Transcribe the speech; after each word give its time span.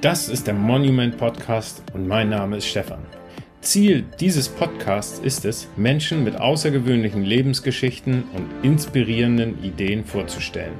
Das 0.00 0.28
ist 0.28 0.46
der 0.46 0.54
Monument 0.54 1.18
Podcast 1.18 1.82
und 1.92 2.06
mein 2.06 2.28
Name 2.28 2.58
ist 2.58 2.66
Stefan. 2.66 3.04
Ziel 3.62 4.04
dieses 4.20 4.48
Podcasts 4.48 5.18
ist 5.18 5.44
es, 5.44 5.66
Menschen 5.76 6.22
mit 6.22 6.36
außergewöhnlichen 6.36 7.24
Lebensgeschichten 7.24 8.22
und 8.32 8.48
inspirierenden 8.62 9.60
Ideen 9.64 10.04
vorzustellen, 10.04 10.74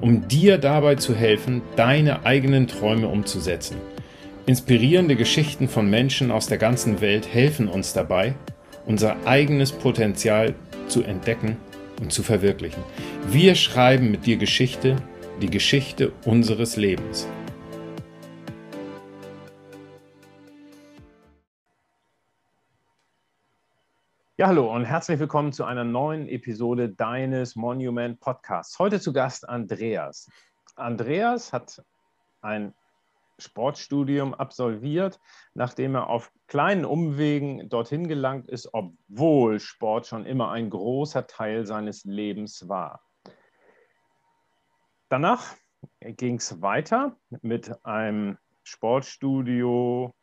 um 0.00 0.26
dir 0.26 0.58
dabei 0.58 0.96
zu 0.96 1.14
helfen, 1.14 1.62
deine 1.76 2.26
eigenen 2.26 2.66
Träume 2.66 3.06
umzusetzen. 3.06 3.76
Inspirierende 4.46 5.14
Geschichten 5.14 5.68
von 5.68 5.88
Menschen 5.88 6.32
aus 6.32 6.48
der 6.48 6.58
ganzen 6.58 7.00
Welt 7.00 7.32
helfen 7.32 7.68
uns 7.68 7.92
dabei, 7.92 8.34
unser 8.86 9.24
eigenes 9.24 9.70
Potenzial 9.70 10.56
zu 10.88 11.04
entdecken 11.04 11.58
und 12.00 12.12
zu 12.12 12.24
verwirklichen. 12.24 12.82
Wir 13.30 13.54
schreiben 13.54 14.10
mit 14.10 14.26
dir 14.26 14.36
Geschichte, 14.36 14.96
die 15.40 15.50
Geschichte 15.50 16.10
unseres 16.24 16.74
Lebens. 16.74 17.28
Ja, 24.40 24.46
hallo 24.46 24.72
und 24.72 24.84
herzlich 24.84 25.18
willkommen 25.18 25.52
zu 25.52 25.64
einer 25.64 25.82
neuen 25.82 26.28
Episode 26.28 26.88
deines 26.88 27.56
Monument 27.56 28.20
Podcasts. 28.20 28.78
Heute 28.78 29.00
zu 29.00 29.12
Gast 29.12 29.48
Andreas. 29.48 30.30
Andreas 30.76 31.52
hat 31.52 31.84
ein 32.40 32.72
Sportstudium 33.40 34.34
absolviert, 34.34 35.18
nachdem 35.54 35.96
er 35.96 36.08
auf 36.08 36.30
kleinen 36.46 36.84
Umwegen 36.84 37.68
dorthin 37.68 38.06
gelangt 38.06 38.48
ist, 38.48 38.72
obwohl 38.72 39.58
Sport 39.58 40.06
schon 40.06 40.24
immer 40.24 40.52
ein 40.52 40.70
großer 40.70 41.26
Teil 41.26 41.66
seines 41.66 42.04
Lebens 42.04 42.68
war. 42.68 43.02
Danach 45.08 45.56
ging 45.98 46.36
es 46.36 46.62
weiter 46.62 47.16
mit 47.42 47.84
einem 47.84 48.38
Sportstudio, 48.62 50.14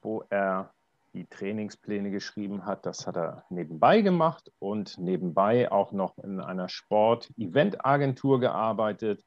wo 0.00 0.24
er 0.30 0.74
die 1.14 1.26
Trainingspläne 1.26 2.10
geschrieben 2.10 2.64
hat. 2.64 2.86
Das 2.86 3.06
hat 3.06 3.16
er 3.16 3.44
nebenbei 3.50 4.00
gemacht 4.00 4.50
und 4.58 4.98
nebenbei 4.98 5.70
auch 5.70 5.92
noch 5.92 6.18
in 6.18 6.40
einer 6.40 6.68
Sport-Event-Agentur 6.68 8.40
gearbeitet. 8.40 9.24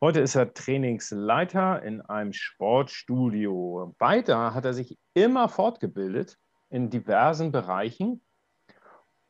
Heute 0.00 0.20
ist 0.20 0.34
er 0.34 0.52
Trainingsleiter 0.52 1.82
in 1.82 2.00
einem 2.02 2.32
Sportstudio. 2.32 3.94
Weiter 3.98 4.54
hat 4.54 4.64
er 4.64 4.74
sich 4.74 4.98
immer 5.14 5.48
fortgebildet 5.48 6.36
in 6.68 6.90
diversen 6.90 7.52
Bereichen, 7.52 8.22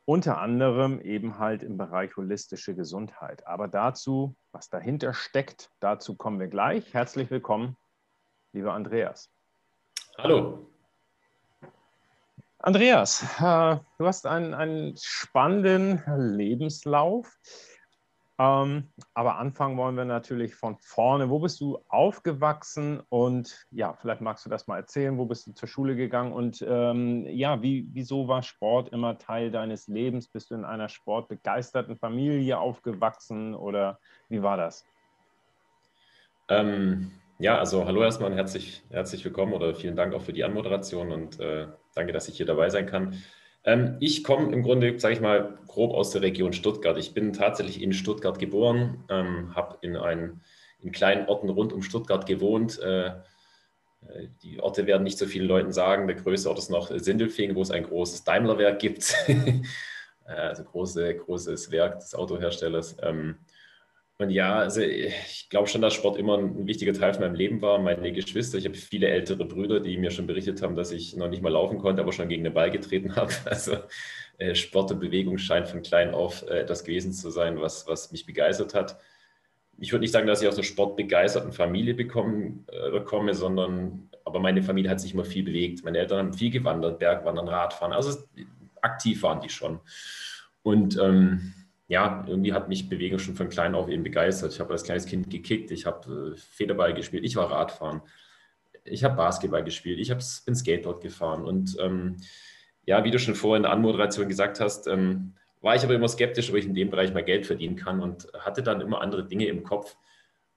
unter 0.05 0.39
anderem 0.39 0.99
eben 1.01 1.37
halt 1.39 1.63
im 1.63 1.77
Bereich 1.77 2.15
holistische 2.17 2.75
Gesundheit. 2.75 3.45
Aber 3.47 3.67
dazu, 3.67 4.35
was 4.51 4.69
dahinter 4.69 5.13
steckt, 5.13 5.69
dazu 5.79 6.15
kommen 6.15 6.39
wir 6.39 6.47
gleich. 6.47 6.93
Herzlich 6.93 7.29
willkommen, 7.29 7.77
lieber 8.51 8.73
Andreas. 8.73 9.31
Hallo. 10.17 10.74
Andreas, 12.65 13.21
äh, 13.37 13.77
du 13.99 14.07
hast 14.07 14.25
einen, 14.25 14.55
einen 14.55 14.97
spannenden 14.97 16.01
Lebenslauf. 16.35 17.37
Ähm, 18.39 18.89
aber 19.13 19.37
anfangen 19.37 19.77
wollen 19.77 19.95
wir 19.95 20.05
natürlich 20.05 20.55
von 20.55 20.75
vorne. 20.79 21.29
Wo 21.29 21.37
bist 21.37 21.61
du 21.61 21.77
aufgewachsen? 21.89 23.03
Und 23.09 23.67
ja, 23.69 23.93
vielleicht 23.93 24.21
magst 24.21 24.47
du 24.47 24.49
das 24.49 24.65
mal 24.65 24.77
erzählen. 24.77 25.19
Wo 25.19 25.25
bist 25.25 25.45
du 25.45 25.53
zur 25.53 25.69
Schule 25.69 25.95
gegangen? 25.95 26.33
Und 26.33 26.65
ähm, 26.67 27.27
ja, 27.27 27.61
wie, 27.61 27.87
wieso 27.93 28.27
war 28.27 28.41
Sport 28.41 28.89
immer 28.89 29.19
Teil 29.19 29.51
deines 29.51 29.87
Lebens? 29.87 30.27
Bist 30.27 30.49
du 30.49 30.55
in 30.55 30.65
einer 30.65 30.89
sportbegeisterten 30.89 31.97
Familie 31.97 32.57
aufgewachsen 32.57 33.53
oder 33.53 33.99
wie 34.27 34.41
war 34.41 34.57
das? 34.57 34.83
Ähm, 36.49 37.11
ja, 37.37 37.59
also 37.59 37.85
hallo 37.85 38.01
erstmal 38.01 38.31
und 38.31 38.37
herzlich, 38.37 38.81
herzlich 38.89 39.23
willkommen 39.23 39.53
oder 39.53 39.75
vielen 39.75 39.95
Dank 39.95 40.15
auch 40.15 40.23
für 40.23 40.33
die 40.33 40.43
Anmoderation 40.43 41.11
und 41.11 41.39
äh, 41.39 41.67
Danke, 41.95 42.13
dass 42.13 42.27
ich 42.27 42.37
hier 42.37 42.45
dabei 42.45 42.69
sein 42.69 42.85
kann. 42.85 43.23
Ähm, 43.63 43.97
ich 43.99 44.23
komme 44.23 44.53
im 44.53 44.61
Grunde, 44.61 44.99
sage 44.99 45.15
ich 45.15 45.21
mal, 45.21 45.57
grob 45.67 45.93
aus 45.93 46.11
der 46.11 46.21
Region 46.21 46.53
Stuttgart. 46.53 46.97
Ich 46.97 47.13
bin 47.13 47.33
tatsächlich 47.33 47.81
in 47.81 47.93
Stuttgart 47.93 48.37
geboren, 48.37 49.03
ähm, 49.09 49.55
habe 49.55 49.77
in, 49.81 49.95
in 50.79 50.91
kleinen 50.91 51.27
Orten 51.27 51.49
rund 51.49 51.73
um 51.73 51.81
Stuttgart 51.81 52.27
gewohnt. 52.27 52.79
Äh, 52.79 53.07
äh, 53.07 54.27
die 54.43 54.59
Orte 54.59 54.85
werden 54.85 55.03
nicht 55.03 55.17
so 55.17 55.25
vielen 55.25 55.47
Leuten 55.47 55.71
sagen. 55.71 56.07
Der 56.07 56.15
größte 56.15 56.49
Ort 56.49 56.59
ist 56.59 56.69
noch 56.69 56.91
Sindelfingen, 56.95 57.55
wo 57.55 57.61
es 57.61 57.71
ein 57.71 57.83
großes 57.83 58.23
Daimlerwerk 58.23 58.79
gibt. 58.79 59.15
Äh, 60.27 60.31
also 60.31 60.63
große, 60.63 61.17
großes 61.17 61.69
Werk 61.69 61.99
des 61.99 62.15
Autoherstellers. 62.15 62.97
Ähm, 63.03 63.37
und 64.17 64.29
ja, 64.29 64.55
also 64.59 64.81
ich 64.81 65.47
glaube 65.49 65.67
schon, 65.67 65.81
dass 65.81 65.93
Sport 65.93 66.17
immer 66.17 66.37
ein 66.37 66.67
wichtiger 66.67 66.93
Teil 66.93 67.13
von 67.13 67.23
meinem 67.23 67.35
Leben 67.35 67.61
war. 67.61 67.79
Meine 67.79 68.13
Geschwister, 68.13 68.57
ich 68.57 68.65
habe 68.65 68.75
viele 68.75 69.09
ältere 69.09 69.43
Brüder, 69.45 69.81
die 69.81 69.97
mir 69.97 70.11
schon 70.11 70.25
berichtet 70.25 70.61
haben, 70.61 70.75
dass 70.75 70.91
ich 70.91 71.17
noch 71.17 71.27
nicht 71.27 71.41
mal 71.43 71.51
laufen 71.51 71.79
konnte, 71.79 72.01
aber 72.01 72.13
schon 72.13 72.29
gegen 72.29 72.45
den 72.45 72.53
Ball 72.53 72.71
getreten 72.71 73.15
habe. 73.17 73.33
Also 73.45 73.77
äh, 74.37 74.55
Sport 74.55 74.91
und 74.91 74.99
Bewegung 74.99 75.37
scheint 75.37 75.67
von 75.67 75.81
klein 75.81 76.13
auf 76.13 76.43
äh, 76.43 76.59
etwas 76.59 76.83
gewesen 76.85 77.11
zu 77.11 77.29
sein, 77.29 77.59
was, 77.59 77.87
was 77.87 78.11
mich 78.11 78.25
begeistert 78.25 78.73
hat. 78.73 78.97
Ich 79.77 79.91
würde 79.91 80.03
nicht 80.03 80.13
sagen, 80.13 80.27
dass 80.27 80.41
ich 80.41 80.47
aus 80.47 80.55
einer 80.55 80.63
sportbegeisterten 80.63 81.51
Familie 81.51 81.93
bekommen, 81.93 82.65
äh, 82.71 82.99
komme, 83.01 83.33
sondern 83.33 84.09
aber 84.23 84.39
meine 84.39 84.63
Familie 84.63 84.89
hat 84.89 85.01
sich 85.01 85.13
immer 85.13 85.25
viel 85.25 85.43
bewegt. 85.43 85.83
Meine 85.83 85.99
Eltern 85.99 86.19
haben 86.19 86.33
viel 86.33 86.49
gewandert, 86.49 86.99
Bergwandern, 86.99 87.47
Radfahren. 87.47 87.93
Also 87.93 88.17
aktiv 88.81 89.21
waren 89.23 89.41
die 89.41 89.49
schon. 89.49 89.79
Und 90.63 90.97
ähm, 90.97 91.53
ja, 91.87 92.25
irgendwie 92.27 92.53
hat 92.53 92.67
mich 92.67 92.89
Bewegung 92.89 93.19
schon 93.19 93.35
von 93.35 93.49
klein 93.49 93.75
auf 93.75 93.89
eben 93.89 94.03
begeistert. 94.03 94.53
Ich 94.53 94.59
habe 94.59 94.73
als 94.73 94.83
kleines 94.83 95.05
Kind 95.05 95.29
gekickt, 95.29 95.71
ich 95.71 95.85
habe 95.85 96.33
äh, 96.33 96.37
Federball 96.37 96.93
gespielt, 96.93 97.23
ich 97.23 97.35
war 97.35 97.51
Radfahren, 97.51 98.01
ich 98.83 99.03
habe 99.03 99.15
Basketball 99.15 99.63
gespielt, 99.63 99.99
ich 99.99 100.09
bin 100.45 100.55
Skateboard 100.55 101.01
gefahren. 101.01 101.43
Und 101.43 101.77
ähm, 101.79 102.17
ja, 102.85 103.03
wie 103.03 103.11
du 103.11 103.19
schon 103.19 103.35
vorhin 103.35 103.57
in 103.57 103.63
der 103.63 103.71
Anmoderation 103.71 104.27
gesagt 104.27 104.59
hast, 104.59 104.87
ähm, 104.87 105.33
war 105.61 105.75
ich 105.75 105.83
aber 105.83 105.95
immer 105.95 106.07
skeptisch, 106.07 106.49
ob 106.49 106.55
ich 106.55 106.65
in 106.65 106.75
dem 106.75 106.89
Bereich 106.89 107.13
mal 107.13 107.23
Geld 107.23 107.45
verdienen 107.45 107.75
kann 107.75 107.99
und 107.99 108.27
hatte 108.39 108.63
dann 108.63 108.81
immer 108.81 109.01
andere 109.01 109.25
Dinge 109.25 109.45
im 109.45 109.63
Kopf. 109.63 109.95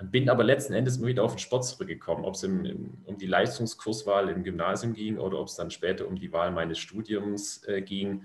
Bin 0.03 0.31
aber 0.31 0.45
letzten 0.45 0.75
Endes 0.75 0.99
immer 0.99 1.09
wieder 1.09 1.25
auf 1.25 1.35
den 1.35 1.41
Sport 1.41 1.65
zurückgekommen, 1.65 2.25
ob 2.25 2.35
es 2.35 2.43
im, 2.43 2.65
im, 2.65 2.99
um 3.05 3.19
die 3.19 3.27
Leistungskurswahl 3.27 4.29
im 4.29 4.45
Gymnasium 4.45 4.93
ging 4.95 5.19
oder 5.19 5.41
ob 5.41 5.49
es 5.49 5.57
dann 5.57 5.71
später 5.71 6.07
um 6.07 6.17
die 6.17 6.33
Wahl 6.33 6.53
meines 6.53 6.79
Studiums 6.79 7.65
äh, 7.65 7.83
ging 7.83 8.23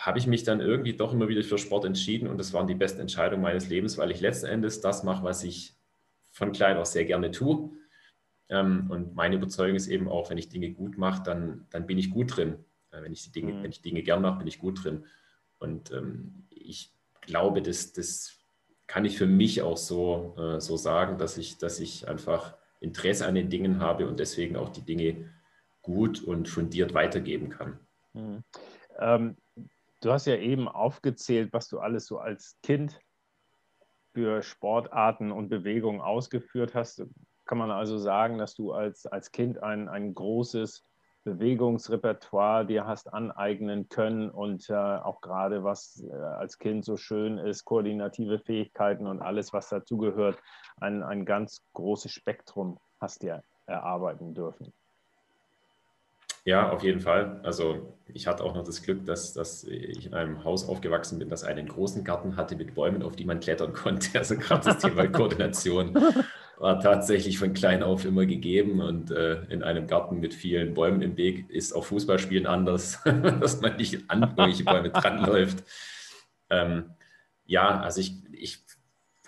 habe 0.00 0.18
ich 0.18 0.26
mich 0.26 0.44
dann 0.44 0.60
irgendwie 0.60 0.94
doch 0.94 1.12
immer 1.12 1.28
wieder 1.28 1.42
für 1.42 1.58
Sport 1.58 1.84
entschieden 1.84 2.26
und 2.26 2.38
das 2.38 2.54
waren 2.54 2.66
die 2.66 2.74
besten 2.74 3.00
Entscheidungen 3.00 3.42
meines 3.42 3.68
Lebens, 3.68 3.98
weil 3.98 4.10
ich 4.10 4.20
letzten 4.20 4.46
Endes 4.46 4.80
das 4.80 5.04
mache, 5.04 5.24
was 5.24 5.44
ich 5.44 5.74
von 6.32 6.52
klein 6.52 6.78
aus 6.78 6.92
sehr 6.92 7.04
gerne 7.04 7.30
tue. 7.30 7.70
Ähm, 8.48 8.90
und 8.90 9.14
meine 9.14 9.36
Überzeugung 9.36 9.76
ist 9.76 9.88
eben 9.88 10.08
auch, 10.08 10.30
wenn 10.30 10.38
ich 10.38 10.48
Dinge 10.48 10.70
gut 10.70 10.96
mache, 10.96 11.22
dann, 11.22 11.66
dann 11.70 11.86
bin 11.86 11.98
ich 11.98 12.10
gut 12.10 12.34
drin. 12.34 12.64
Äh, 12.90 13.02
wenn, 13.02 13.12
ich 13.12 13.24
die 13.24 13.32
Dinge, 13.32 13.52
mhm. 13.52 13.62
wenn 13.62 13.70
ich 13.70 13.82
Dinge 13.82 14.02
gern 14.02 14.22
mache, 14.22 14.38
bin 14.38 14.46
ich 14.46 14.58
gut 14.58 14.82
drin. 14.82 15.04
Und 15.58 15.92
ähm, 15.92 16.46
ich 16.48 16.94
glaube, 17.20 17.60
das, 17.60 17.92
das 17.92 18.38
kann 18.86 19.04
ich 19.04 19.18
für 19.18 19.26
mich 19.26 19.60
auch 19.60 19.76
so, 19.76 20.34
äh, 20.38 20.60
so 20.60 20.78
sagen, 20.78 21.18
dass 21.18 21.36
ich, 21.36 21.58
dass 21.58 21.78
ich 21.78 22.08
einfach 22.08 22.56
Interesse 22.80 23.26
an 23.26 23.34
den 23.34 23.50
Dingen 23.50 23.80
habe 23.80 24.08
und 24.08 24.18
deswegen 24.18 24.56
auch 24.56 24.70
die 24.70 24.80
Dinge 24.80 25.30
gut 25.82 26.22
und 26.22 26.48
fundiert 26.48 26.94
weitergeben 26.94 27.50
kann. 27.50 27.78
Mhm. 28.14 28.42
Ähm, 28.98 29.36
Du 30.00 30.12
hast 30.12 30.26
ja 30.26 30.36
eben 30.36 30.66
aufgezählt, 30.66 31.52
was 31.52 31.68
du 31.68 31.78
alles 31.78 32.06
so 32.06 32.18
als 32.18 32.58
Kind 32.62 32.98
für 34.12 34.42
Sportarten 34.42 35.30
und 35.30 35.48
Bewegungen 35.50 36.00
ausgeführt 36.00 36.74
hast. 36.74 37.04
Kann 37.44 37.58
man 37.58 37.70
also 37.70 37.98
sagen, 37.98 38.38
dass 38.38 38.54
du 38.54 38.72
als, 38.72 39.06
als 39.06 39.30
Kind 39.30 39.62
ein, 39.62 39.88
ein 39.88 40.14
großes 40.14 40.84
Bewegungsrepertoire 41.24 42.64
dir 42.64 42.86
hast 42.86 43.12
aneignen 43.12 43.90
können 43.90 44.30
und 44.30 44.70
äh, 44.70 44.74
auch 44.74 45.20
gerade 45.20 45.62
was 45.64 46.02
äh, 46.02 46.14
als 46.14 46.58
Kind 46.58 46.84
so 46.84 46.96
schön 46.96 47.36
ist, 47.36 47.66
koordinative 47.66 48.38
Fähigkeiten 48.38 49.06
und 49.06 49.20
alles, 49.20 49.52
was 49.52 49.68
dazugehört, 49.68 50.38
ein, 50.80 51.02
ein 51.02 51.26
ganz 51.26 51.62
großes 51.74 52.10
Spektrum 52.10 52.78
hast 53.00 53.22
dir 53.22 53.44
erarbeiten 53.66 54.34
dürfen. 54.34 54.72
Ja, 56.50 56.68
auf 56.70 56.82
jeden 56.82 56.98
Fall. 56.98 57.38
Also 57.44 57.96
ich 58.12 58.26
hatte 58.26 58.42
auch 58.42 58.56
noch 58.56 58.64
das 58.64 58.82
Glück, 58.82 59.06
dass, 59.06 59.34
dass 59.34 59.62
ich 59.62 60.06
in 60.06 60.14
einem 60.14 60.42
Haus 60.42 60.68
aufgewachsen 60.68 61.20
bin, 61.20 61.28
das 61.28 61.44
einen 61.44 61.68
großen 61.68 62.02
Garten 62.02 62.34
hatte 62.36 62.56
mit 62.56 62.74
Bäumen, 62.74 63.04
auf 63.04 63.14
die 63.14 63.24
man 63.24 63.38
klettern 63.38 63.72
konnte. 63.72 64.18
Also 64.18 64.36
gerade 64.36 64.64
das 64.64 64.78
Thema 64.78 65.06
Koordination 65.12 65.94
war 66.58 66.80
tatsächlich 66.80 67.38
von 67.38 67.52
klein 67.52 67.84
auf 67.84 68.04
immer 68.04 68.26
gegeben. 68.26 68.80
Und 68.80 69.12
äh, 69.12 69.44
in 69.44 69.62
einem 69.62 69.86
Garten 69.86 70.18
mit 70.18 70.34
vielen 70.34 70.74
Bäumen 70.74 71.02
im 71.02 71.16
Weg 71.16 71.48
ist 71.50 71.72
auch 71.72 71.84
Fußballspielen 71.84 72.48
anders, 72.48 73.00
dass 73.40 73.60
man 73.60 73.76
nicht 73.76 74.10
an 74.10 74.22
irgendwelche 74.22 74.64
Bäume 74.64 74.90
dranläuft. 74.90 75.62
Ähm, 76.50 76.96
ja, 77.44 77.80
also 77.80 78.00
ich, 78.00 78.24
ich 78.32 78.58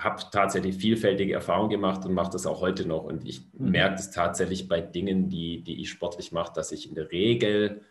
habe 0.02 0.22
tatsächlich 0.31 0.76
vielfältige 0.76 1.34
Erfahrungen 1.34 1.70
gemacht 1.70 2.04
und 2.04 2.14
mache 2.14 2.32
das 2.32 2.46
auch 2.46 2.60
heute 2.60 2.87
noch. 2.87 3.04
Und 3.04 3.26
ich 3.26 3.43
mhm. 3.52 3.70
merke 3.70 3.96
es 3.96 4.10
tatsächlich 4.10 4.69
bei 4.69 4.81
Dingen, 4.81 5.28
die, 5.28 5.62
die 5.62 5.81
ich 5.81 5.90
sportlich 5.90 6.32
mache, 6.32 6.52
dass 6.54 6.72
ich 6.72 6.88
in 6.88 6.94
der 6.94 7.10
Regel, 7.10 7.82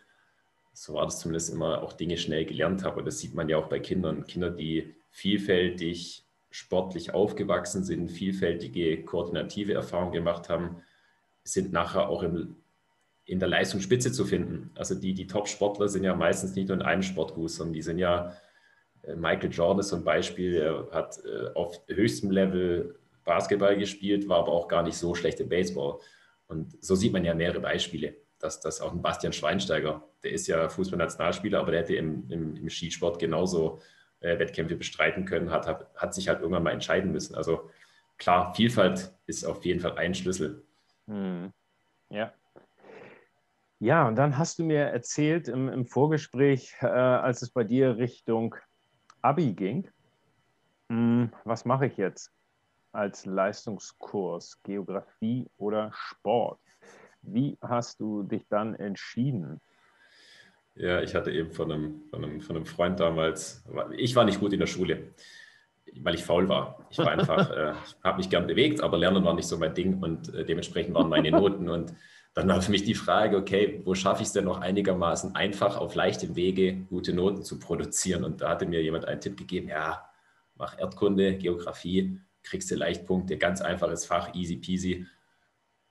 so 0.72 0.94
war 0.94 1.04
das 1.04 1.20
zumindest 1.20 1.52
immer, 1.52 1.82
auch 1.82 1.92
Dinge 1.92 2.16
schnell 2.16 2.44
gelernt 2.44 2.84
habe. 2.84 3.00
Und 3.00 3.06
das 3.06 3.18
sieht 3.18 3.34
man 3.34 3.48
ja 3.48 3.56
auch 3.56 3.68
bei 3.68 3.78
Kindern. 3.78 4.26
Kinder, 4.26 4.50
die 4.50 4.94
vielfältig 5.10 6.24
sportlich 6.50 7.14
aufgewachsen 7.14 7.84
sind, 7.84 8.10
vielfältige 8.10 9.02
koordinative 9.04 9.74
Erfahrungen 9.74 10.12
gemacht 10.12 10.48
haben, 10.48 10.82
sind 11.44 11.72
nachher 11.72 12.08
auch 12.08 12.22
im, 12.22 12.56
in 13.24 13.38
der 13.38 13.48
Leistungsspitze 13.48 14.12
zu 14.12 14.24
finden. 14.24 14.70
Also 14.74 14.94
die, 14.94 15.14
die 15.14 15.26
Top-Sportler 15.26 15.88
sind 15.88 16.04
ja 16.04 16.14
meistens 16.14 16.54
nicht 16.54 16.68
nur 16.68 16.76
in 16.76 16.82
einem 16.82 17.02
Sport 17.02 17.34
gut, 17.34 17.50
sondern 17.50 17.72
die 17.72 17.82
sind 17.82 17.98
ja, 17.98 18.36
Michael 19.16 19.50
Jordan 19.50 19.80
ist 19.80 19.88
so 19.88 19.96
ein 19.96 20.04
Beispiel, 20.04 20.56
er 20.56 20.88
hat 20.92 21.18
äh, 21.24 21.52
auf 21.54 21.80
höchstem 21.88 22.30
Level 22.30 22.98
Basketball 23.24 23.76
gespielt, 23.76 24.28
war 24.28 24.38
aber 24.38 24.52
auch 24.52 24.68
gar 24.68 24.82
nicht 24.82 24.96
so 24.96 25.14
schlecht 25.14 25.40
im 25.40 25.48
Baseball. 25.48 25.98
Und 26.46 26.82
so 26.84 26.94
sieht 26.94 27.12
man 27.12 27.24
ja 27.24 27.34
mehrere 27.34 27.60
Beispiele, 27.60 28.14
dass, 28.38 28.60
dass 28.60 28.80
auch 28.80 28.92
ein 28.92 29.02
Bastian 29.02 29.32
Schweinsteiger, 29.32 30.02
der 30.22 30.32
ist 30.32 30.46
ja 30.46 30.68
Fußballnationalspieler, 30.68 31.60
aber 31.60 31.72
der 31.72 31.80
hätte 31.80 31.96
im, 31.96 32.30
im, 32.30 32.56
im 32.56 32.68
Skisport 32.68 33.18
genauso 33.18 33.80
äh, 34.20 34.38
Wettkämpfe 34.38 34.76
bestreiten 34.76 35.24
können, 35.24 35.50
hat, 35.50 35.66
hat, 35.66 35.90
hat 35.96 36.14
sich 36.14 36.28
halt 36.28 36.40
irgendwann 36.40 36.62
mal 36.62 36.72
entscheiden 36.72 37.10
müssen. 37.12 37.34
Also 37.34 37.70
klar, 38.18 38.54
Vielfalt 38.54 39.12
ist 39.26 39.44
auf 39.44 39.64
jeden 39.64 39.80
Fall 39.80 39.98
ein 39.98 40.14
Schlüssel. 40.14 40.64
Hm. 41.06 41.52
Ja. 42.10 42.32
Ja, 43.80 44.06
und 44.06 44.14
dann 44.14 44.38
hast 44.38 44.60
du 44.60 44.64
mir 44.64 44.82
erzählt 44.82 45.48
im, 45.48 45.68
im 45.68 45.86
Vorgespräch, 45.86 46.76
äh, 46.82 46.86
als 46.86 47.42
es 47.42 47.50
bei 47.50 47.64
dir 47.64 47.96
Richtung 47.96 48.54
Abi 49.22 49.52
ging, 49.52 49.88
hm, 50.88 51.30
was 51.44 51.64
mache 51.64 51.86
ich 51.86 51.96
jetzt 51.96 52.30
als 52.92 53.24
Leistungskurs, 53.24 54.60
Geografie 54.62 55.48
oder 55.56 55.90
Sport? 55.94 56.60
Wie 57.22 57.56
hast 57.62 58.00
du 58.00 58.24
dich 58.24 58.46
dann 58.48 58.74
entschieden? 58.74 59.60
Ja, 60.74 61.00
ich 61.00 61.14
hatte 61.14 61.30
eben 61.30 61.52
von 61.52 61.70
einem, 61.70 62.02
von 62.10 62.24
einem, 62.24 62.40
von 62.40 62.56
einem 62.56 62.66
Freund 62.66 62.98
damals, 62.98 63.64
ich 63.96 64.16
war 64.16 64.24
nicht 64.24 64.40
gut 64.40 64.52
in 64.52 64.60
der 64.60 64.66
Schule, 64.66 65.14
weil 66.00 66.14
ich 66.14 66.24
faul 66.24 66.48
war. 66.48 66.86
Ich 66.90 66.98
war 66.98 67.12
einfach, 67.12 67.50
äh, 67.56 67.74
habe 68.02 68.16
mich 68.16 68.28
gern 68.28 68.46
bewegt, 68.46 68.80
aber 68.80 68.98
Lernen 68.98 69.24
war 69.24 69.34
nicht 69.34 69.48
so 69.48 69.58
mein 69.58 69.74
Ding 69.74 70.02
und 70.02 70.34
äh, 70.34 70.44
dementsprechend 70.44 70.94
waren 70.94 71.08
meine 71.08 71.30
Noten. 71.30 71.68
Und 71.68 71.94
dann 72.34 72.48
war 72.48 72.62
für 72.62 72.70
mich 72.70 72.84
die 72.84 72.94
Frage, 72.94 73.36
okay, 73.36 73.82
wo 73.84 73.94
schaffe 73.94 74.22
ich 74.22 74.28
es 74.28 74.32
denn 74.32 74.44
noch 74.44 74.60
einigermaßen 74.60 75.34
einfach 75.34 75.76
auf 75.76 75.94
leichtem 75.94 76.34
Wege 76.34 76.74
gute 76.88 77.12
Noten 77.12 77.42
zu 77.42 77.58
produzieren? 77.58 78.24
Und 78.24 78.40
da 78.40 78.50
hatte 78.50 78.66
mir 78.66 78.82
jemand 78.82 79.04
einen 79.04 79.20
Tipp 79.20 79.36
gegeben, 79.36 79.68
ja, 79.68 80.08
mach 80.56 80.78
Erdkunde, 80.78 81.36
Geografie, 81.36 82.20
kriegst 82.42 82.70
du 82.70 82.74
Leichtpunkte, 82.74 83.36
ganz 83.36 83.60
einfaches 83.60 84.06
Fach, 84.06 84.34
easy 84.34 84.56
peasy 84.56 85.06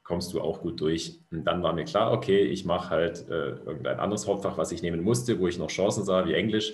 kommst 0.04 0.34
du 0.34 0.42
auch 0.42 0.62
gut 0.62 0.82
durch. 0.82 1.22
Und 1.32 1.46
dann 1.46 1.64
war 1.64 1.74
mir 1.74 1.86
klar, 1.86 2.12
okay, 2.12 2.42
ich 2.42 2.66
mache 2.66 2.90
halt 2.90 3.30
äh, 3.30 3.52
irgendein 3.52 4.00
anderes 4.00 4.28
Hauptfach, 4.28 4.58
was 4.58 4.72
ich 4.72 4.82
nehmen 4.82 5.02
musste, 5.02 5.40
wo 5.40 5.48
ich 5.48 5.58
noch 5.58 5.70
Chancen 5.70 6.04
sah, 6.04 6.26
wie 6.26 6.34
Englisch 6.34 6.74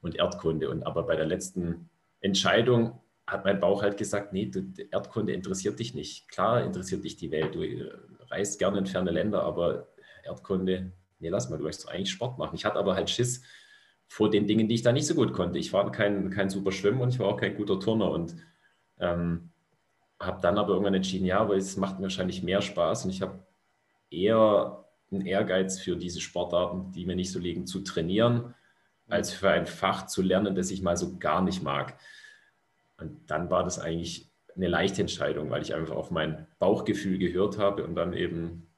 und 0.00 0.16
Erdkunde. 0.16 0.70
Und 0.70 0.84
aber 0.84 1.02
bei 1.02 1.16
der 1.16 1.26
letzten 1.26 1.90
Entscheidung 2.20 2.98
hat 3.26 3.44
mein 3.44 3.60
Bauch 3.60 3.82
halt 3.82 3.96
gesagt, 3.96 4.32
nee, 4.32 4.46
du, 4.46 4.72
Erdkunde 4.90 5.32
interessiert 5.32 5.78
dich 5.78 5.94
nicht. 5.94 6.28
Klar 6.28 6.64
interessiert 6.64 7.04
dich 7.04 7.16
die 7.16 7.30
Welt, 7.30 7.54
du 7.54 7.62
äh, 7.62 7.90
reist 8.30 8.58
gerne 8.58 8.78
in 8.78 8.86
ferne 8.86 9.10
Länder, 9.10 9.42
aber 9.42 9.88
Erdkunde, 10.24 10.92
nee, 11.18 11.28
lass 11.28 11.50
mal, 11.50 11.56
du 11.56 11.64
möchtest 11.64 11.88
eigentlich 11.88 12.10
Sport 12.10 12.38
machen. 12.38 12.54
Ich 12.54 12.64
hatte 12.64 12.78
aber 12.78 12.94
halt 12.94 13.10
Schiss 13.10 13.42
vor 14.06 14.30
den 14.30 14.46
Dingen, 14.46 14.68
die 14.68 14.74
ich 14.74 14.82
da 14.82 14.92
nicht 14.92 15.06
so 15.06 15.14
gut 15.14 15.32
konnte. 15.32 15.58
Ich 15.58 15.72
war 15.72 15.90
kein, 15.92 16.30
kein 16.30 16.50
super 16.50 16.72
Schwimmer 16.72 17.02
und 17.02 17.10
ich 17.10 17.18
war 17.18 17.28
auch 17.28 17.36
kein 17.36 17.56
guter 17.56 17.78
Turner 17.78 18.10
und 18.10 18.34
ähm, 18.98 19.50
habe 20.18 20.40
dann 20.42 20.58
aber 20.58 20.70
irgendwann 20.70 20.94
entschieden, 20.94 21.26
ja, 21.26 21.38
aber 21.38 21.56
es 21.56 21.76
macht 21.76 21.98
mir 21.98 22.04
wahrscheinlich 22.04 22.42
mehr 22.42 22.60
Spaß 22.60 23.04
und 23.04 23.10
ich 23.10 23.22
habe 23.22 23.46
eher 24.10 24.84
einen 25.10 25.26
Ehrgeiz 25.26 25.78
für 25.78 25.96
diese 25.96 26.20
Sportarten, 26.20 26.92
die 26.92 27.06
mir 27.06 27.16
nicht 27.16 27.32
so 27.32 27.38
liegen, 27.38 27.66
zu 27.66 27.80
trainieren, 27.80 28.54
als 29.08 29.32
für 29.32 29.50
ein 29.50 29.66
Fach 29.66 30.06
zu 30.06 30.22
lernen, 30.22 30.54
das 30.54 30.70
ich 30.70 30.82
mal 30.82 30.96
so 30.96 31.18
gar 31.18 31.42
nicht 31.42 31.62
mag. 31.62 31.98
Und 32.98 33.30
dann 33.30 33.50
war 33.50 33.64
das 33.64 33.78
eigentlich 33.78 34.29
eine 34.56 34.68
leichte 34.68 35.02
Entscheidung, 35.02 35.50
weil 35.50 35.62
ich 35.62 35.74
einfach 35.74 35.94
auf 35.94 36.10
mein 36.10 36.46
Bauchgefühl 36.58 37.18
gehört 37.18 37.58
habe 37.58 37.84
und 37.84 37.94
dann 37.94 38.12
eben 38.12 38.68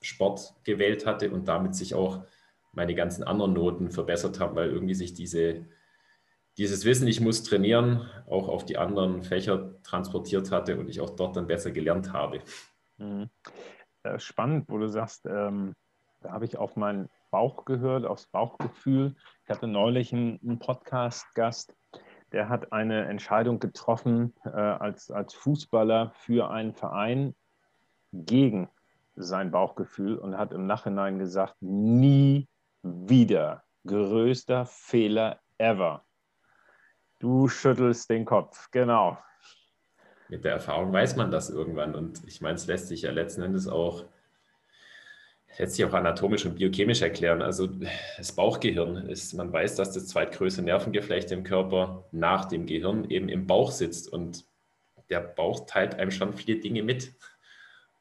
Sport 0.00 0.54
gewählt 0.64 1.06
hatte 1.06 1.30
und 1.30 1.48
damit 1.48 1.74
sich 1.74 1.94
auch 1.94 2.24
meine 2.72 2.94
ganzen 2.94 3.24
anderen 3.24 3.54
Noten 3.54 3.90
verbessert 3.90 4.38
haben, 4.40 4.54
weil 4.56 4.70
irgendwie 4.70 4.94
sich 4.94 5.14
diese 5.14 5.66
dieses 6.58 6.84
Wissen, 6.84 7.06
ich 7.06 7.20
muss 7.20 7.44
trainieren, 7.44 8.10
auch 8.26 8.48
auf 8.48 8.64
die 8.64 8.78
anderen 8.78 9.22
Fächer 9.22 9.80
transportiert 9.84 10.50
hatte 10.50 10.76
und 10.76 10.88
ich 10.88 11.00
auch 11.00 11.10
dort 11.10 11.36
dann 11.36 11.46
besser 11.46 11.70
gelernt 11.70 12.12
habe. 12.12 12.40
Mhm. 12.98 13.30
Äh, 14.02 14.18
spannend, 14.18 14.68
wo 14.68 14.78
du 14.78 14.88
sagst, 14.88 15.24
ähm, 15.26 15.74
da 16.20 16.32
habe 16.32 16.44
ich 16.44 16.58
auf 16.58 16.74
meinen 16.74 17.08
Bauch 17.30 17.64
gehört, 17.64 18.06
aufs 18.06 18.26
Bauchgefühl. 18.26 19.14
Ich 19.44 19.50
hatte 19.50 19.68
neulich 19.68 20.12
einen, 20.12 20.40
einen 20.42 20.58
Podcast-Gast, 20.58 21.76
der 22.32 22.48
hat 22.48 22.72
eine 22.72 23.06
Entscheidung 23.06 23.58
getroffen 23.58 24.34
äh, 24.44 24.50
als, 24.50 25.10
als 25.10 25.34
Fußballer 25.34 26.12
für 26.14 26.50
einen 26.50 26.74
Verein 26.74 27.34
gegen 28.12 28.68
sein 29.16 29.50
Bauchgefühl 29.50 30.16
und 30.16 30.36
hat 30.36 30.52
im 30.52 30.66
Nachhinein 30.66 31.18
gesagt, 31.18 31.56
nie 31.60 32.48
wieder 32.82 33.64
größter 33.86 34.66
Fehler 34.66 35.40
ever. 35.58 36.04
Du 37.18 37.48
schüttelst 37.48 38.10
den 38.10 38.24
Kopf, 38.24 38.70
genau. 38.70 39.18
Mit 40.28 40.44
der 40.44 40.52
Erfahrung 40.52 40.92
weiß 40.92 41.16
man 41.16 41.30
das 41.30 41.50
irgendwann. 41.50 41.94
Und 41.94 42.22
ich 42.26 42.40
meine, 42.40 42.54
es 42.54 42.66
lässt 42.66 42.88
sich 42.88 43.02
ja 43.02 43.10
letzten 43.10 43.42
Endes 43.42 43.66
auch, 43.66 44.04
lässt 45.56 45.74
sich 45.74 45.84
auch 45.84 45.94
anatomisch 45.94 46.44
und 46.46 46.56
biochemisch 46.56 47.02
erklären. 47.02 47.42
Also 47.42 47.68
das 48.16 48.32
Bauchgehirn 48.32 49.08
ist, 49.08 49.34
man 49.34 49.52
weiß, 49.52 49.76
dass 49.76 49.92
das 49.92 50.08
zweitgrößte 50.08 50.62
Nervengeflecht 50.62 51.30
im 51.32 51.44
Körper 51.44 52.04
nach 52.12 52.44
dem 52.44 52.66
Gehirn 52.66 53.10
eben 53.10 53.28
im 53.28 53.46
Bauch 53.46 53.70
sitzt. 53.70 54.12
Und 54.12 54.44
der 55.10 55.20
Bauch 55.20 55.66
teilt 55.66 55.94
einem 55.94 56.10
schon 56.10 56.34
viele 56.34 56.60
Dinge 56.60 56.82
mit. 56.82 57.12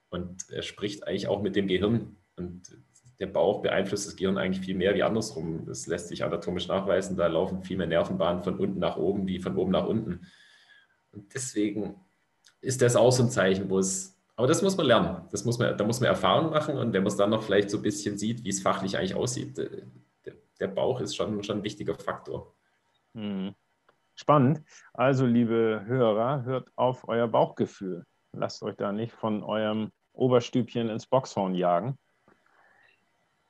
Und 0.10 0.50
er 0.50 0.62
spricht 0.62 1.08
eigentlich 1.08 1.28
auch 1.28 1.42
mit 1.42 1.56
dem 1.56 1.68
Gehirn. 1.68 2.18
Und 2.36 2.78
der 3.20 3.28
Bauch 3.28 3.62
beeinflusst 3.62 4.08
das 4.08 4.16
Gehirn 4.16 4.38
eigentlich 4.38 4.64
viel 4.64 4.76
mehr 4.76 4.94
wie 4.94 5.04
andersrum. 5.04 5.66
Das 5.66 5.88
lässt 5.88 6.10
sich 6.10 6.24
anatomisch 6.24 6.68
nachweisen. 6.68 7.18
Da 7.18 7.28
laufen 7.28 7.64
viel 7.64 7.78
mehr 7.78 7.88
Nervenbahnen 7.88 8.44
von 8.44 8.60
unten 8.60 8.80
nach 8.80 8.98
oben 8.98 9.28
wie 9.28 9.40
von 9.40 9.56
oben 9.58 9.72
nach 9.72 9.88
unten. 9.88 10.28
Und 11.12 11.34
deswegen 11.34 11.96
ist 12.62 12.82
das 12.82 12.96
auch 12.96 13.12
so 13.12 13.24
ein 13.24 13.32
Zeichen, 13.32 13.70
wo 13.70 13.80
es, 13.80 14.17
aber 14.38 14.48
das 14.48 14.62
muss 14.62 14.78
man 14.78 14.86
lernen. 14.86 15.28
Das 15.32 15.44
muss 15.46 15.58
man, 15.58 15.78
da 15.78 15.84
muss 15.84 16.00
man 16.00 16.08
Erfahrung 16.10 16.52
machen 16.52 16.78
und 16.78 16.94
wenn 16.94 17.04
man 17.04 17.12
es 17.12 17.18
dann 17.18 17.32
noch 17.32 17.44
vielleicht 17.44 17.72
so 17.72 17.78
ein 17.78 17.84
bisschen 17.84 18.18
sieht, 18.18 18.44
wie 18.44 18.50
es 18.50 18.62
fachlich 18.62 18.98
eigentlich 18.98 19.16
aussieht, 19.16 19.58
der, 19.58 19.68
der 20.60 20.68
Bauch 20.68 21.02
ist 21.02 21.16
schon, 21.16 21.44
schon 21.44 21.58
ein 21.58 21.64
wichtiger 21.64 21.96
Faktor. 21.96 22.56
Hm. 23.16 23.56
Spannend. 24.16 24.64
Also, 24.94 25.26
liebe 25.26 25.84
Hörer, 25.86 26.44
hört 26.44 26.70
auf 26.76 27.08
euer 27.08 27.28
Bauchgefühl. 27.28 28.06
Lasst 28.32 28.64
euch 28.64 28.76
da 28.76 28.92
nicht 28.92 29.14
von 29.14 29.44
eurem 29.44 29.92
Oberstübchen 30.14 30.90
ins 30.90 31.08
Boxhorn 31.08 31.56
jagen. 31.56 31.98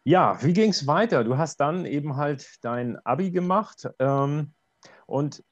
Ja, 0.06 0.42
wie 0.42 0.54
ging 0.54 0.70
es 0.70 0.88
weiter? 0.88 1.26
Du 1.26 1.38
hast 1.38 1.58
dann 1.58 1.86
eben 1.86 2.16
halt 2.16 2.48
dein 2.62 2.98
Abi 3.06 3.32
gemacht 3.32 3.90
ähm, 4.00 4.54
und 5.06 5.44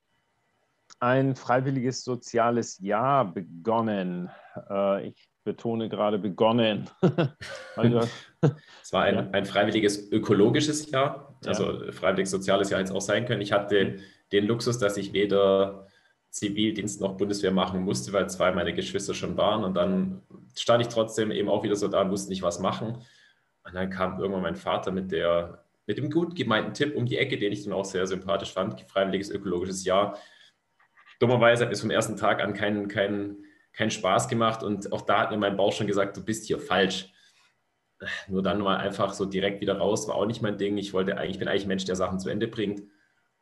ein 1.01 1.35
freiwilliges 1.35 2.03
soziales 2.03 2.79
Jahr 2.79 3.33
begonnen. 3.33 4.29
Äh, 4.69 5.09
ich 5.09 5.29
betone 5.45 5.87
gerade 5.87 6.19
begonnen. 6.19 6.89
es 7.01 8.91
war 8.91 9.03
ein, 9.03 9.33
ein, 9.33 9.45
freiwilliges 9.45 10.11
ökologisches 10.11 10.91
Jahr, 10.91 11.39
also 11.45 11.91
freiwilliges 11.91 12.31
soziales 12.31 12.69
Jahr 12.69 12.81
hätte 12.81 12.91
es 12.91 12.95
auch 12.95 13.01
sein 13.01 13.25
können. 13.25 13.41
Ich 13.41 13.53
hatte 13.53 13.99
den 14.31 14.45
Luxus, 14.47 14.79
dass 14.79 14.97
ich 14.97 15.13
weder 15.13 15.87
Zivildienst 16.31 16.99
noch 16.99 17.15
Bundeswehr 17.15 17.51
machen 17.51 17.83
musste, 17.83 18.11
weil 18.11 18.29
zwei 18.29 18.51
meiner 18.51 18.73
Geschwister 18.73 19.13
schon 19.13 19.37
waren 19.37 19.63
und 19.63 19.75
dann 19.75 20.21
stand 20.57 20.81
ich 20.81 20.89
trotzdem 20.89 21.31
eben 21.31 21.47
auch 21.47 21.63
wieder 21.63 21.77
so 21.77 21.87
da 21.87 22.01
und 22.01 22.11
wusste 22.11 22.29
nicht, 22.29 22.41
was 22.41 22.59
machen. 22.59 22.97
Und 23.63 23.73
dann 23.73 23.89
kam 23.89 24.19
irgendwann 24.19 24.41
mein 24.41 24.55
Vater 24.57 24.91
mit, 24.91 25.11
der, 25.11 25.63
mit 25.87 25.97
dem 25.97 26.09
gut 26.09 26.35
gemeinten 26.35 26.73
Tipp 26.73 26.95
um 26.95 27.05
die 27.05 27.17
Ecke, 27.17 27.37
den 27.37 27.53
ich 27.53 27.63
dann 27.63 27.73
auch 27.73 27.85
sehr 27.85 28.05
sympathisch 28.05 28.51
fand, 28.51 28.81
freiwilliges 28.81 29.29
ökologisches 29.29 29.85
Jahr. 29.85 30.17
Dummerweise 31.19 31.65
hat 31.65 31.71
es 31.71 31.81
vom 31.81 31.89
ersten 31.89 32.17
Tag 32.17 32.43
an 32.43 32.53
keinen, 32.53 32.89
keinen, 32.89 33.44
keinen 33.75 33.91
Spaß 33.91 34.27
gemacht 34.27 34.63
und 34.63 34.91
auch 34.91 35.01
da 35.01 35.19
hat 35.21 35.31
mir 35.31 35.37
mein 35.37 35.57
Bauch 35.57 35.73
schon 35.73 35.87
gesagt, 35.87 36.17
du 36.17 36.23
bist 36.23 36.45
hier 36.45 36.59
falsch. 36.59 37.11
Nur 38.27 38.43
dann 38.43 38.59
mal 38.59 38.77
einfach 38.77 39.13
so 39.13 39.25
direkt 39.25 39.61
wieder 39.61 39.77
raus, 39.77 40.07
war 40.07 40.15
auch 40.15 40.25
nicht 40.25 40.41
mein 40.41 40.57
Ding. 40.57 40.77
Ich 40.77 40.93
wollte 40.93 41.17
eigentlich, 41.17 41.31
ich 41.31 41.39
bin 41.39 41.47
eigentlich 41.47 41.65
ein 41.65 41.69
Mensch, 41.69 41.85
der 41.85 41.95
Sachen 41.95 42.19
zu 42.19 42.29
Ende 42.29 42.47
bringt 42.47 42.83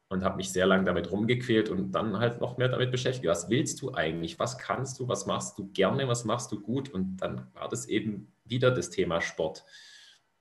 und 0.10 0.24
habe 0.24 0.38
mich 0.38 0.52
sehr 0.52 0.68
lange 0.68 0.84
damit 0.84 1.12
rumgequält 1.12 1.70
und 1.70 1.92
dann 1.92 2.20
halt 2.20 2.40
noch 2.40 2.58
mehr 2.58 2.70
damit 2.70 2.92
beschäftigt. 2.92 3.28
Was 3.28 3.50
willst 3.50 3.82
du 3.82 3.94
eigentlich? 3.94 4.38
Was 4.40 4.58
kannst 4.58 5.00
du? 5.00 5.08
Was 5.08 5.26
machst 5.26 5.58
du 5.58 5.72
gerne? 5.72 6.08
Was 6.08 6.24
machst 6.24 6.52
du 6.52 6.62
gut? 6.62 6.90
Und 6.90 7.18
dann 7.18 7.48
war 7.54 7.68
das 7.68 7.88
eben 7.88 8.32
wieder 8.46 8.72
das 8.72 8.90
Thema 8.90 9.22
Sport 9.22 9.66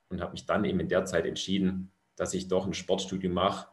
und 0.09 0.21
habe 0.21 0.33
mich 0.33 0.47
dann 0.47 0.65
eben 0.65 0.81
in 0.81 0.89
der 0.89 1.05
Zeit 1.07 1.25
entschieden, 1.25 1.91
dass 2.17 2.35
ich 2.35 2.49
doch 2.49 2.67
ein 2.67 2.75
Sportstudium 2.75 3.33
mache, 3.33 3.69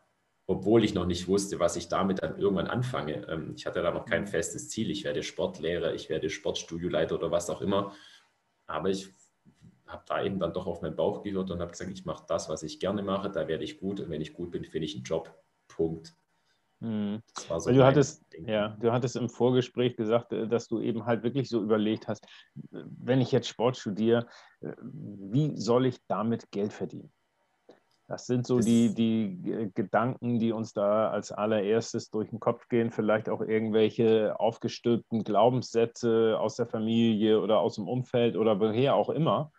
obwohl 0.50 0.84
ich 0.84 0.96
noch 0.96 1.06
nicht 1.06 1.28
wusste, 1.28 1.60
was 1.60 1.76
ich 1.76 1.90
damit 1.90 2.24
dann 2.24 2.40
irgendwann 2.40 2.66
anfange. 2.66 3.28
Ähm, 3.30 3.54
ich 3.56 3.68
hatte 3.68 3.84
da 3.84 3.92
noch 3.92 4.06
kein 4.06 4.26
festes 4.26 4.68
Ziel. 4.68 4.90
Ich 4.90 5.04
werde 5.04 5.22
Sportlehrer, 5.22 5.94
ich 5.94 6.10
werde 6.10 6.32
Sportstudioleiter 6.32 7.16
oder 7.16 7.30
was 7.30 7.52
auch 7.52 7.62
immer. 7.62 7.94
Aber 8.66 8.90
ich 8.90 9.10
habe 9.86 10.04
da 10.08 10.24
eben 10.24 10.40
dann 10.40 10.52
doch 10.52 10.66
auf 10.66 10.82
meinen 10.82 10.96
Bauch 10.96 11.22
gehört 11.22 11.52
und 11.52 11.62
habe 11.62 11.70
gesagt, 11.70 11.92
ich 11.92 12.04
mache 12.04 12.26
das, 12.28 12.50
was 12.50 12.64
ich 12.64 12.80
gerne 12.80 13.04
mache, 13.04 13.30
da 13.30 13.48
werde 13.48 13.64
ich 13.64 13.80
gut 13.80 14.00
und 14.00 14.10
wenn 14.10 14.22
ich 14.22 14.34
gut 14.34 14.50
bin, 14.50 14.66
finde 14.66 14.86
ich 14.86 14.96
einen 14.96 15.04
Job. 15.04 15.32
Punkt. 15.68 16.16
Mhm. 16.80 17.22
So 17.36 17.72
du, 17.72 17.84
hattest, 17.84 18.26
ja, 18.48 18.70
du 18.70 18.92
hattest 18.92 19.18
im 19.18 19.30
Vorgespräch 19.30 19.98
gesagt, 19.98 20.34
äh, 20.34 20.48
dass 20.48 20.68
du 20.68 20.80
eben 20.82 21.06
halt 21.06 21.22
wirklich 21.22 21.48
so 21.48 21.62
überlegt 21.62 22.08
hast, 22.08 22.26
wenn 22.72 23.22
ich 23.22 23.32
jetzt 23.32 23.50
Sport 23.50 23.78
studiere, 23.78 24.26
äh, 24.62 24.74
wie 24.82 25.56
soll 25.58 25.86
ich 25.86 26.00
damit 26.08 26.50
Geld 26.50 26.74
verdienen? 26.74 27.12
Das 28.10 28.26
sind 28.26 28.48
so 28.48 28.58
das 28.58 28.66
die, 28.66 28.94
die 28.96 29.72
Gedanken, 29.76 30.40
die 30.40 30.52
uns 30.52 30.74
da 30.74 31.12
als 31.12 31.32
allererstes 31.32 32.10
durch 32.10 32.32
den 32.32 32.40
Kopf 32.40 32.68
gehen. 32.68 32.90
Vielleicht 32.90 33.30
auch 33.30 33.42
irgendwelche 33.42 34.40
aufgestülpten 34.40 35.24
Glaubenssätze 35.24 36.36
aus 36.40 36.56
der 36.56 36.66
Familie 36.66 37.40
oder 37.40 37.60
aus 37.60 37.76
dem 37.76 37.88
Umfeld 37.88 38.36
oder 38.36 38.60
woher 38.60 38.96
auch 38.96 39.12
immer. 39.12 39.52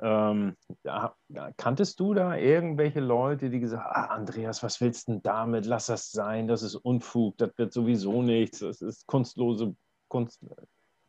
Ähm, 0.00 0.56
ja, 0.82 1.14
kanntest 1.58 2.00
du 2.00 2.14
da 2.14 2.36
irgendwelche 2.36 3.00
Leute, 3.00 3.50
die 3.50 3.60
gesagt 3.60 3.84
haben, 3.84 3.92
ah, 3.94 4.14
Andreas, 4.14 4.62
was 4.62 4.80
willst 4.80 5.06
du 5.06 5.12
denn 5.12 5.22
damit? 5.22 5.66
Lass 5.66 5.86
das 5.86 6.10
sein, 6.10 6.48
das 6.48 6.62
ist 6.62 6.76
Unfug, 6.76 7.36
das 7.36 7.50
wird 7.58 7.74
sowieso 7.74 8.22
nichts, 8.22 8.60
das 8.60 8.80
ist 8.80 9.06
kunstlose 9.06 9.76
Kunst. 10.08 10.40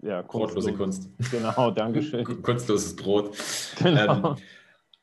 Ja, 0.04 0.24
kunstlose 0.24 0.74
Kunst. 0.74 1.10
Genau, 1.32 1.72
Dankeschön. 1.72 2.26
Kunstloses 2.44 2.98
Brot. 2.98 3.36
Genau. 3.82 4.32
Ähm, 4.32 4.36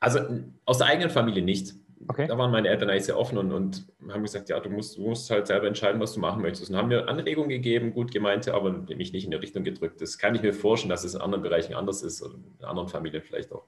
also 0.03 0.19
aus 0.65 0.77
der 0.79 0.87
eigenen 0.87 1.09
Familie 1.09 1.43
nicht. 1.43 1.73
Okay. 2.09 2.27
Da 2.27 2.37
waren 2.37 2.51
meine 2.51 2.67
Eltern 2.67 2.89
eigentlich 2.89 3.05
sehr 3.05 3.17
offen 3.17 3.37
und, 3.37 3.53
und 3.53 3.87
haben 4.09 4.23
gesagt, 4.23 4.49
ja, 4.49 4.59
du 4.59 4.69
musst, 4.69 4.97
du 4.97 5.01
musst 5.01 5.29
halt 5.29 5.47
selber 5.47 5.67
entscheiden, 5.67 6.01
was 6.01 6.13
du 6.13 6.19
machen 6.19 6.41
möchtest. 6.41 6.69
Und 6.69 6.75
haben 6.75 6.89
mir 6.89 7.07
Anregungen 7.07 7.49
gegeben, 7.49 7.93
gut 7.93 8.11
gemeinte, 8.11 8.53
aber 8.53 8.71
mich 8.71 9.13
nicht 9.13 9.23
in 9.23 9.31
die 9.31 9.37
Richtung 9.37 9.63
gedrückt. 9.63 10.01
Das 10.01 10.17
kann 10.17 10.35
ich 10.35 10.41
mir 10.41 10.53
vorstellen, 10.53 10.89
dass 10.89 11.05
es 11.05 11.15
in 11.15 11.21
anderen 11.21 11.41
Bereichen 11.41 11.73
anders 11.73 12.03
ist 12.03 12.21
oder 12.21 12.35
in 12.35 12.65
anderen 12.65 12.89
Familien 12.89 13.21
vielleicht 13.21 13.53
auch. 13.53 13.65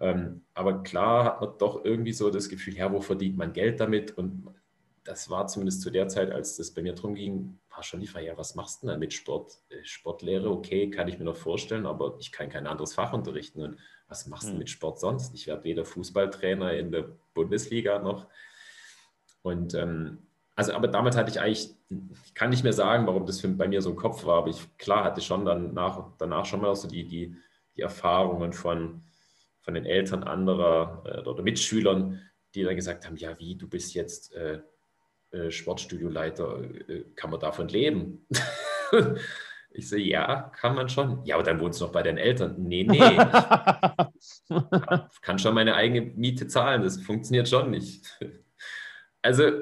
Ähm, 0.00 0.42
aber 0.54 0.82
klar 0.82 1.24
hat 1.24 1.40
man 1.40 1.50
doch 1.58 1.84
irgendwie 1.84 2.12
so 2.12 2.30
das 2.30 2.48
Gefühl, 2.48 2.74
ja, 2.74 2.92
wo 2.92 3.00
verdient 3.00 3.36
man 3.36 3.52
Geld 3.52 3.78
damit? 3.78 4.18
Und 4.18 4.48
das 5.04 5.30
war 5.30 5.46
zumindest 5.46 5.82
zu 5.82 5.90
der 5.90 6.08
Zeit, 6.08 6.32
als 6.32 6.56
das 6.56 6.72
bei 6.72 6.82
mir 6.82 6.94
drum 6.94 7.14
ging, 7.14 7.60
war 7.70 7.84
schon 7.84 8.00
die 8.00 8.08
Frage, 8.08 8.26
ja, 8.26 8.36
was 8.36 8.56
machst 8.56 8.82
du 8.82 8.88
denn 8.88 8.98
mit 8.98 9.12
Sport? 9.12 9.52
Äh, 9.68 9.84
Sportlehre, 9.84 10.50
okay, 10.50 10.90
kann 10.90 11.06
ich 11.06 11.20
mir 11.20 11.24
noch 11.24 11.36
vorstellen, 11.36 11.86
aber 11.86 12.16
ich 12.18 12.32
kann 12.32 12.48
kein 12.48 12.66
anderes 12.66 12.94
Fach 12.94 13.12
unterrichten. 13.12 13.62
Und 13.62 13.78
was 14.08 14.26
machst 14.26 14.48
du 14.48 14.52
hm. 14.52 14.58
mit 14.58 14.70
Sport 14.70 15.00
sonst? 15.00 15.34
Ich 15.34 15.46
werde 15.46 15.64
weder 15.64 15.84
Fußballtrainer 15.84 16.72
in 16.72 16.90
der 16.90 17.08
Bundesliga 17.34 17.98
noch. 17.98 18.26
Und 19.42 19.74
ähm, 19.74 20.18
also, 20.56 20.72
aber 20.72 20.88
damals 20.88 21.16
hatte 21.16 21.30
ich 21.30 21.40
eigentlich, 21.40 21.70
ich 22.24 22.34
kann 22.34 22.50
nicht 22.50 22.64
mehr 22.64 22.72
sagen, 22.72 23.06
warum 23.06 23.26
das 23.26 23.40
für, 23.40 23.48
bei 23.48 23.68
mir 23.68 23.80
so 23.80 23.90
im 23.90 23.96
Kopf 23.96 24.24
war, 24.24 24.38
aber 24.38 24.48
ich 24.48 24.76
klar 24.76 25.04
hatte 25.04 25.20
schon 25.20 25.44
dann 25.44 25.72
nach, 25.72 26.04
danach 26.18 26.46
schon 26.46 26.60
mal 26.60 26.74
so 26.74 26.88
die, 26.88 27.04
die, 27.06 27.36
die 27.76 27.82
Erfahrungen 27.82 28.52
von, 28.52 29.02
von 29.60 29.74
den 29.74 29.86
Eltern 29.86 30.24
anderer 30.24 31.04
äh, 31.06 31.28
oder 31.28 31.42
Mitschülern, 31.42 32.20
die 32.54 32.64
dann 32.64 32.74
gesagt 32.74 33.06
haben, 33.06 33.16
ja, 33.16 33.38
wie, 33.38 33.54
du 33.54 33.68
bist 33.68 33.94
jetzt 33.94 34.34
äh, 34.34 34.60
äh, 35.30 35.50
Sportstudioleiter, 35.50 36.60
äh, 36.88 37.04
kann 37.14 37.30
man 37.30 37.38
davon 37.38 37.68
leben? 37.68 38.26
Ich 39.78 39.88
so, 39.88 39.96
ja, 39.96 40.50
kann 40.56 40.74
man 40.74 40.88
schon. 40.88 41.24
Ja, 41.24 41.36
aber 41.36 41.44
dann 41.44 41.60
wohnst 41.60 41.80
du 41.80 41.84
noch 41.84 41.92
bei 41.92 42.02
deinen 42.02 42.18
Eltern. 42.18 42.56
Nee, 42.58 42.82
nee. 42.88 42.98
Ich 44.48 45.20
kann 45.20 45.38
schon 45.38 45.54
meine 45.54 45.76
eigene 45.76 46.00
Miete 46.16 46.48
zahlen. 46.48 46.82
Das 46.82 47.00
funktioniert 47.00 47.48
schon 47.48 47.70
nicht. 47.70 48.18
Also, 49.22 49.52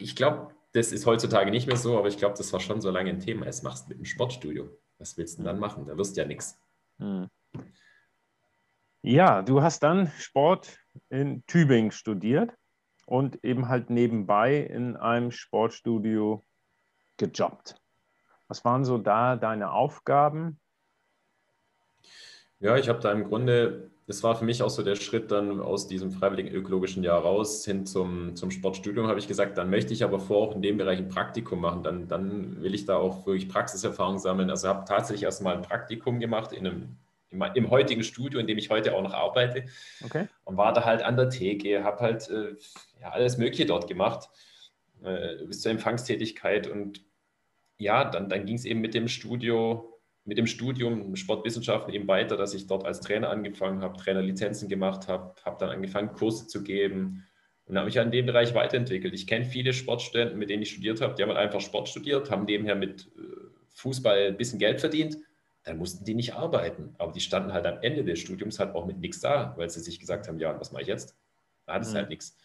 ich 0.00 0.16
glaube, 0.16 0.52
das 0.72 0.90
ist 0.90 1.06
heutzutage 1.06 1.52
nicht 1.52 1.68
mehr 1.68 1.76
so, 1.76 1.96
aber 1.96 2.08
ich 2.08 2.18
glaube, 2.18 2.34
das 2.36 2.52
war 2.52 2.58
schon 2.58 2.80
so 2.80 2.90
lange 2.90 3.10
ein 3.10 3.20
Thema. 3.20 3.46
Es 3.46 3.62
machst 3.62 3.88
mit 3.88 3.98
dem 3.98 4.04
Sportstudio. 4.04 4.68
Was 4.98 5.16
willst 5.16 5.34
du 5.34 5.44
denn 5.44 5.46
dann 5.46 5.60
machen? 5.60 5.86
Da 5.86 5.96
wirst 5.96 6.16
du 6.16 6.22
ja 6.22 6.26
nichts. 6.26 6.58
Hm. 6.98 7.28
Ja, 9.02 9.42
du 9.42 9.62
hast 9.62 9.84
dann 9.84 10.10
Sport 10.18 10.76
in 11.08 11.46
Tübingen 11.46 11.92
studiert 11.92 12.52
und 13.06 13.44
eben 13.44 13.68
halt 13.68 13.90
nebenbei 13.90 14.56
in 14.56 14.96
einem 14.96 15.30
Sportstudio 15.30 16.42
gejobbt. 17.16 17.80
Was 18.48 18.64
waren 18.64 18.84
so 18.84 18.98
da 18.98 19.36
deine 19.36 19.72
Aufgaben? 19.72 20.58
Ja, 22.60 22.76
ich 22.76 22.88
habe 22.88 23.00
da 23.00 23.12
im 23.12 23.24
Grunde, 23.24 23.90
das 24.06 24.22
war 24.22 24.34
für 24.34 24.44
mich 24.44 24.62
auch 24.62 24.70
so 24.70 24.82
der 24.82 24.96
Schritt 24.96 25.30
dann 25.30 25.60
aus 25.60 25.88
diesem 25.88 26.10
freiwilligen 26.10 26.54
ökologischen 26.54 27.02
Jahr 27.02 27.20
raus 27.20 27.64
hin 27.64 27.84
zum, 27.84 28.34
zum 28.34 28.50
Sportstudium, 28.50 29.08
habe 29.08 29.18
ich 29.18 29.28
gesagt, 29.28 29.58
dann 29.58 29.68
möchte 29.68 29.92
ich 29.92 30.04
aber 30.04 30.20
vor 30.20 30.48
auch 30.48 30.54
in 30.54 30.62
dem 30.62 30.78
Bereich 30.78 30.98
ein 30.98 31.08
Praktikum 31.08 31.60
machen. 31.60 31.82
Dann, 31.82 32.08
dann 32.08 32.62
will 32.62 32.74
ich 32.74 32.86
da 32.86 32.96
auch 32.96 33.26
wirklich 33.26 33.48
Praxiserfahrung 33.48 34.18
sammeln. 34.18 34.48
Also 34.48 34.68
habe 34.68 34.86
tatsächlich 34.86 35.24
erstmal 35.24 35.56
ein 35.56 35.62
Praktikum 35.62 36.18
gemacht 36.18 36.52
in 36.52 36.66
einem 36.66 36.96
im, 37.30 37.70
heutigen 37.70 38.02
Studio, 38.02 38.40
in 38.40 38.46
dem 38.46 38.56
ich 38.56 38.70
heute 38.70 38.94
auch 38.94 39.02
noch 39.02 39.12
arbeite. 39.12 39.64
Okay. 40.04 40.28
Und 40.44 40.56
war 40.56 40.72
da 40.72 40.84
halt 40.84 41.02
an 41.02 41.16
der 41.16 41.28
Theke, 41.28 41.84
habe 41.84 42.00
halt 42.00 42.30
äh, 42.30 42.54
ja, 43.00 43.10
alles 43.10 43.36
Mögliche 43.36 43.66
dort 43.66 43.88
gemacht, 43.88 44.30
äh, 45.02 45.44
bis 45.44 45.60
zur 45.60 45.72
Empfangstätigkeit 45.72 46.66
und 46.68 47.04
ja, 47.78 48.04
dann, 48.04 48.28
dann 48.28 48.46
ging 48.46 48.56
es 48.56 48.64
eben 48.64 48.80
mit 48.80 48.94
dem 48.94 49.08
Studio, 49.08 49.98
mit 50.24 50.38
dem 50.38 50.46
Studium 50.46 51.14
Sportwissenschaften 51.16 51.92
eben 51.92 52.08
weiter, 52.08 52.36
dass 52.36 52.54
ich 52.54 52.66
dort 52.66 52.84
als 52.84 53.00
Trainer 53.00 53.30
angefangen 53.30 53.82
habe, 53.82 53.96
Trainerlizenzen 53.96 54.68
gemacht 54.68 55.08
habe, 55.08 55.34
habe 55.44 55.56
dann 55.58 55.70
angefangen, 55.70 56.12
Kurse 56.12 56.46
zu 56.46 56.62
geben 56.62 57.24
und 57.66 57.76
habe 57.76 57.86
mich 57.86 57.96
in 57.96 58.10
dem 58.10 58.26
Bereich 58.26 58.54
weiterentwickelt. 58.54 59.14
Ich 59.14 59.26
kenne 59.26 59.44
viele 59.44 59.72
Sportstudenten, 59.72 60.38
mit 60.38 60.50
denen 60.50 60.62
ich 60.62 60.70
studiert 60.70 61.00
habe, 61.00 61.14
die 61.14 61.22
haben 61.22 61.30
halt 61.30 61.38
einfach 61.38 61.60
Sport 61.60 61.88
studiert, 61.88 62.30
haben 62.30 62.44
nebenher 62.44 62.76
mit 62.76 63.06
äh, 63.16 63.46
Fußball 63.74 64.28
ein 64.28 64.36
bisschen 64.36 64.58
Geld 64.58 64.80
verdient. 64.80 65.18
Dann 65.64 65.78
mussten 65.78 66.04
die 66.04 66.14
nicht 66.14 66.34
arbeiten, 66.34 66.94
aber 66.98 67.12
die 67.12 67.20
standen 67.20 67.52
halt 67.52 67.66
am 67.66 67.78
Ende 67.82 68.04
des 68.04 68.20
Studiums 68.20 68.60
halt 68.60 68.74
auch 68.74 68.86
mit 68.86 68.98
nichts 68.98 69.20
da, 69.20 69.54
weil 69.56 69.68
sie 69.68 69.80
sich 69.80 69.98
gesagt 69.98 70.28
haben, 70.28 70.38
ja, 70.38 70.58
was 70.60 70.70
mache 70.70 70.82
ich 70.82 70.88
jetzt? 70.88 71.16
Da 71.66 71.74
hat 71.74 71.82
es 71.82 71.90
mhm. 71.90 71.96
halt 71.96 72.08
nichts. 72.08 72.38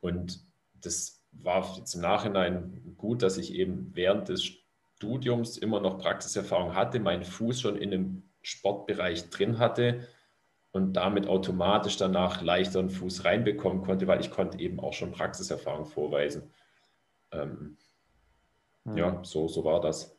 Und 0.00 0.40
das 0.74 1.19
war 1.32 1.76
jetzt 1.76 1.94
im 1.94 2.02
Nachhinein 2.02 2.94
gut, 2.96 3.22
dass 3.22 3.38
ich 3.38 3.54
eben 3.54 3.90
während 3.94 4.28
des 4.28 4.44
Studiums 4.96 5.56
immer 5.56 5.80
noch 5.80 5.98
Praxiserfahrung 5.98 6.74
hatte, 6.74 7.00
meinen 7.00 7.24
Fuß 7.24 7.60
schon 7.60 7.76
in 7.76 7.90
dem 7.90 8.30
Sportbereich 8.42 9.30
drin 9.30 9.58
hatte 9.58 10.06
und 10.72 10.94
damit 10.94 11.26
automatisch 11.26 11.96
danach 11.96 12.42
leichter 12.42 12.78
einen 12.78 12.90
Fuß 12.90 13.24
reinbekommen 13.24 13.82
konnte, 13.82 14.06
weil 14.06 14.20
ich 14.20 14.30
konnte 14.30 14.58
eben 14.58 14.78
auch 14.80 14.92
schon 14.92 15.12
Praxiserfahrung 15.12 15.86
vorweisen. 15.86 16.52
Ähm, 17.32 17.76
hm. 18.84 18.96
Ja, 18.96 19.24
so, 19.24 19.48
so 19.48 19.64
war 19.64 19.80
das. 19.80 20.16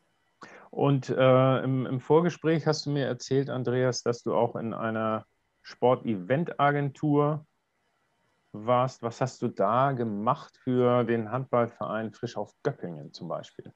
Und 0.69 1.09
äh, 1.09 1.63
im, 1.63 1.85
im, 1.85 1.99
Vorgespräch 1.99 2.65
hast 2.65 2.85
du 2.85 2.91
mir 2.91 3.05
erzählt, 3.05 3.49
Andreas, 3.49 4.03
dass 4.03 4.23
du 4.23 4.33
auch 4.33 4.55
in 4.55 4.73
einer 4.73 5.25
Sport-Event-Agentur 5.61 7.45
warst, 8.53 9.01
was 9.01 9.21
hast 9.21 9.41
du 9.41 9.47
da 9.47 9.91
gemacht 9.91 10.57
für 10.57 11.03
den 11.03 11.31
Handballverein 11.31 12.11
Frisch 12.11 12.37
auf 12.37 12.53
Göppingen 12.63 13.13
zum 13.13 13.27
Beispiel? 13.27 13.71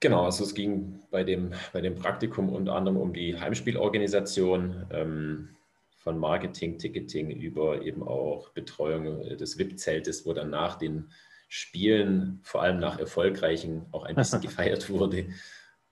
Genau, 0.00 0.24
also 0.24 0.44
es 0.44 0.54
ging 0.54 1.00
bei 1.10 1.24
dem, 1.24 1.52
bei 1.72 1.80
dem 1.80 1.94
Praktikum 1.94 2.50
unter 2.50 2.74
anderem 2.74 2.98
um 2.98 3.12
die 3.12 3.38
Heimspielorganisation 3.38 4.86
ähm, 4.90 5.48
von 5.96 6.18
Marketing, 6.18 6.78
Ticketing 6.78 7.30
über 7.30 7.80
eben 7.82 8.02
auch 8.02 8.50
Betreuung 8.50 9.22
des 9.36 9.58
VIP-Zeltes, 9.58 10.26
wo 10.26 10.34
dann 10.34 10.50
nach 10.50 10.76
den 10.76 11.08
Spielen, 11.48 12.40
vor 12.42 12.62
allem 12.62 12.78
nach 12.78 12.98
erfolgreichen, 12.98 13.86
auch 13.92 14.04
ein 14.04 14.14
bisschen 14.14 14.40
gefeiert 14.42 14.90
wurde. 14.90 15.28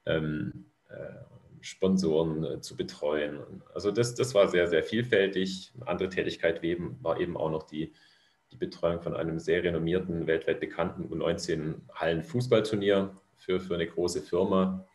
Ähm, 0.05 0.65
äh, 0.89 0.93
Sponsoren 1.63 2.43
äh, 2.43 2.61
zu 2.61 2.75
betreuen. 2.75 3.63
Also 3.73 3.89
das, 3.89 4.13
das 4.15 4.35
war 4.35 4.49
sehr, 4.49 4.67
sehr 4.67 4.83
vielfältig. 4.83 5.71
Eine 5.75 5.87
andere 5.87 6.09
Tätigkeit 6.09 6.61
war 7.01 7.17
eben 7.19 7.37
auch 7.37 7.49
noch 7.49 7.63
die, 7.63 7.93
die 8.51 8.57
Betreuung 8.57 9.01
von 9.01 9.15
einem 9.15 9.39
sehr 9.39 9.63
renommierten, 9.63 10.27
weltweit 10.27 10.59
bekannten 10.59 11.05
U19-Hallen-Fußballturnier 11.05 13.15
für, 13.37 13.61
für 13.61 13.75
eine 13.75 13.87
große 13.87 14.21
Firma. 14.21 14.85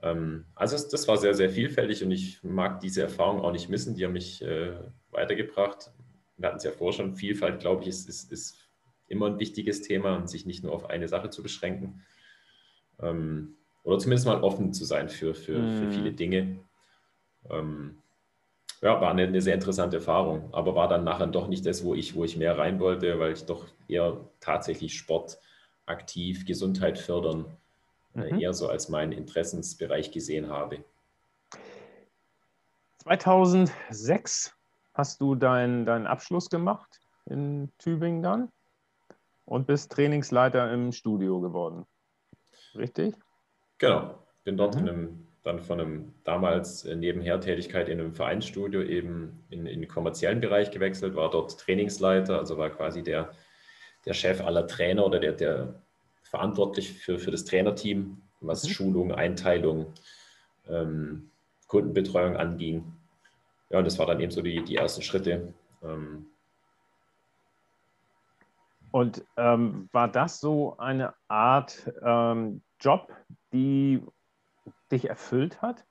Ähm, 0.00 0.46
also 0.54 0.78
das 0.90 1.06
war 1.06 1.18
sehr, 1.18 1.34
sehr 1.34 1.50
vielfältig 1.50 2.02
und 2.02 2.10
ich 2.10 2.42
mag 2.42 2.80
diese 2.80 3.02
Erfahrung 3.02 3.42
auch 3.42 3.52
nicht 3.52 3.68
missen. 3.68 3.94
Die 3.94 4.06
haben 4.06 4.14
mich 4.14 4.40
äh, 4.40 4.72
weitergebracht. 5.10 5.92
Wir 6.38 6.48
hatten 6.48 6.56
es 6.56 6.64
ja 6.64 6.70
vorher 6.70 6.96
schon, 6.96 7.14
Vielfalt, 7.14 7.60
glaube 7.60 7.82
ich, 7.82 7.88
ist, 7.88 8.08
ist, 8.08 8.32
ist 8.32 8.56
immer 9.06 9.26
ein 9.26 9.38
wichtiges 9.38 9.82
Thema 9.82 10.16
und 10.16 10.30
sich 10.30 10.46
nicht 10.46 10.64
nur 10.64 10.72
auf 10.72 10.88
eine 10.88 11.08
Sache 11.08 11.28
zu 11.28 11.42
beschränken. 11.42 12.00
Ähm, 13.00 13.58
oder 13.86 13.98
zumindest 13.98 14.26
mal 14.26 14.42
offen 14.42 14.72
zu 14.72 14.84
sein 14.84 15.08
für, 15.08 15.32
für, 15.32 15.58
mhm. 15.58 15.78
für 15.78 15.92
viele 15.92 16.12
Dinge. 16.12 16.58
Ähm, 17.48 17.98
ja, 18.82 19.00
war 19.00 19.10
eine, 19.10 19.22
eine, 19.22 19.40
sehr 19.40 19.54
interessante 19.54 19.98
Erfahrung, 19.98 20.52
aber 20.52 20.74
war 20.74 20.88
dann 20.88 21.04
nachher 21.04 21.28
doch 21.28 21.46
nicht 21.46 21.64
das, 21.64 21.84
wo 21.84 21.94
ich, 21.94 22.16
wo 22.16 22.24
ich 22.24 22.36
mehr 22.36 22.58
rein 22.58 22.80
wollte, 22.80 23.18
weil 23.20 23.32
ich 23.32 23.46
doch 23.46 23.64
eher 23.86 24.20
tatsächlich 24.40 24.98
Sport 24.98 25.38
aktiv, 25.86 26.44
Gesundheit 26.44 26.98
fördern, 26.98 27.46
äh, 28.16 28.32
mhm. 28.32 28.40
eher 28.40 28.52
so 28.54 28.68
als 28.68 28.88
meinen 28.88 29.12
Interessensbereich 29.12 30.10
gesehen 30.10 30.48
habe. 30.48 30.84
2006 33.04 34.52
hast 34.94 35.20
du 35.20 35.36
deinen 35.36 35.86
dein 35.86 36.08
Abschluss 36.08 36.50
gemacht 36.50 37.00
in 37.26 37.70
Tübingen 37.78 38.20
dann 38.20 38.48
und 39.44 39.68
bist 39.68 39.92
Trainingsleiter 39.92 40.72
im 40.72 40.90
Studio 40.90 41.40
geworden. 41.40 41.86
Richtig? 42.74 43.14
Genau, 43.78 44.14
bin 44.44 44.56
dort 44.56 44.74
mhm. 44.74 44.80
in 44.80 44.88
einem, 44.88 45.26
dann 45.42 45.60
von 45.60 45.80
einem 45.80 46.14
damals 46.24 46.84
äh, 46.84 46.96
Nebenher-Tätigkeit 46.96 47.88
in 47.88 48.00
einem 48.00 48.14
Vereinsstudio 48.14 48.82
eben 48.82 49.44
in, 49.50 49.66
in 49.66 49.80
den 49.80 49.88
kommerziellen 49.88 50.40
Bereich 50.40 50.70
gewechselt, 50.70 51.14
war 51.14 51.30
dort 51.30 51.58
Trainingsleiter, 51.60 52.38
also 52.38 52.56
war 52.56 52.70
quasi 52.70 53.02
der, 53.02 53.30
der 54.06 54.14
Chef 54.14 54.40
aller 54.40 54.66
Trainer 54.66 55.04
oder 55.04 55.20
der, 55.20 55.32
der 55.32 55.82
verantwortlich 56.22 56.92
für, 56.92 57.18
für 57.18 57.30
das 57.30 57.44
Trainerteam, 57.44 58.22
was 58.40 58.64
mhm. 58.64 58.68
Schulung, 58.68 59.12
Einteilung, 59.12 59.92
ähm, 60.68 61.30
Kundenbetreuung 61.68 62.36
anging. 62.36 62.92
Ja, 63.70 63.78
und 63.78 63.84
das 63.84 63.98
war 63.98 64.06
dann 64.06 64.20
eben 64.20 64.30
so 64.30 64.42
die, 64.42 64.62
die 64.64 64.76
ersten 64.76 65.02
Schritte. 65.02 65.52
Ähm, 65.82 66.26
und 68.92 69.24
ähm, 69.36 69.88
war 69.92 70.08
das 70.08 70.40
so 70.40 70.76
eine 70.78 71.12
Art 71.28 71.92
ähm, 72.02 72.62
Job, 72.80 73.12
die 73.52 74.02
dich 74.90 75.08
erfüllt 75.08 75.62
hat? 75.62 75.84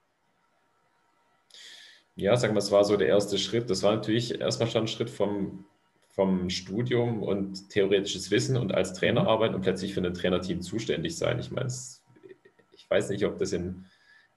Ja, 2.15 2.37
sagen 2.37 2.53
wir, 2.53 2.59
es 2.59 2.71
war 2.71 2.85
so 2.85 2.95
der 2.95 3.07
erste 3.07 3.37
Schritt. 3.37 3.69
Das 3.69 3.83
war 3.83 3.95
natürlich 3.95 4.39
erstmal 4.39 4.69
schon 4.69 4.83
ein 4.83 4.87
Schritt 4.87 5.09
vom, 5.09 5.65
vom 6.09 6.49
Studium 6.49 7.21
und 7.23 7.69
theoretisches 7.69 8.31
Wissen 8.31 8.55
und 8.55 8.73
als 8.73 8.93
Trainer 8.93 9.27
arbeiten 9.27 9.55
und 9.55 9.61
plötzlich 9.61 9.93
für 9.93 10.01
ein 10.01 10.13
Trainerteam 10.13 10.61
zuständig 10.61 11.17
sein. 11.17 11.39
Ich 11.39 11.51
meine, 11.51 11.67
ich 11.67 12.89
weiß 12.89 13.09
nicht, 13.09 13.25
ob 13.25 13.37
das 13.37 13.51
in, 13.51 13.85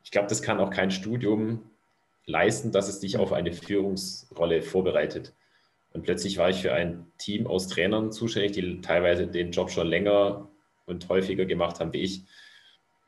ich 0.02 0.10
glaube, 0.10 0.28
das 0.28 0.42
kann 0.42 0.58
auch 0.58 0.70
kein 0.70 0.90
Studium 0.90 1.70
leisten, 2.26 2.72
dass 2.72 2.88
es 2.88 2.98
dich 2.98 3.16
auf 3.16 3.32
eine 3.32 3.52
Führungsrolle 3.52 4.62
vorbereitet. 4.62 5.34
Und 5.92 6.02
plötzlich 6.02 6.36
war 6.36 6.50
ich 6.50 6.60
für 6.60 6.72
ein 6.72 7.06
Team 7.16 7.46
aus 7.46 7.68
Trainern 7.68 8.12
zuständig, 8.12 8.52
die 8.52 8.80
teilweise 8.80 9.26
den 9.26 9.52
Job 9.52 9.70
schon 9.70 9.86
länger 9.86 10.48
und 10.88 11.08
häufiger 11.08 11.44
gemacht 11.44 11.80
haben 11.80 11.92
wie 11.92 12.02
ich. 12.02 12.22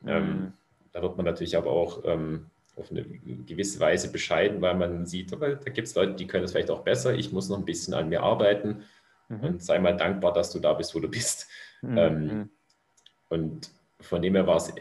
Mhm. 0.01 0.09
Ähm, 0.09 0.53
da 0.91 1.01
wird 1.01 1.17
man 1.17 1.25
natürlich 1.25 1.57
aber 1.57 1.71
auch 1.71 2.03
ähm, 2.05 2.47
auf 2.75 2.91
eine 2.91 3.03
gewisse 3.03 3.79
Weise 3.79 4.11
bescheiden, 4.11 4.61
weil 4.61 4.75
man 4.75 5.05
sieht, 5.05 5.31
da 5.31 5.53
gibt 5.53 5.87
es 5.87 5.95
Leute, 5.95 6.13
die 6.13 6.27
können 6.27 6.45
es 6.45 6.51
vielleicht 6.51 6.71
auch 6.71 6.83
besser. 6.83 7.13
Ich 7.13 7.31
muss 7.31 7.49
noch 7.49 7.57
ein 7.57 7.65
bisschen 7.65 7.93
an 7.93 8.09
mir 8.09 8.23
arbeiten 8.23 8.83
mhm. 9.29 9.39
und 9.41 9.63
sei 9.63 9.79
mal 9.79 9.95
dankbar, 9.95 10.33
dass 10.33 10.51
du 10.51 10.59
da 10.59 10.73
bist, 10.73 10.95
wo 10.95 10.99
du 10.99 11.09
bist. 11.09 11.47
Mhm. 11.81 11.97
Ähm, 11.97 12.25
mhm. 12.25 12.49
und 13.29 13.71
von 13.99 14.21
dem 14.21 14.35
her 14.35 14.47
war 14.47 14.57
es 14.57 14.73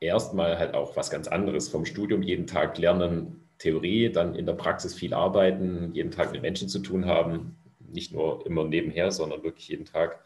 erstmal 0.00 0.58
halt 0.58 0.74
auch 0.74 0.96
was 0.96 1.10
ganz 1.10 1.28
anderes 1.28 1.68
vom 1.68 1.84
Studium, 1.84 2.22
jeden 2.22 2.46
Tag 2.46 2.78
lernen, 2.78 3.48
Theorie, 3.58 4.10
dann 4.10 4.34
in 4.34 4.46
der 4.46 4.52
Praxis 4.52 4.94
viel 4.94 5.12
arbeiten, 5.12 5.92
jeden 5.94 6.12
Tag 6.12 6.32
mit 6.32 6.42
Menschen 6.42 6.68
zu 6.68 6.78
tun 6.78 7.06
haben, 7.06 7.56
nicht 7.80 8.12
nur 8.12 8.46
immer 8.46 8.64
nebenher, 8.64 9.10
sondern 9.10 9.42
wirklich 9.42 9.68
jeden 9.68 9.84
Tag. 9.84 10.24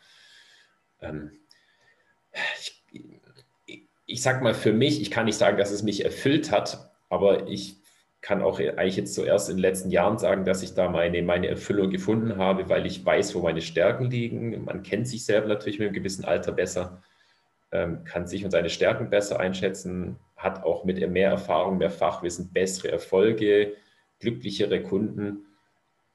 Ähm, 1.01 1.33
ich, 3.67 3.89
ich 4.07 4.23
sag 4.23 4.43
mal 4.43 4.55
für 4.55 4.73
mich, 4.73 5.01
ich 5.01 5.11
kann 5.11 5.27
nicht 5.27 5.39
sagen, 5.39 5.57
dass 5.57 5.71
es 5.71 5.83
mich 5.83 6.05
erfüllt 6.05 6.51
hat, 6.51 6.91
aber 7.09 7.49
ich 7.49 7.83
kann 8.23 8.41
auch 8.41 8.61
eigentlich 8.61 8.97
jetzt 8.97 9.15
zuerst 9.15 9.51
in 9.51 9.57
den 9.57 9.63
letzten 9.63 9.91
Jahren 9.91 10.17
sagen, 10.17 10.45
dass 10.45 10.63
ich 10.63 10.75
da 10.75 10.89
meine, 10.89 11.23
meine 11.23 11.49
Erfüllung 11.49 11.91
gefunden 11.91 12.37
habe, 12.37 12.69
weil 12.69 12.87
ich 12.87 13.05
weiß, 13.05 13.35
wo 13.35 13.41
meine 13.41 13.61
Stärken 13.61 14.11
liegen. 14.11 14.65
Man 14.65 14.85
kennt 14.85 15.09
sich 15.09 15.25
selber 15.25 15.49
natürlich 15.49 15.81
mit 15.81 15.89
einem 15.89 15.95
gewissen 15.95 16.25
Alter 16.25 16.53
besser, 16.53 17.03
ähm, 17.73 18.05
kann 18.05 18.29
sich 18.29 18.45
und 18.45 18.53
seine 18.53 18.71
Stärken 18.71 19.11
besser 19.11 19.41
einschätzen, 19.41 20.17
hat 20.37 20.63
auch 20.63 20.85
mit 20.85 21.07
mehr 21.11 21.31
Erfahrung, 21.31 21.79
mehr 21.79 21.91
Fachwissen 21.91 22.53
bessere 22.53 22.93
Erfolge, 22.93 23.75
glücklichere 24.21 24.83
Kunden. 24.83 25.47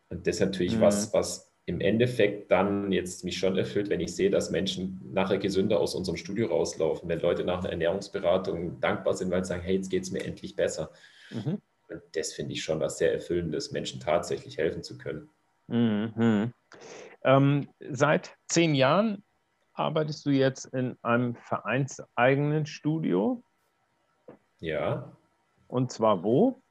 Und 0.10 0.26
das 0.26 0.36
ist 0.36 0.42
natürlich 0.42 0.78
mhm. 0.78 0.82
was, 0.82 1.14
was 1.14 1.47
im 1.68 1.82
Endeffekt 1.82 2.50
dann 2.50 2.94
jetzt 2.94 3.26
mich 3.26 3.38
schon 3.38 3.58
erfüllt, 3.58 3.90
wenn 3.90 4.00
ich 4.00 4.16
sehe, 4.16 4.30
dass 4.30 4.52
Menschen 4.52 5.02
nachher 5.12 5.38
gesünder 5.38 5.82
aus 5.82 5.96
unserem 5.96 6.16
Studio 6.16 6.48
rauslaufen, 6.48 7.10
wenn 7.10 7.20
Leute 7.20 7.44
nach 7.44 7.60
einer 7.60 7.72
Ernährungsberatung 7.72 8.80
dankbar 8.80 9.14
sind, 9.14 9.30
weil 9.32 9.44
sie 9.44 9.50
sagen, 9.50 9.64
hey, 9.64 9.76
jetzt 9.76 9.90
geht 9.90 10.04
es 10.04 10.12
mir 10.12 10.24
endlich 10.24 10.56
besser. 10.56 10.92
Mhm. 11.30 11.62
Und 11.90 12.02
das 12.14 12.32
finde 12.32 12.54
ich 12.54 12.64
schon 12.64 12.80
was 12.80 12.98
sehr 12.98 13.14
Erfüllendes, 13.14 13.74
Menschen 13.74 14.00
tatsächlich 14.00 14.58
helfen 14.58 14.82
zu 14.82 14.98
können. 14.98 15.30
Mhm. 15.68 16.54
Ähm, 17.26 17.68
seit 17.90 18.38
zehn 18.48 18.74
Jahren 18.74 19.26
arbeitest 19.74 20.26
du 20.26 20.30
jetzt 20.30 20.68
in 20.74 20.96
einem 21.02 21.36
vereinseigenen 21.36 22.66
Studio. 22.66 23.44
Ja. 24.60 25.12
Und 25.68 25.92
zwar 25.92 26.24
wo? 26.24 26.62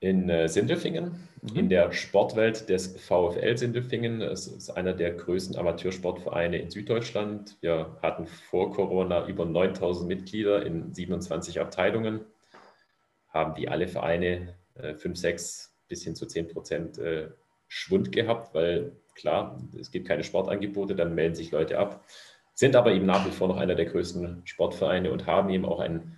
In 0.00 0.28
äh, 0.28 0.48
Sindelfingen, 0.48 1.28
mhm. 1.42 1.56
in 1.56 1.68
der 1.68 1.92
Sportwelt 1.92 2.68
des 2.68 2.96
VfL 3.00 3.56
Sindelfingen. 3.56 4.20
Es 4.20 4.46
ist 4.46 4.70
einer 4.70 4.92
der 4.92 5.12
größten 5.12 5.56
Amateursportvereine 5.56 6.58
in 6.58 6.70
Süddeutschland. 6.70 7.56
Wir 7.60 7.96
hatten 8.02 8.26
vor 8.26 8.72
Corona 8.72 9.26
über 9.26 9.44
9000 9.44 10.06
Mitglieder 10.06 10.64
in 10.64 10.94
27 10.94 11.60
Abteilungen, 11.60 12.20
haben 13.28 13.56
wie 13.56 13.68
alle 13.68 13.88
Vereine 13.88 14.54
äh, 14.74 14.94
5, 14.94 15.18
6 15.18 15.74
bis 15.88 16.04
hin 16.04 16.14
zu 16.14 16.26
10 16.26 16.48
Prozent 16.48 16.98
äh, 16.98 17.28
Schwund 17.66 18.12
gehabt, 18.12 18.54
weil 18.54 18.92
klar, 19.14 19.60
es 19.78 19.90
gibt 19.90 20.06
keine 20.06 20.22
Sportangebote, 20.22 20.94
dann 20.94 21.14
melden 21.14 21.34
sich 21.34 21.50
Leute 21.50 21.78
ab, 21.78 22.04
sind 22.54 22.76
aber 22.76 22.92
eben 22.92 23.06
nach 23.06 23.26
wie 23.26 23.30
vor 23.30 23.48
noch 23.48 23.56
einer 23.56 23.74
der 23.74 23.86
größten 23.86 24.42
Sportvereine 24.44 25.10
und 25.10 25.26
haben 25.26 25.50
eben 25.50 25.64
auch 25.64 25.80
ein 25.80 26.17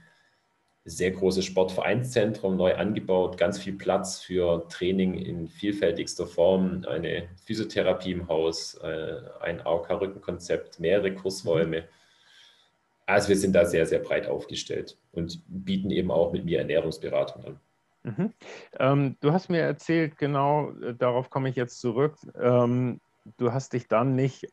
sehr 0.90 1.12
großes 1.12 1.44
Sportvereinszentrum 1.44 2.56
neu 2.56 2.74
angebaut, 2.74 3.38
ganz 3.38 3.58
viel 3.58 3.74
Platz 3.74 4.20
für 4.20 4.66
Training 4.68 5.14
in 5.14 5.48
vielfältigster 5.48 6.26
Form, 6.26 6.84
eine 6.88 7.28
Physiotherapie 7.44 8.12
im 8.12 8.28
Haus, 8.28 8.74
äh, 8.74 9.20
ein 9.40 9.60
AOK-Rückenkonzept, 9.64 10.80
mehrere 10.80 11.14
Kursräume. 11.14 11.84
Also 13.06 13.28
wir 13.28 13.36
sind 13.36 13.54
da 13.54 13.64
sehr, 13.64 13.86
sehr 13.86 13.98
breit 14.00 14.28
aufgestellt 14.28 14.96
und 15.12 15.42
bieten 15.48 15.90
eben 15.90 16.10
auch 16.10 16.32
mit 16.32 16.44
mir 16.44 16.58
Ernährungsberatung 16.58 17.44
an. 17.44 17.60
Mhm. 18.02 18.32
Ähm, 18.78 19.16
du 19.20 19.32
hast 19.32 19.50
mir 19.50 19.60
erzählt, 19.60 20.16
genau 20.16 20.72
äh, 20.80 20.94
darauf 20.94 21.30
komme 21.30 21.48
ich 21.48 21.56
jetzt 21.56 21.80
zurück, 21.80 22.16
ähm, 22.40 23.00
du 23.36 23.52
hast 23.52 23.72
dich 23.72 23.88
dann 23.88 24.14
nicht 24.14 24.46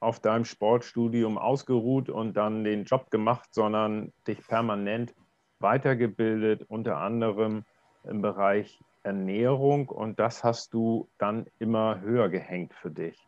auf 0.00 0.20
deinem 0.20 0.44
Sportstudium 0.44 1.38
ausgeruht 1.38 2.10
und 2.10 2.34
dann 2.34 2.62
den 2.62 2.84
Job 2.84 3.10
gemacht, 3.10 3.48
sondern 3.52 4.12
dich 4.26 4.46
permanent 4.46 5.14
weitergebildet, 5.58 6.64
unter 6.68 6.98
anderem 6.98 7.64
im 8.04 8.22
Bereich 8.22 8.80
Ernährung 9.02 9.88
und 9.88 10.18
das 10.18 10.42
hast 10.44 10.72
du 10.72 11.08
dann 11.18 11.46
immer 11.58 12.00
höher 12.00 12.28
gehängt 12.28 12.74
für 12.74 12.90
dich. 12.90 13.18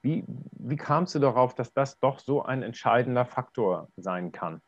Wie, 0.00 0.24
wie 0.26 0.76
kamst 0.76 1.14
du 1.14 1.18
darauf, 1.18 1.54
dass 1.54 1.72
das 1.72 1.98
doch 1.98 2.18
so 2.20 2.42
ein 2.42 2.62
entscheidender 2.62 3.24
Faktor 3.24 3.88
sein 3.96 4.32
kann? 4.32 4.62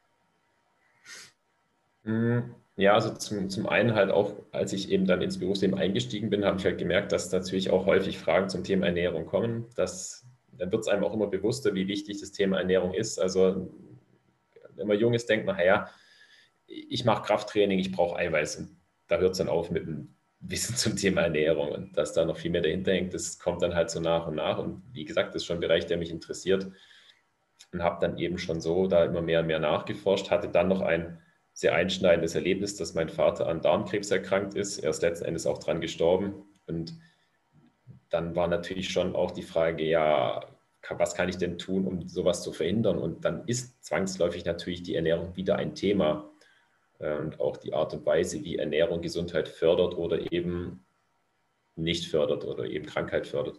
Hm, 2.05 2.55
ja, 2.77 2.95
also 2.95 3.15
zum, 3.15 3.49
zum 3.51 3.69
einen 3.69 3.95
halt 3.95 4.11
auch, 4.11 4.35
als 4.53 4.73
ich 4.73 4.91
eben 4.91 5.07
dann 5.07 5.23
ins 5.23 5.39
Berufsleben 5.39 5.79
eingestiegen 5.79 6.31
bin, 6.31 6.45
habe 6.45 6.59
ich 6.59 6.65
halt 6.65 6.79
gemerkt, 6.79 7.13
dass 7.13 7.31
natürlich 7.31 7.71
auch 7.71 7.87
häufig 7.87 8.19
Fragen 8.19 8.49
zum 8.49 8.65
Thema 8.65 8.87
Ernährung 8.87 9.27
kommen. 9.27 9.67
Das, 9.77 10.27
dann 10.53 10.73
wird 10.73 10.83
es 10.83 10.89
einem 10.89 11.05
auch 11.05 11.15
immer 11.15 11.27
bewusster, 11.29 11.75
wie 11.75 11.89
wichtig 11.89 12.21
das 12.21 12.33
Thema 12.33 12.59
Ernährung 12.59 12.93
ist. 12.93 13.19
Also 13.19 13.71
wenn 14.77 14.89
man 14.89 14.99
jung 14.99 15.15
ist, 15.15 15.29
denkt 15.29 15.47
man, 15.47 15.57
naja, 15.57 15.89
ich 16.71 17.05
mache 17.05 17.23
Krafttraining, 17.23 17.79
ich 17.79 17.93
brauche 17.93 18.17
Eiweiß. 18.17 18.57
Und 18.57 18.77
da 19.09 19.19
hört 19.19 19.33
es 19.33 19.39
dann 19.39 19.49
auf 19.49 19.71
mit 19.71 19.87
dem 19.87 20.15
Wissen 20.39 20.77
zum 20.77 20.97
Thema 20.97 21.23
Ernährung. 21.23 21.73
Und 21.73 21.97
dass 21.97 22.13
da 22.13 22.25
noch 22.25 22.37
viel 22.37 22.51
mehr 22.51 22.63
dahinter 22.63 22.93
hängt, 22.93 23.13
das 23.13 23.39
kommt 23.39 23.63
dann 23.63 23.75
halt 23.75 23.91
so 23.91 24.01
nach 24.01 24.27
und 24.27 24.37
nach. 24.37 24.59
Und 24.59 24.83
wie 24.93 25.05
gesagt, 25.05 25.35
das 25.35 25.43
ist 25.43 25.47
schon 25.47 25.59
ein 25.59 25.61
Bereich, 25.61 25.87
der 25.87 25.99
mich 25.99 26.11
interessiert. 26.11 26.71
Und 27.73 27.83
habe 27.83 27.99
dann 28.01 28.19
eben 28.19 28.39
schon 28.39 28.61
so 28.61 28.87
da 28.87 29.05
immer 29.05 29.23
mehr 29.23 29.41
und 29.41 29.47
mehr 29.47 29.61
nachgeforscht. 29.61 30.31
Hatte 30.31 30.49
dann 30.49 30.69
noch 30.69 30.81
ein 30.81 31.21
sehr 31.53 31.75
einschneidendes 31.75 32.35
Erlebnis, 32.35 32.77
dass 32.77 32.95
mein 32.95 33.09
Vater 33.09 33.47
an 33.47 33.61
Darmkrebs 33.61 34.11
erkrankt 34.11 34.55
ist. 34.55 34.79
Er 34.79 34.91
ist 34.91 35.03
letzten 35.03 35.27
Endes 35.27 35.47
auch 35.47 35.59
dran 35.59 35.81
gestorben. 35.81 36.35
Und 36.67 36.95
dann 38.09 38.35
war 38.35 38.49
natürlich 38.49 38.89
schon 38.89 39.15
auch 39.15 39.31
die 39.31 39.43
Frage, 39.43 39.85
ja, 39.85 40.45
was 40.89 41.15
kann 41.15 41.29
ich 41.29 41.37
denn 41.37 41.59
tun, 41.59 41.87
um 41.87 42.09
sowas 42.09 42.43
zu 42.43 42.53
verhindern? 42.53 42.99
Und 42.99 43.25
dann 43.25 43.47
ist 43.47 43.85
zwangsläufig 43.85 44.45
natürlich 44.45 44.83
die 44.83 44.95
Ernährung 44.95 45.37
wieder 45.37 45.57
ein 45.57 45.75
Thema. 45.75 46.30
Äh, 47.01 47.17
und 47.17 47.41
auch 47.41 47.57
die 47.57 47.73
Art 47.73 47.93
und 47.93 48.07
Weise, 48.07 48.45
wie 48.45 48.57
Ernährung 48.57 49.03
Gesundheit 49.03 49.49
fördert 49.49 49.95
oder 49.97 50.33
eben 50.33 50.85
nicht 51.75 52.09
fördert 52.09 52.45
oder 52.45 52.65
eben 52.65 52.87
Krankheit 52.87 53.27
fördert. 53.27 53.59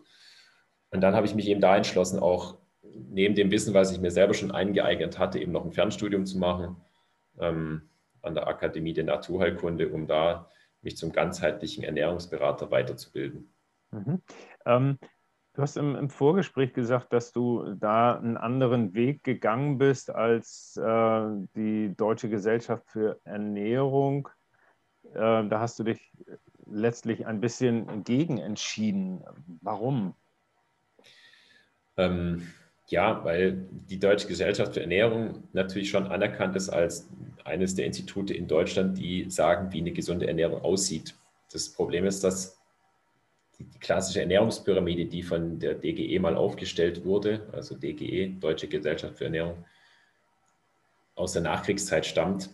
Und 0.92 1.02
dann 1.02 1.16
habe 1.16 1.26
ich 1.26 1.36
mich 1.36 1.48
eben 1.48 1.62
da 1.62 1.76
entschlossen, 1.76 2.20
auch 2.20 2.58
neben 2.84 3.36
dem 3.36 3.52
Wissen, 3.52 3.74
was 3.74 3.92
ich 3.92 4.00
mir 4.00 4.12
selber 4.12 4.34
schon 4.34 4.52
eingeeignet 4.52 5.18
hatte, 5.18 5.40
eben 5.40 5.52
noch 5.52 5.66
ein 5.66 5.72
Fernstudium 5.72 6.26
zu 6.26 6.38
machen 6.38 6.78
ähm, 7.40 7.90
an 8.22 8.36
der 8.36 8.48
Akademie 8.48 8.94
der 8.94 9.06
Naturheilkunde, 9.06 9.90
um 9.90 10.08
da 10.08 10.50
mich 10.82 10.98
zum 10.98 11.12
ganzheitlichen 11.12 11.84
Ernährungsberater 11.84 12.72
weiterzubilden. 12.72 13.54
Mhm. 13.92 14.22
Ähm, 14.66 15.00
Du 15.54 15.62
hast 15.62 15.76
im, 15.76 15.96
im, 15.96 16.10
Vorgespräch 16.10 16.74
gesagt, 16.74 17.12
dass 17.12 17.34
du 17.34 17.76
da 17.76 18.18
einen 18.18 18.38
anderen 18.38 18.94
Weg 18.94 19.24
gegangen 19.24 19.78
bist 19.78 20.10
als 20.10 20.78
äh, 20.78 21.24
die 21.56 21.94
Deutsche 21.98 22.30
Gesellschaft 22.30 22.86
für 22.88 23.20
Ernährung. 23.26 24.30
Äh, 25.14 25.18
da 25.48 25.60
hast 25.60 25.78
du 25.78 25.84
dich 25.84 26.00
letztlich 26.66 27.28
ein 27.28 27.42
bisschen 27.42 28.06
gegen 28.06 28.38
entschieden. 28.38 29.24
Warum? 29.62 30.16
Ähm, 31.98 32.48
ja, 32.88 33.24
weil 33.26 33.68
die 33.90 34.00
Deutsche 34.00 34.30
Gesellschaft 34.30 34.76
für 34.76 34.82
Ernährung 34.82 35.44
natürlich 35.52 35.90
schon 35.90 36.08
anerkannt 36.08 36.56
ist 36.56 36.70
als 36.70 37.10
eines 37.44 37.76
der 37.76 37.88
Institute 37.88 38.34
in 38.34 38.48
Deutschland, 38.48 38.98
die 38.98 39.30
sagen, 39.30 39.74
wie 39.74 39.82
eine 39.82 39.92
gesunde 39.92 40.28
Ernährung 40.28 40.62
aussieht. 40.62 41.14
Das 41.52 41.68
Problem 41.68 42.06
ist, 42.06 42.24
dass 42.24 42.61
die 43.64 43.80
klassische 43.80 44.22
Ernährungspyramide, 44.22 45.06
die 45.06 45.24
von 45.24 45.60
der 45.60 45.76
DGE 45.76 46.20
mal 46.20 46.36
aufgestellt 46.36 47.06
wurde, 47.06 47.48
also 47.52 47.76
DGE, 47.76 48.40
Deutsche 48.40 48.68
Gesellschaft 48.68 49.18
für 49.18 49.26
Ernährung, 49.26 49.66
aus 51.16 51.34
der 51.34 51.42
Nachkriegszeit 51.42 52.06
stammt, 52.06 52.50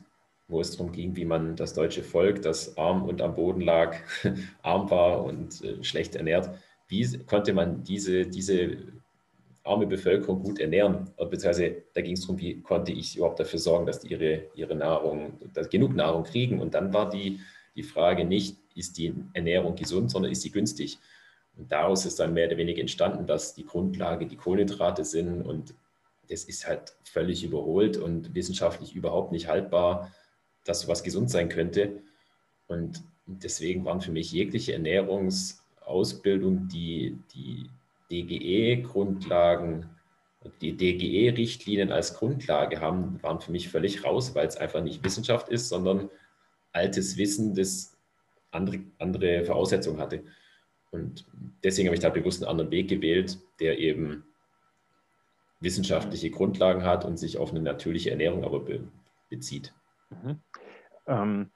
wo 0.47 0.61
es 0.61 0.71
darum 0.71 0.91
ging, 0.91 1.15
wie 1.15 1.25
man 1.25 1.55
das 1.55 1.73
deutsche 1.73 2.03
Volk, 2.03 2.41
das 2.41 2.77
arm 2.77 3.03
und 3.03 3.21
am 3.21 3.35
Boden 3.35 3.61
lag, 3.61 3.97
arm 4.61 4.89
war 4.89 5.23
und 5.23 5.63
äh, 5.63 5.83
schlecht 5.83 6.15
ernährt, 6.15 6.49
wie 6.87 7.17
konnte 7.25 7.53
man 7.53 7.83
diese, 7.83 8.25
diese 8.25 8.77
arme 9.63 9.87
Bevölkerung 9.87 10.41
gut 10.41 10.59
ernähren? 10.59 11.09
Beziehungsweise 11.17 11.83
da 11.93 12.01
ging 12.01 12.13
es 12.13 12.21
darum, 12.21 12.39
wie 12.39 12.61
konnte 12.61 12.93
ich 12.93 13.17
überhaupt 13.17 13.39
dafür 13.39 13.59
sorgen, 13.59 13.85
dass 13.85 13.99
die 13.99 14.07
ihre, 14.07 14.45
ihre 14.55 14.75
Nahrung, 14.75 15.33
dass 15.53 15.69
genug 15.69 15.93
Nahrung 15.93 16.23
kriegen. 16.23 16.61
Und 16.61 16.73
dann 16.73 16.93
war 16.93 17.09
die, 17.09 17.41
die 17.75 17.83
Frage 17.83 18.23
nicht, 18.23 18.57
ist 18.77 18.97
die 18.97 19.13
Ernährung 19.33 19.75
gesund, 19.75 20.11
sondern 20.11 20.31
ist 20.31 20.41
sie 20.41 20.51
günstig? 20.51 20.99
Und 21.57 21.71
daraus 21.71 22.05
ist 22.05 22.19
dann 22.19 22.33
mehr 22.33 22.47
oder 22.47 22.57
weniger 22.57 22.81
entstanden, 22.81 23.25
dass 23.25 23.55
die 23.55 23.65
Grundlage 23.65 24.27
die 24.27 24.35
Kohlenhydrate 24.35 25.03
sind 25.03 25.41
und 25.41 25.73
das 26.29 26.43
ist 26.43 26.67
halt 26.67 26.95
völlig 27.03 27.43
überholt 27.43 27.97
und 27.97 28.35
wissenschaftlich 28.35 28.95
überhaupt 28.95 29.31
nicht 29.31 29.47
haltbar, 29.47 30.11
dass 30.65 30.81
sowas 30.81 31.03
gesund 31.03 31.29
sein 31.29 31.49
könnte. 31.49 32.01
Und 32.67 33.01
deswegen 33.25 33.85
waren 33.85 34.01
für 34.01 34.11
mich 34.11 34.31
jegliche 34.31 34.73
Ernährungsausbildung, 34.73 36.67
die 36.67 37.17
die 37.33 37.69
DGE-Grundlagen, 38.11 39.89
die 40.61 40.75
DGE-Richtlinien 40.75 41.91
als 41.91 42.13
Grundlage 42.15 42.79
haben, 42.79 43.21
waren 43.23 43.41
für 43.41 43.51
mich 43.51 43.69
völlig 43.69 44.03
raus, 44.03 44.35
weil 44.35 44.47
es 44.47 44.57
einfach 44.57 44.83
nicht 44.83 45.03
Wissenschaft 45.03 45.49
ist, 45.49 45.69
sondern 45.69 46.09
altes 46.71 47.17
Wissen, 47.17 47.55
das 47.55 47.96
andere, 48.51 48.79
andere 48.99 49.45
Voraussetzungen 49.45 49.99
hatte. 49.99 50.23
Und 50.91 51.25
deswegen 51.63 51.87
habe 51.87 51.95
ich 51.95 52.01
da 52.01 52.09
bewusst 52.09 52.41
einen 52.41 52.49
anderen 52.49 52.71
Weg 52.71 52.89
gewählt, 52.89 53.39
der 53.59 53.77
eben 53.77 54.23
wissenschaftliche 55.59 56.29
Grundlagen 56.29 56.83
hat 56.83 57.03
und 57.03 57.17
sich 57.17 57.37
auf 57.37 57.51
eine 57.51 57.61
natürliche 57.61 58.11
Ernährung 58.11 58.43
aber 58.43 58.59
be 58.59 58.87
bezieht. 59.29 59.73
Mhm. 60.09 60.39
Ähm, 61.07 61.49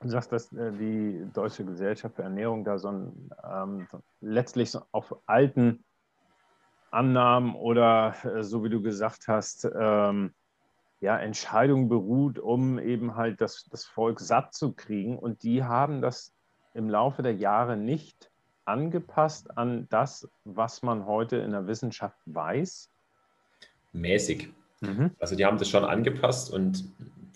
du 0.00 0.08
sagst, 0.08 0.30
dass 0.30 0.52
äh, 0.52 0.72
die 0.72 1.26
Deutsche 1.32 1.64
Gesellschaft 1.64 2.14
für 2.14 2.22
Ernährung 2.22 2.64
da 2.64 2.78
so 2.78 2.88
ein 2.88 3.30
ähm, 3.42 3.88
letztlich 4.20 4.70
so 4.70 4.82
auf 4.92 5.16
alten 5.26 5.82
Annahmen 6.92 7.56
oder 7.56 8.14
äh, 8.24 8.44
so 8.44 8.62
wie 8.62 8.68
du 8.68 8.80
gesagt 8.80 9.26
hast, 9.26 9.68
ähm, 9.74 10.32
ja, 11.00 11.18
Entscheidungen 11.18 11.88
beruht, 11.88 12.38
um 12.38 12.78
eben 12.78 13.16
halt 13.16 13.40
das, 13.40 13.64
das 13.70 13.84
Volk 13.84 14.20
satt 14.20 14.54
zu 14.54 14.72
kriegen. 14.72 15.18
Und 15.18 15.42
die 15.42 15.64
haben 15.64 16.02
das 16.02 16.32
im 16.74 16.88
Laufe 16.88 17.22
der 17.22 17.34
Jahre 17.34 17.76
nicht 17.76 18.30
angepasst 18.64 19.56
an 19.56 19.88
das, 19.90 20.28
was 20.44 20.82
man 20.82 21.06
heute 21.06 21.36
in 21.36 21.50
der 21.52 21.66
Wissenschaft 21.66 22.18
weiß? 22.26 22.90
Mäßig. 23.92 24.50
Mhm. 24.80 25.10
Also 25.18 25.34
die 25.34 25.44
haben 25.44 25.58
das 25.58 25.68
schon 25.68 25.84
angepasst 25.84 26.52
und 26.52 26.84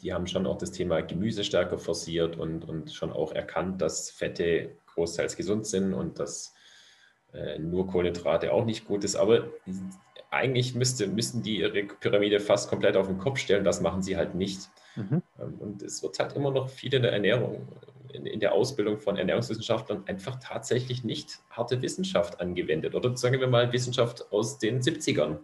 die 0.03 0.13
haben 0.13 0.27
schon 0.27 0.47
auch 0.47 0.59
das 0.59 0.71
Thema 0.71 1.01
Gemüse 1.01 1.45
stärker 1.45 1.79
forciert 1.79 2.37
und, 2.37 2.69
und 2.69 2.93
schon 2.93 3.11
auch 3.11 3.33
erkannt, 3.33 3.81
dass 3.81 4.11
Fette 4.11 4.77
großteils 4.95 5.37
gesund 5.37 5.67
sind 5.67 5.95
und 5.95 6.19
dass 6.19 6.55
äh, 7.33 7.59
nur 7.59 7.87
Kohlenhydrate 7.87 8.53
auch 8.53 8.65
nicht 8.65 8.87
gut 8.87 9.03
ist. 9.03 9.17
Aber 9.17 9.49
eigentlich 10.35 10.75
müsste, 10.75 11.07
müssten 11.07 11.43
die 11.43 11.59
ihre 11.59 11.85
Pyramide 11.85 12.41
fast 12.41 12.69
komplett 12.69 12.97
auf 12.97 13.07
den 13.07 13.19
Kopf 13.19 13.39
stellen. 13.39 13.65
Das 13.65 13.81
machen 13.81 14.03
sie 14.03 14.17
halt 14.17 14.35
nicht. 14.35 14.69
Mhm. 14.97 15.23
Ähm, 15.41 15.55
und 15.59 15.83
es 15.83 16.03
wird 16.03 16.19
halt 16.19 16.35
immer 16.35 16.51
noch 16.51 16.69
viel 16.69 16.95
in 16.95 17.03
der 17.03 17.13
Ernährung 17.13 17.67
in, 18.13 18.27
in, 18.27 18.41
der 18.41 18.53
Ausbildung 18.53 18.99
von 18.99 19.17
Ernährungswissenschaftlern 19.17 20.05
einfach 20.07 20.39
tatsächlich 20.41 21.05
nicht 21.05 21.41
harte 21.51 21.83
Wissenschaft 21.83 22.41
angewendet. 22.41 22.95
Oder 22.95 23.17
sagen 23.17 23.41
wir 23.41 23.49
mal 23.49 23.73
Wissenschaft 23.73 24.33
aus 24.33 24.59
den 24.59 24.81
70ern. 24.81 25.39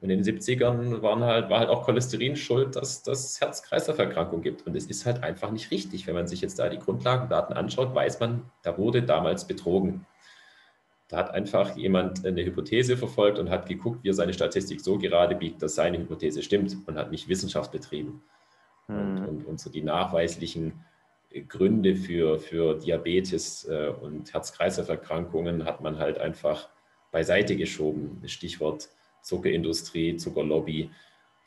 Und 0.00 0.10
in 0.10 0.22
den 0.22 0.38
70ern 0.38 1.02
waren 1.02 1.24
halt, 1.24 1.50
war 1.50 1.58
halt 1.58 1.68
auch 1.68 1.84
Cholesterin 1.84 2.36
schuld, 2.36 2.76
dass 2.76 3.02
das 3.02 3.40
Herz-Kreislauf-Erkrankung 3.40 4.42
gibt. 4.42 4.66
Und 4.66 4.76
es 4.76 4.86
ist 4.86 5.04
halt 5.04 5.24
einfach 5.24 5.50
nicht 5.50 5.70
richtig. 5.70 6.06
Wenn 6.06 6.14
man 6.14 6.28
sich 6.28 6.40
jetzt 6.40 6.58
da 6.58 6.68
die 6.68 6.78
Grundlagendaten 6.78 7.54
anschaut, 7.56 7.94
weiß 7.94 8.20
man, 8.20 8.44
da 8.62 8.78
wurde 8.78 9.02
damals 9.02 9.46
betrogen. 9.46 10.06
Da 11.08 11.16
hat 11.16 11.30
einfach 11.30 11.76
jemand 11.76 12.24
eine 12.26 12.44
Hypothese 12.44 12.96
verfolgt 12.96 13.38
und 13.38 13.48
hat 13.48 13.66
geguckt, 13.66 14.04
wie 14.04 14.10
er 14.10 14.14
seine 14.14 14.34
Statistik 14.34 14.80
so 14.80 14.98
gerade 14.98 15.34
biegt, 15.34 15.62
dass 15.62 15.74
seine 15.74 15.98
Hypothese 15.98 16.42
stimmt 16.42 16.76
und 16.86 16.96
hat 16.96 17.10
nicht 17.10 17.28
Wissenschaft 17.28 17.72
betrieben. 17.72 18.22
Mhm. 18.88 18.96
Und, 18.96 19.26
und, 19.26 19.46
und 19.46 19.60
so 19.60 19.70
die 19.70 19.82
nachweislichen 19.82 20.84
Gründe 21.48 21.96
für, 21.96 22.38
für 22.38 22.78
Diabetes 22.78 23.66
äh, 23.68 23.88
und 24.00 24.32
Herz-Kreislauf-Erkrankungen 24.32 25.64
hat 25.64 25.80
man 25.80 25.98
halt 25.98 26.18
einfach 26.18 26.68
beiseite 27.10 27.56
geschoben. 27.56 28.22
Stichwort 28.26 28.88
Zuckerindustrie, 29.22 30.16
Zuckerlobby, 30.16 30.90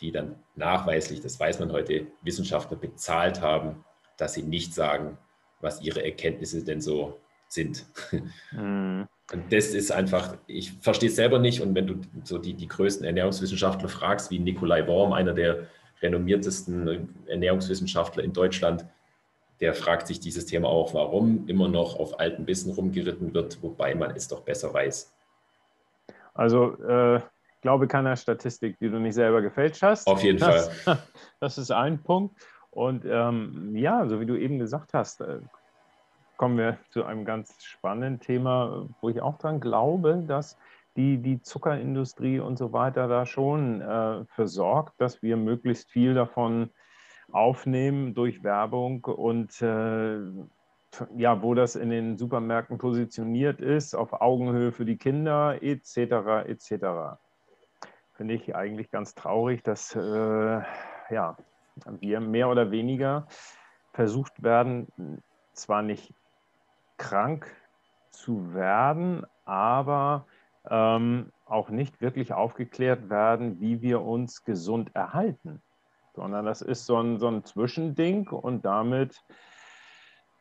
die 0.01 0.11
dann 0.11 0.35
nachweislich, 0.55 1.21
das 1.21 1.39
weiß 1.39 1.59
man 1.59 1.71
heute, 1.71 2.07
Wissenschaftler 2.21 2.77
bezahlt 2.77 3.41
haben, 3.41 3.83
dass 4.17 4.33
sie 4.33 4.43
nicht 4.43 4.73
sagen, 4.73 5.17
was 5.61 5.81
ihre 5.81 6.03
Erkenntnisse 6.03 6.63
denn 6.63 6.81
so 6.81 7.19
sind. 7.51 7.85
Mhm. 8.51 9.07
Und 9.31 9.53
das 9.53 9.67
ist 9.67 9.91
einfach, 9.91 10.37
ich 10.47 10.73
verstehe 10.81 11.09
es 11.09 11.15
selber 11.15 11.39
nicht. 11.39 11.61
Und 11.61 11.73
wenn 11.73 11.87
du 11.87 12.01
so 12.23 12.37
die, 12.37 12.53
die 12.53 12.67
größten 12.67 13.05
Ernährungswissenschaftler 13.05 13.87
fragst, 13.87 14.29
wie 14.29 14.39
Nikolai 14.39 14.85
Worm, 14.87 15.13
einer 15.13 15.33
der 15.33 15.67
renommiertesten 16.01 17.09
Ernährungswissenschaftler 17.27 18.23
in 18.23 18.33
Deutschland, 18.33 18.85
der 19.61 19.73
fragt 19.73 20.07
sich 20.07 20.19
dieses 20.19 20.47
Thema 20.47 20.67
auch, 20.67 20.93
warum 20.93 21.47
immer 21.47 21.69
noch 21.69 21.97
auf 21.97 22.19
alten 22.19 22.45
Bissen 22.45 22.73
rumgeritten 22.73 23.33
wird, 23.33 23.61
wobei 23.61 23.93
man 23.95 24.11
es 24.15 24.27
doch 24.27 24.41
besser 24.41 24.73
weiß. 24.73 25.13
Also 26.33 26.77
äh, 26.83 27.21
glaube 27.61 27.87
keiner 27.87 28.15
Statistik, 28.15 28.79
die 28.79 28.89
du 28.89 28.99
nicht 28.99 29.13
selber 29.13 29.41
gefälscht 29.41 29.81
hast. 29.83 30.07
Auf 30.07 30.23
jeden 30.23 30.39
das, 30.39 30.69
Fall. 30.83 30.97
Das 31.39 31.57
ist 31.57 31.71
ein 31.71 32.01
Punkt. 32.01 32.35
Und 32.71 33.05
ähm, 33.05 33.75
ja, 33.75 34.07
so 34.07 34.19
wie 34.19 34.25
du 34.25 34.35
eben 34.35 34.57
gesagt 34.57 34.93
hast, 34.93 35.21
äh, 35.21 35.39
kommen 36.41 36.57
wir 36.57 36.79
zu 36.89 37.05
einem 37.05 37.23
ganz 37.23 37.63
spannenden 37.63 38.19
Thema, 38.19 38.89
wo 38.99 39.09
ich 39.09 39.21
auch 39.21 39.37
dran 39.37 39.59
glaube, 39.59 40.23
dass 40.27 40.57
die, 40.95 41.19
die 41.19 41.39
Zuckerindustrie 41.43 42.39
und 42.39 42.57
so 42.57 42.73
weiter 42.73 43.07
da 43.07 43.27
schon 43.27 43.79
äh, 43.79 44.25
versorgt, 44.25 44.99
dass 44.99 45.21
wir 45.21 45.37
möglichst 45.37 45.91
viel 45.91 46.15
davon 46.15 46.71
aufnehmen 47.31 48.15
durch 48.15 48.43
Werbung 48.43 49.05
und 49.05 49.61
äh, 49.61 50.17
ja, 51.15 51.43
wo 51.43 51.53
das 51.53 51.75
in 51.75 51.91
den 51.91 52.17
Supermärkten 52.17 52.79
positioniert 52.79 53.61
ist, 53.61 53.93
auf 53.93 54.19
Augenhöhe 54.19 54.71
für 54.71 54.85
die 54.85 54.97
Kinder 54.97 55.61
etc. 55.61 56.47
etc. 56.47 57.19
Finde 58.13 58.33
ich 58.33 58.55
eigentlich 58.55 58.89
ganz 58.89 59.13
traurig, 59.13 59.61
dass 59.61 59.95
äh, 59.95 60.61
ja, 61.11 61.37
wir 61.99 62.19
mehr 62.19 62.49
oder 62.49 62.71
weniger 62.71 63.27
versucht 63.93 64.41
werden, 64.41 64.87
zwar 65.53 65.83
nicht 65.83 66.15
krank 67.01 67.45
zu 68.11 68.53
werden, 68.53 69.25
aber 69.45 70.25
ähm, 70.69 71.31
auch 71.45 71.69
nicht 71.69 72.01
wirklich 72.01 72.33
aufgeklärt 72.33 73.09
werden, 73.09 73.59
wie 73.59 73.81
wir 73.81 74.01
uns 74.01 74.43
gesund 74.43 74.95
erhalten 74.95 75.61
sondern 76.13 76.45
das 76.45 76.61
ist 76.61 76.85
so 76.85 77.01
ein, 77.01 77.19
so 77.19 77.27
ein 77.27 77.43
Zwischending 77.43 78.27
und 78.29 78.65
damit, 78.65 79.21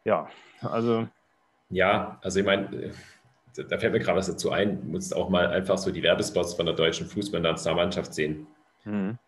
ja, 0.04 0.28
also. 0.62 1.06
Ja, 1.70 2.18
also 2.22 2.40
ich 2.40 2.46
meine, 2.46 2.92
da 3.56 3.78
fällt 3.78 3.92
mir 3.92 4.00
gerade 4.00 4.18
was 4.18 4.26
dazu 4.26 4.50
ein, 4.50 4.80
du 4.80 4.88
musst 4.88 5.14
auch 5.14 5.28
mal 5.28 5.46
einfach 5.48 5.78
so 5.78 5.90
die 5.90 6.02
Werbespots 6.02 6.54
von 6.54 6.66
der 6.66 6.74
deutschen 6.74 7.06
Fußballnationalmannschaft 7.06 8.12
sehen. 8.12 8.46
Mhm. 8.84 9.18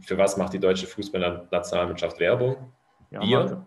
Für 0.00 0.18
was 0.18 0.36
macht 0.36 0.52
die 0.52 0.58
deutsche 0.58 0.86
Fußballnationalmannschaft 0.86 2.18
Werbung? 2.20 2.72
Ja, 3.10 3.20
Bier. 3.20 3.66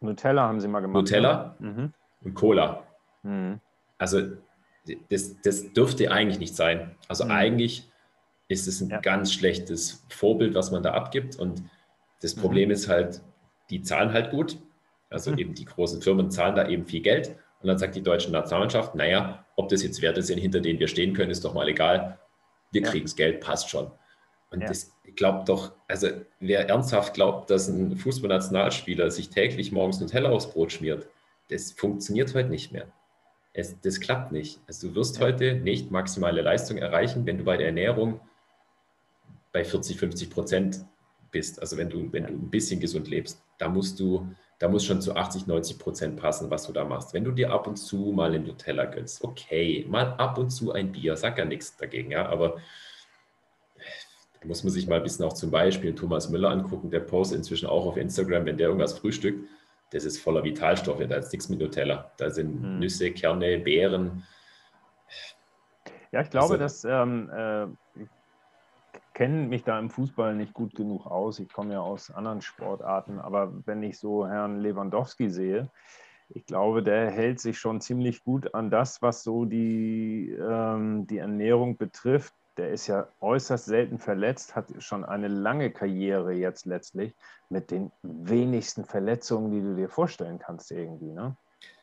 Nutella 0.00 0.48
haben 0.48 0.60
sie 0.60 0.68
mal 0.68 0.80
gemacht. 0.80 1.02
Nutella 1.02 1.54
mhm. 1.58 1.92
Und 2.22 2.34
Cola. 2.34 2.86
Mhm. 3.22 3.60
Also 3.98 4.22
das, 5.08 5.40
das 5.42 5.72
dürfte 5.72 6.10
eigentlich 6.10 6.38
nicht 6.38 6.56
sein. 6.56 6.96
Also 7.08 7.24
mhm. 7.24 7.30
eigentlich 7.30 7.90
ist 8.48 8.66
es 8.66 8.80
ein 8.80 8.90
ja. 8.90 9.00
ganz 9.00 9.32
schlechtes 9.32 10.04
Vorbild, 10.08 10.54
was 10.54 10.70
man 10.70 10.82
da 10.82 10.92
abgibt. 10.92 11.36
Und 11.36 11.62
das 12.20 12.36
mhm. 12.36 12.40
Problem 12.40 12.68
mhm. 12.68 12.74
ist 12.74 12.88
halt, 12.88 13.20
die 13.70 13.82
zahlen 13.82 14.12
halt 14.12 14.30
gut. 14.30 14.58
Also 15.08 15.30
mhm. 15.30 15.38
eben 15.38 15.54
die 15.54 15.64
großen 15.64 16.02
Firmen 16.02 16.30
zahlen 16.30 16.56
da 16.56 16.68
eben 16.68 16.86
viel 16.86 17.00
Geld. 17.00 17.36
Und 17.62 17.68
dann 17.68 17.78
sagt 17.78 17.94
die 17.94 18.02
deutsche 18.02 18.30
Nationalmannschaft, 18.30 18.94
naja, 18.94 19.44
ob 19.56 19.68
das 19.68 19.82
jetzt 19.82 20.00
Werte 20.00 20.22
sind, 20.22 20.38
hinter 20.38 20.60
denen 20.60 20.80
wir 20.80 20.88
stehen 20.88 21.12
können, 21.12 21.30
ist 21.30 21.44
doch 21.44 21.54
mal 21.54 21.68
egal. 21.68 22.18
Wir 22.72 22.82
ja. 22.82 22.88
kriegen 22.88 23.04
das 23.04 23.16
Geld, 23.16 23.40
passt 23.40 23.68
schon. 23.68 23.90
Und 24.50 24.62
ja. 24.62 24.66
das 24.66 24.92
glaubt 25.16 25.48
doch, 25.48 25.72
also 25.86 26.08
wer 26.40 26.68
ernsthaft 26.68 27.14
glaubt, 27.14 27.50
dass 27.50 27.68
ein 27.68 27.96
Fußballnationalspieler 27.96 29.10
sich 29.10 29.30
täglich 29.30 29.72
morgens 29.72 30.00
Nutella 30.00 30.30
aufs 30.30 30.50
Brot 30.50 30.72
schmiert, 30.72 31.06
das 31.50 31.72
funktioniert 31.72 32.34
heute 32.34 32.48
nicht 32.48 32.72
mehr. 32.72 32.86
Es, 33.52 33.80
das 33.80 34.00
klappt 34.00 34.32
nicht. 34.32 34.60
Also 34.66 34.88
du 34.88 34.94
wirst 34.94 35.18
ja. 35.18 35.26
heute 35.26 35.54
nicht 35.54 35.90
maximale 35.90 36.42
Leistung 36.42 36.78
erreichen, 36.78 37.26
wenn 37.26 37.38
du 37.38 37.44
bei 37.44 37.56
der 37.56 37.66
Ernährung 37.66 38.20
bei 39.52 39.64
40, 39.64 39.98
50 39.98 40.30
Prozent 40.30 40.84
bist. 41.30 41.60
Also 41.60 41.76
wenn 41.76 41.90
du, 41.90 42.12
wenn 42.12 42.24
du 42.24 42.32
ein 42.32 42.50
bisschen 42.50 42.80
gesund 42.80 43.08
lebst, 43.08 43.42
da 43.58 43.68
musst 43.68 43.98
du, 43.98 44.28
da 44.58 44.68
muss 44.68 44.84
schon 44.84 45.00
zu 45.00 45.16
80, 45.16 45.46
90 45.46 45.78
Prozent 45.78 46.16
passen, 46.16 46.50
was 46.50 46.66
du 46.66 46.72
da 46.72 46.84
machst. 46.84 47.12
Wenn 47.12 47.24
du 47.24 47.32
dir 47.32 47.52
ab 47.52 47.66
und 47.66 47.76
zu 47.76 48.12
mal 48.12 48.32
einen 48.32 48.46
Nutella 48.46 48.84
gönnst, 48.84 49.24
okay, 49.24 49.84
mal 49.88 50.14
ab 50.14 50.38
und 50.38 50.50
zu 50.50 50.72
ein 50.72 50.92
Bier, 50.92 51.16
sag 51.16 51.38
ja 51.38 51.44
nichts 51.44 51.76
dagegen, 51.76 52.12
ja, 52.12 52.28
aber 52.28 52.60
Da 54.40 54.48
muss 54.48 54.64
man 54.64 54.72
sich 54.72 54.86
mal 54.86 54.96
ein 54.96 55.02
bisschen 55.02 55.24
auch 55.24 55.34
zum 55.34 55.50
Beispiel 55.50 55.94
Thomas 55.94 56.30
Müller 56.30 56.50
angucken, 56.50 56.90
der 56.90 57.00
postet 57.00 57.38
inzwischen 57.38 57.68
auch 57.68 57.86
auf 57.86 57.96
Instagram, 57.96 58.46
wenn 58.46 58.56
der 58.56 58.68
irgendwas 58.68 58.98
frühstückt, 58.98 59.46
das 59.90 60.04
ist 60.04 60.20
voller 60.20 60.44
Vitalstoffe, 60.44 61.06
da 61.08 61.16
ist 61.16 61.32
nichts 61.32 61.48
mit 61.48 61.60
Nutella. 61.60 62.10
Da 62.16 62.30
sind 62.30 62.62
hm. 62.62 62.78
Nüsse, 62.78 63.10
Kerne, 63.12 63.58
Beeren. 63.58 64.24
Ja, 66.12 66.22
ich 66.22 66.30
glaube, 66.30 66.54
also, 66.54 66.56
dass 66.56 66.84
ähm, 66.84 67.30
äh, 67.30 67.64
ich 68.00 68.08
kenne 69.14 69.46
mich 69.46 69.64
da 69.64 69.78
im 69.78 69.90
Fußball 69.90 70.34
nicht 70.34 70.54
gut 70.54 70.74
genug 70.74 71.06
aus. 71.06 71.38
Ich 71.38 71.52
komme 71.52 71.74
ja 71.74 71.80
aus 71.80 72.10
anderen 72.10 72.40
Sportarten, 72.40 73.18
aber 73.18 73.52
wenn 73.66 73.82
ich 73.82 73.98
so 73.98 74.26
Herrn 74.26 74.60
Lewandowski 74.60 75.28
sehe, 75.30 75.70
ich 76.32 76.46
glaube, 76.46 76.82
der 76.82 77.10
hält 77.10 77.40
sich 77.40 77.58
schon 77.58 77.80
ziemlich 77.80 78.22
gut 78.22 78.54
an 78.54 78.70
das, 78.70 79.02
was 79.02 79.24
so 79.24 79.44
die, 79.44 80.30
ähm, 80.30 81.06
die 81.06 81.18
Ernährung 81.18 81.76
betrifft. 81.76 82.34
Der 82.60 82.68
ist 82.72 82.88
ja 82.88 83.08
äußerst 83.20 83.64
selten 83.64 83.98
verletzt, 83.98 84.54
hat 84.54 84.66
schon 84.80 85.02
eine 85.02 85.28
lange 85.28 85.70
Karriere 85.70 86.32
jetzt 86.32 86.66
letztlich 86.66 87.14
mit 87.48 87.70
den 87.70 87.90
wenigsten 88.02 88.84
Verletzungen, 88.84 89.50
die 89.50 89.62
du 89.62 89.74
dir 89.74 89.88
vorstellen 89.88 90.38
kannst 90.38 90.70
irgendwie. 90.70 91.10
Ne? 91.10 91.34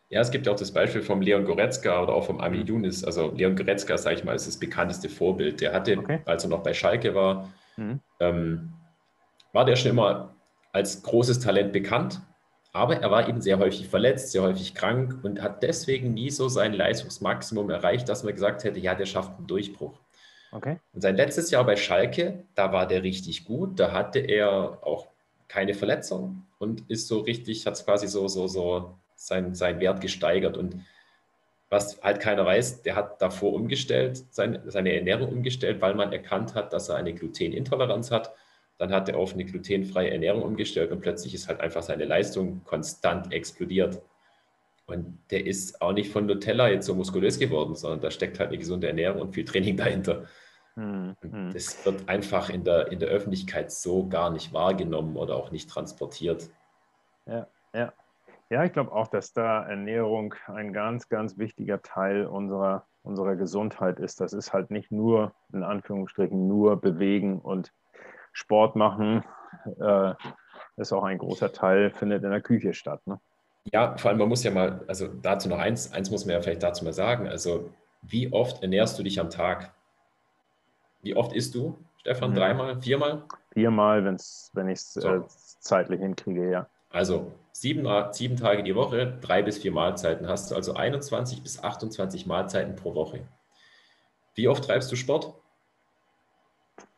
Ja, 0.09 0.21
es 0.21 0.29
gibt 0.29 0.47
auch 0.47 0.55
das 0.55 0.71
Beispiel 0.71 1.01
vom 1.01 1.19
Leon 1.23 1.45
Goretzka 1.45 2.03
oder 2.03 2.13
auch 2.13 2.25
vom 2.25 2.39
Ami 2.39 2.59
mhm. 2.59 2.67
Yunis. 2.67 3.03
Also 3.03 3.31
Leon 3.31 3.55
Goretzka, 3.55 3.97
sage 3.97 4.17
ich 4.17 4.23
mal, 4.23 4.35
ist 4.35 4.45
das 4.45 4.57
bekannteste 4.57 5.09
Vorbild. 5.09 5.61
Der 5.61 5.73
hatte, 5.73 5.97
okay. 5.97 6.19
als 6.25 6.43
er 6.43 6.51
noch 6.51 6.61
bei 6.61 6.75
Schalke 6.75 7.15
war, 7.15 7.51
mhm. 7.75 7.99
ähm, 8.19 8.73
war 9.51 9.65
der 9.65 9.77
schon 9.77 9.89
immer 9.89 10.35
als 10.73 11.01
großes 11.01 11.39
Talent 11.39 11.73
bekannt, 11.73 12.21
aber 12.71 12.97
er 12.97 13.09
war 13.09 13.27
eben 13.27 13.41
sehr 13.41 13.57
häufig 13.57 13.87
verletzt, 13.87 14.31
sehr 14.31 14.43
häufig 14.43 14.75
krank 14.75 15.21
und 15.23 15.41
hat 15.41 15.63
deswegen 15.63 16.13
nie 16.13 16.29
so 16.29 16.49
sein 16.49 16.73
Leistungsmaximum 16.73 17.71
erreicht, 17.71 18.07
dass 18.07 18.23
man 18.23 18.35
gesagt 18.35 18.63
hätte, 18.63 18.79
ja, 18.79 18.93
der 18.93 19.07
schafft 19.07 19.39
einen 19.39 19.47
Durchbruch. 19.47 19.99
Okay. 20.51 20.77
Und 20.93 21.01
sein 21.01 21.15
letztes 21.15 21.51
Jahr 21.51 21.65
bei 21.65 21.75
Schalke, 21.75 22.43
da 22.55 22.71
war 22.71 22.87
der 22.87 23.03
richtig 23.03 23.45
gut, 23.45 23.79
da 23.79 23.91
hatte 23.91 24.19
er 24.19 24.79
auch 24.81 25.07
keine 25.47 25.73
Verletzung 25.73 26.45
und 26.59 26.89
ist 26.89 27.07
so 27.07 27.19
richtig, 27.19 27.65
hat 27.65 27.73
es 27.73 27.85
quasi 27.85 28.07
so, 28.07 28.27
so, 28.27 28.47
so 28.47 28.97
sein, 29.15 29.55
sein 29.55 29.79
Wert 29.79 30.01
gesteigert. 30.01 30.57
Und 30.57 30.85
was 31.69 32.01
halt 32.01 32.19
keiner 32.19 32.45
weiß, 32.45 32.83
der 32.83 32.95
hat 32.95 33.21
davor 33.21 33.53
umgestellt, 33.53 34.23
sein, 34.29 34.61
seine 34.65 34.93
Ernährung 34.93 35.29
umgestellt, 35.29 35.81
weil 35.81 35.95
man 35.95 36.13
erkannt 36.13 36.55
hat, 36.55 36.71
dass 36.73 36.89
er 36.89 36.95
eine 36.95 37.13
Glutenintoleranz 37.13 38.11
hat 38.11 38.33
dann 38.77 38.91
hat 38.91 39.09
er 39.09 39.17
auf 39.17 39.33
eine 39.33 39.45
glutenfreie 39.45 40.11
Ernährung 40.11 40.43
umgestellt 40.43 40.91
und 40.91 41.01
plötzlich 41.01 41.33
ist 41.33 41.47
halt 41.47 41.59
einfach 41.59 41.81
seine 41.81 42.05
Leistung 42.05 42.63
konstant 42.63 43.33
explodiert. 43.33 44.01
Und 44.87 45.19
der 45.31 45.45
ist 45.45 45.81
auch 45.81 45.91
nicht 45.91 46.11
von 46.11 46.25
Nutella 46.25 46.69
jetzt 46.69 46.85
so 46.85 46.95
muskulös 46.95 47.37
geworden, 47.39 47.75
sondern 47.75 47.99
da 47.99 48.09
steckt 48.09 48.39
halt 48.39 48.49
eine 48.49 48.57
gesunde 48.57 48.87
Ernährung 48.87 49.21
und 49.21 49.33
viel 49.33 49.43
Training 49.43 49.75
dahinter. 49.75 50.23
Mhm. 50.75 51.15
Das 51.51 51.85
wird 51.85 52.07
einfach 52.07 52.49
in 52.49 52.63
der, 52.63 52.91
in 52.91 52.99
der 52.99 53.09
Öffentlichkeit 53.09 53.71
so 53.71 54.07
gar 54.07 54.29
nicht 54.29 54.53
wahrgenommen 54.53 55.17
oder 55.17 55.35
auch 55.35 55.51
nicht 55.51 55.69
transportiert. 55.69 56.49
Ja, 57.25 57.47
ja. 57.73 57.93
Ja, 58.49 58.63
ich 58.63 58.71
glaube 58.71 58.93
auch, 58.93 59.07
dass 59.07 59.33
da 59.33 59.67
Ernährung 59.67 60.33
ein 60.45 60.71
ganz, 60.71 61.09
ganz 61.09 61.37
wichtiger 61.37 61.81
Teil 61.81 62.25
unserer, 62.25 62.85
unserer 63.03 63.35
Gesundheit 63.35 63.99
ist. 63.99 64.21
Das 64.21 64.31
ist 64.31 64.53
halt 64.53 64.71
nicht 64.71 64.89
nur, 64.89 65.33
in 65.51 65.63
Anführungsstrichen, 65.63 66.47
nur 66.47 66.79
bewegen 66.79 67.39
und 67.39 67.73
Sport 68.31 68.77
machen, 68.77 69.25
äh, 69.81 70.13
ist 70.77 70.93
auch 70.93 71.03
ein 71.03 71.17
großer 71.17 71.51
Teil, 71.51 71.91
findet 71.91 72.23
in 72.23 72.29
der 72.29 72.41
Küche 72.41 72.73
statt. 72.73 73.05
Ne? 73.05 73.19
Ja, 73.73 73.97
vor 73.97 74.09
allem, 74.09 74.19
man 74.19 74.29
muss 74.29 74.43
ja 74.43 74.51
mal, 74.51 74.83
also 74.87 75.07
dazu 75.07 75.49
noch 75.49 75.59
eins, 75.59 75.91
eins 75.91 76.09
muss 76.09 76.25
man 76.25 76.35
ja 76.35 76.41
vielleicht 76.41 76.63
dazu 76.63 76.83
mal 76.85 76.93
sagen. 76.93 77.27
Also, 77.27 77.69
wie 78.01 78.31
oft 78.31 78.61
ernährst 78.61 78.97
du 78.97 79.03
dich 79.03 79.19
am 79.19 79.29
Tag? 79.29 79.73
Wie 81.01 81.15
oft 81.15 81.33
isst 81.33 81.55
du, 81.55 81.77
Stefan? 81.97 82.31
Mhm. 82.31 82.35
Dreimal, 82.35 82.81
viermal? 82.81 83.23
Viermal, 83.51 84.03
wenn's, 84.05 84.51
wenn 84.53 84.69
ich 84.69 84.79
es 84.79 84.93
so. 84.93 85.07
äh, 85.07 85.21
zeitlich 85.27 85.99
hinkriege, 85.99 86.49
ja. 86.49 86.67
Also 86.89 87.31
sieben, 87.51 87.87
sieben 88.13 88.37
Tage 88.37 88.63
die 88.63 88.75
Woche, 88.75 89.17
drei 89.21 89.41
bis 89.41 89.57
vier 89.57 89.71
Mahlzeiten 89.71 90.27
hast 90.27 90.51
du, 90.51 90.55
also 90.55 90.73
21 90.73 91.43
bis 91.43 91.61
28 91.61 92.25
Mahlzeiten 92.25 92.75
pro 92.75 92.95
Woche. 92.95 93.27
Wie 94.35 94.47
oft 94.47 94.63
treibst 94.63 94.91
du 94.91 94.95
Sport? 94.95 95.33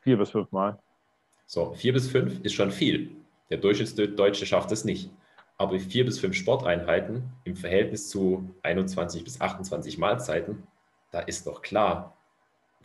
Vier 0.02 0.18
bis 0.18 0.30
fünf 0.30 0.52
Mal. 0.52 0.78
So, 1.48 1.74
vier 1.74 1.94
bis 1.94 2.08
fünf 2.08 2.40
ist 2.44 2.54
schon 2.54 2.72
viel. 2.72 3.12
Der 3.50 3.58
Durchschnittsdeutsche 3.58 4.46
schafft 4.46 4.72
es 4.72 4.86
nicht. 4.86 5.10
Aber 5.60 5.78
vier 5.78 6.06
bis 6.06 6.20
fünf 6.20 6.38
Sporteinheiten 6.38 7.34
im 7.44 7.58
Verhältnis 7.58 8.10
zu 8.10 8.50
21 8.64 9.26
bis 9.26 9.42
28 9.42 9.98
Mahlzeiten, 9.98 10.64
da 11.12 11.20
ist 11.20 11.46
doch 11.48 11.62
klar, 11.62 12.18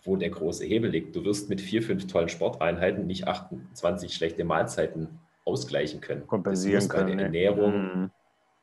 wo 0.03 0.17
der 0.17 0.31
große 0.31 0.65
Hebel 0.65 0.91
liegt. 0.91 1.15
Du 1.15 1.25
wirst 1.25 1.49
mit 1.49 1.61
vier, 1.61 1.83
fünf 1.83 2.09
tollen 2.09 2.29
Sporteinheiten 2.29 3.07
nicht 3.07 3.29
28 3.29 4.13
schlechte 4.13 4.45
Mahlzeiten 4.45 5.21
ausgleichen 5.45 6.01
können. 6.01 6.27
Kompensieren 6.27 6.75
das 6.75 6.85
muss 6.85 6.91
können. 6.91 7.09
Deine 7.11 7.23
Ernährung 7.23 8.01
mhm. 8.01 8.11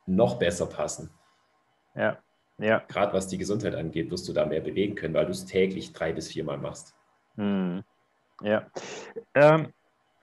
noch 0.07 0.37
besser 0.37 0.65
passen. 0.65 1.09
Ja, 1.95 2.17
ja. 2.57 2.83
Gerade 2.89 3.13
was 3.13 3.27
die 3.27 3.37
Gesundheit 3.37 3.75
angeht, 3.75 4.11
wirst 4.11 4.27
du 4.27 4.33
da 4.33 4.45
mehr 4.45 4.61
bewegen 4.61 4.95
können, 4.95 5.13
weil 5.13 5.25
du 5.25 5.31
es 5.31 5.45
täglich 5.45 5.93
drei 5.93 6.11
bis 6.11 6.27
viermal 6.27 6.57
machst. 6.57 6.95
Mhm. 7.37 7.83
Ja. 8.43 8.67
Ähm, 9.35 9.71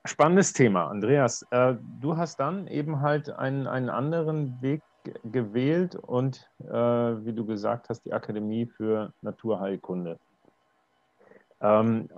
Spannendes 0.04 0.52
Thema, 0.52 0.86
Andreas. 0.86 1.46
Äh, 1.50 1.74
du 2.00 2.16
hast 2.16 2.40
dann 2.40 2.66
eben 2.66 3.00
halt 3.00 3.30
einen, 3.30 3.66
einen 3.66 3.90
anderen 3.90 4.60
Weg 4.62 4.82
gewählt 5.24 5.96
und, 5.96 6.48
äh, 6.60 6.72
wie 6.72 7.32
du 7.32 7.44
gesagt 7.44 7.88
hast, 7.88 8.02
die 8.02 8.12
Akademie 8.12 8.66
für 8.66 9.12
Naturheilkunde. 9.22 10.18
Ähm, 11.60 12.08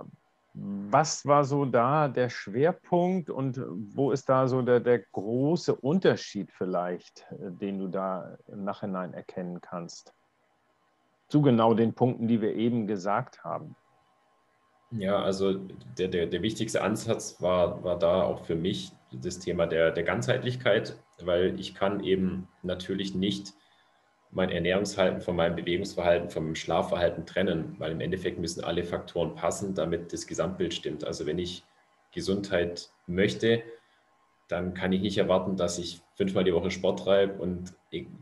was 0.53 1.25
war 1.25 1.45
so 1.45 1.65
da 1.65 2.09
der 2.09 2.29
Schwerpunkt 2.29 3.29
und 3.29 3.61
wo 3.95 4.11
ist 4.11 4.27
da 4.27 4.47
so 4.47 4.61
der, 4.61 4.81
der 4.81 4.99
große 4.99 5.73
Unterschied 5.73 6.51
vielleicht, 6.51 7.25
äh, 7.31 7.51
den 7.51 7.79
du 7.79 7.87
da 7.87 8.37
im 8.47 8.63
Nachhinein 8.63 9.13
erkennen 9.13 9.61
kannst? 9.61 10.13
Zu 11.29 11.41
genau 11.41 11.73
den 11.73 11.93
Punkten, 11.93 12.27
die 12.27 12.41
wir 12.41 12.55
eben 12.55 12.87
gesagt 12.87 13.43
haben. 13.43 13.75
Ja, 14.91 15.21
also 15.21 15.53
der, 15.97 16.09
der, 16.09 16.27
der 16.27 16.41
wichtigste 16.41 16.81
Ansatz 16.81 17.41
war, 17.41 17.83
war 17.83 17.97
da 17.97 18.23
auch 18.23 18.43
für 18.43 18.55
mich 18.55 18.91
das 19.11 19.39
Thema 19.39 19.65
der, 19.65 19.91
der 19.91 20.03
Ganzheitlichkeit, 20.03 20.97
weil 21.21 21.57
ich 21.59 21.75
kann 21.75 22.03
eben 22.03 22.47
natürlich 22.61 23.15
nicht 23.15 23.53
mein 24.31 24.49
Ernährungsverhalten 24.49 25.21
von 25.21 25.35
meinem 25.35 25.55
Bewegungsverhalten, 25.55 26.29
vom 26.29 26.55
Schlafverhalten 26.55 27.25
trennen, 27.25 27.75
weil 27.79 27.91
im 27.91 28.01
Endeffekt 28.01 28.39
müssen 28.39 28.63
alle 28.63 28.83
Faktoren 28.83 29.35
passen, 29.35 29.75
damit 29.75 30.13
das 30.13 30.27
Gesamtbild 30.27 30.73
stimmt. 30.73 31.05
Also 31.05 31.25
wenn 31.25 31.39
ich 31.39 31.63
Gesundheit 32.13 32.89
möchte, 33.07 33.63
dann 34.47 34.73
kann 34.73 34.91
ich 34.91 35.01
nicht 35.01 35.17
erwarten, 35.17 35.55
dass 35.55 35.79
ich 35.79 36.01
fünfmal 36.15 36.43
die 36.43 36.53
Woche 36.53 36.71
Sport 36.71 36.99
treibe 36.99 37.41
und 37.41 37.73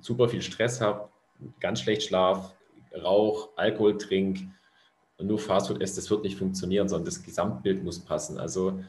super 0.01 0.29
viel 0.29 0.41
Stress 0.41 0.81
habe, 0.81 1.09
ganz 1.59 1.81
schlecht 1.81 2.03
schlaf, 2.03 2.55
Rauch, 3.03 3.49
Alkohol 3.55 3.97
trinke 3.97 4.49
nur 5.19 5.39
Fastfood 5.39 5.81
esse, 5.81 5.95
das 5.95 6.09
wird 6.09 6.23
nicht 6.23 6.37
funktionieren, 6.37 6.87
sondern 6.87 7.05
das 7.05 7.23
Gesamtbild 7.23 7.83
muss 7.83 7.99
passen. 7.99 8.39
Also 8.39 8.79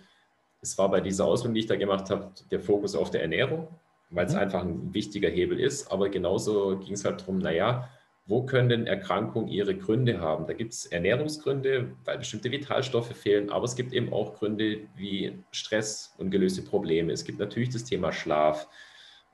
es 0.63 0.77
war 0.79 0.91
bei 0.91 1.01
dieser 1.01 1.25
Ausbildung, 1.25 1.55
die 1.55 1.61
ich 1.61 1.67
da 1.67 1.77
gemacht 1.77 2.11
habe, 2.11 2.31
der 2.51 2.61
Fokus 2.61 2.95
auf 2.95 3.11
der 3.11 3.23
Ernährung, 3.23 3.69
weil 4.11 4.27
es 4.27 4.35
mhm. 4.35 4.41
einfach 4.41 4.63
ein 4.63 4.95
wichtiger 4.95 5.29
Hebel 5.29 5.59
ist. 5.59 5.91
Aber 5.91 6.09
genauso 6.09 6.79
ging 6.79 6.95
es 6.95 7.05
halt 7.05 7.21
darum, 7.21 7.39
naja, 7.39 7.89
wo 8.27 8.45
können 8.45 8.69
denn 8.69 8.87
Erkrankungen 8.87 9.49
ihre 9.49 9.77
Gründe 9.77 10.21
haben? 10.21 10.47
Da 10.47 10.53
gibt 10.53 10.73
es 10.73 10.87
Ernährungsgründe, 10.87 11.97
weil 12.05 12.19
bestimmte 12.19 12.53
Vitalstoffe 12.53 13.13
fehlen, 13.17 13.51
aber 13.51 13.65
es 13.65 13.75
gibt 13.75 13.93
eben 13.93 14.13
auch 14.13 14.35
Gründe 14.39 14.83
wie 14.95 15.37
Stress 15.51 16.15
und 16.17 16.31
gelöste 16.31 16.63
Probleme. 16.63 17.13
Es 17.13 17.25
gibt 17.25 17.41
natürlich 17.41 17.71
das 17.71 17.85
Thema 17.85 18.13
Schlaf. 18.13 18.69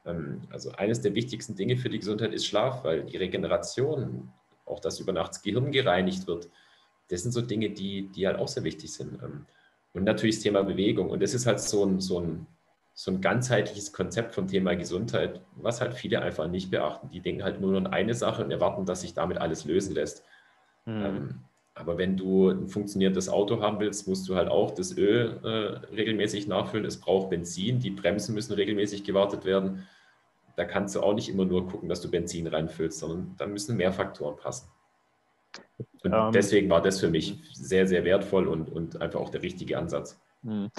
Ähm, 0.07 0.43
also 0.51 0.71
eines 0.73 1.03
der 1.03 1.15
wichtigsten 1.15 1.57
Dinge 1.57 1.77
für 1.77 1.91
die 1.91 1.99
Gesundheit 1.99 2.33
ist 2.33 2.47
Schlaf, 2.47 2.85
weil 2.85 3.03
die 3.03 3.19
Regeneration, 3.19 4.31
auch 4.65 4.81
das 4.81 4.99
über 4.99 5.13
Nachts 5.13 5.43
Gehirn 5.43 5.73
gereinigt 5.73 6.27
wird, 6.27 6.49
das 7.09 7.23
sind 7.23 7.33
so 7.33 7.41
Dinge, 7.41 7.71
die, 7.71 8.09
die 8.09 8.27
halt 8.27 8.39
auch 8.39 8.49
sehr 8.49 8.65
wichtig 8.65 8.93
sind. 8.93 9.23
Ähm, 9.23 9.47
und 9.93 10.05
natürlich 10.05 10.37
das 10.37 10.43
Thema 10.43 10.63
Bewegung. 10.63 11.11
Und 11.11 11.23
das 11.23 11.35
ist 11.35 11.47
halt 11.47 11.61
so 11.61 11.85
ein, 11.85 12.01
so 12.01 12.21
ein, 12.21 12.47
so 12.93 13.11
ein 13.11 13.21
ganzheitliches 13.21 13.93
Konzept 13.93 14.35
vom 14.35 14.47
Thema 14.47 14.75
Gesundheit, 14.75 15.41
was 15.55 15.81
halt 15.81 15.95
viele 15.95 16.21
einfach 16.23 16.49
nicht 16.49 16.71
beachten. 16.71 17.11
Die 17.11 17.21
denken 17.21 17.45
halt 17.45 17.61
nur 17.61 17.77
an 17.77 17.87
eine 17.87 18.15
Sache 18.15 18.45
und 18.45 18.51
erwarten, 18.51 18.85
dass 18.85 19.03
sich 19.03 19.15
damit 19.15 19.39
alles 19.39 19.65
lösen 19.65 19.95
lässt. 19.95 20.25
Mhm. 20.89 21.41
aber 21.75 21.99
wenn 21.99 22.17
du 22.17 22.49
ein 22.49 22.69
funktionierendes 22.69 23.29
Auto 23.29 23.61
haben 23.61 23.81
willst, 23.81 24.07
musst 24.07 24.29
du 24.29 24.37
halt 24.37 24.49
auch 24.49 24.71
das 24.71 24.97
Öl 24.97 25.41
äh, 25.43 25.95
regelmäßig 25.95 26.47
nachfüllen. 26.47 26.85
Es 26.85 27.01
braucht 27.01 27.31
Benzin, 27.31 27.81
die 27.81 27.91
Bremsen 27.91 28.37
müssen 28.37 28.53
regelmäßig 28.53 29.03
gewartet 29.03 29.45
werden. 29.45 29.85
Da 30.55 30.65
kannst 30.65 30.95
du 30.95 31.01
auch 31.01 31.13
nicht 31.13 31.29
immer 31.29 31.45
nur 31.45 31.67
gucken, 31.67 31.89
dass 31.89 32.01
du 32.01 32.09
Benzin 32.09 32.47
reinfüllst, 32.47 33.01
sondern 33.01 33.35
da 33.37 33.49
müssen 33.49 33.77
mehr 33.77 33.93
Faktoren 33.93 34.37
passen. 34.37 34.69
Und 36.03 36.13
ähm, 36.13 36.33
deswegen 36.33 36.71
war 36.71 36.83
das 36.83 37.01
für 37.01 37.09
mich 37.09 37.43
sehr, 37.53 37.87
sehr 37.87 38.05
wertvoll 38.05 38.47
und, 38.47 38.71
und 38.71 39.01
einfach 39.01 39.21
auch 39.21 39.31
der 39.31 39.43
richtige 39.43 39.79
Ansatz. 39.79 40.21
Hm. 40.43 40.71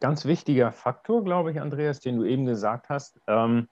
Ganz 0.00 0.26
wichtiger 0.26 0.72
Faktor, 0.72 1.24
glaube 1.24 1.50
ich, 1.50 1.60
Andreas, 1.60 2.00
den 2.00 2.16
du 2.18 2.24
eben 2.24 2.44
gesagt 2.44 2.90
hast, 2.90 3.20
ähm, 3.26 3.68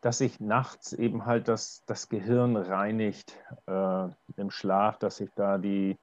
dass 0.00 0.18
sich 0.18 0.40
nachts 0.40 0.92
eben 0.92 1.26
halt 1.26 1.48
das, 1.48 1.84
das 1.86 2.08
Gehirn 2.08 2.56
reinigt 2.56 3.36
äh, 3.66 4.08
im 4.36 4.50
Schlaf, 4.50 4.98
dass 4.98 5.16
sich 5.16 5.30
da 5.34 5.58
die, 5.58 5.98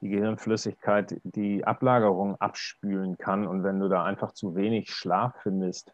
die 0.00 0.08
Gehirnflüssigkeit 0.08 1.20
die 1.24 1.64
Ablagerung 1.64 2.36
abspülen 2.40 3.18
kann. 3.18 3.46
Und 3.46 3.64
wenn 3.64 3.80
du 3.80 3.88
da 3.88 4.04
einfach 4.04 4.32
zu 4.32 4.54
wenig 4.54 4.90
Schlaf 4.90 5.34
findest, 5.42 5.92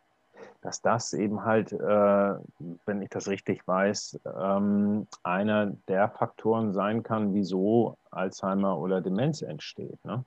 dass 0.62 0.82
das 0.82 1.12
eben 1.12 1.44
halt, 1.44 1.72
äh, 1.72 2.34
wenn 2.86 3.02
ich 3.02 3.08
das 3.08 3.28
richtig 3.28 3.66
weiß, 3.66 4.20
ähm, 4.38 5.06
einer 5.22 5.72
der 5.88 6.08
Faktoren 6.10 6.72
sein 6.72 7.02
kann, 7.02 7.34
wieso 7.34 7.96
Alzheimer 8.10 8.78
oder 8.78 9.00
Demenz 9.00 9.42
entsteht. 9.42 10.04
Ne? 10.04 10.24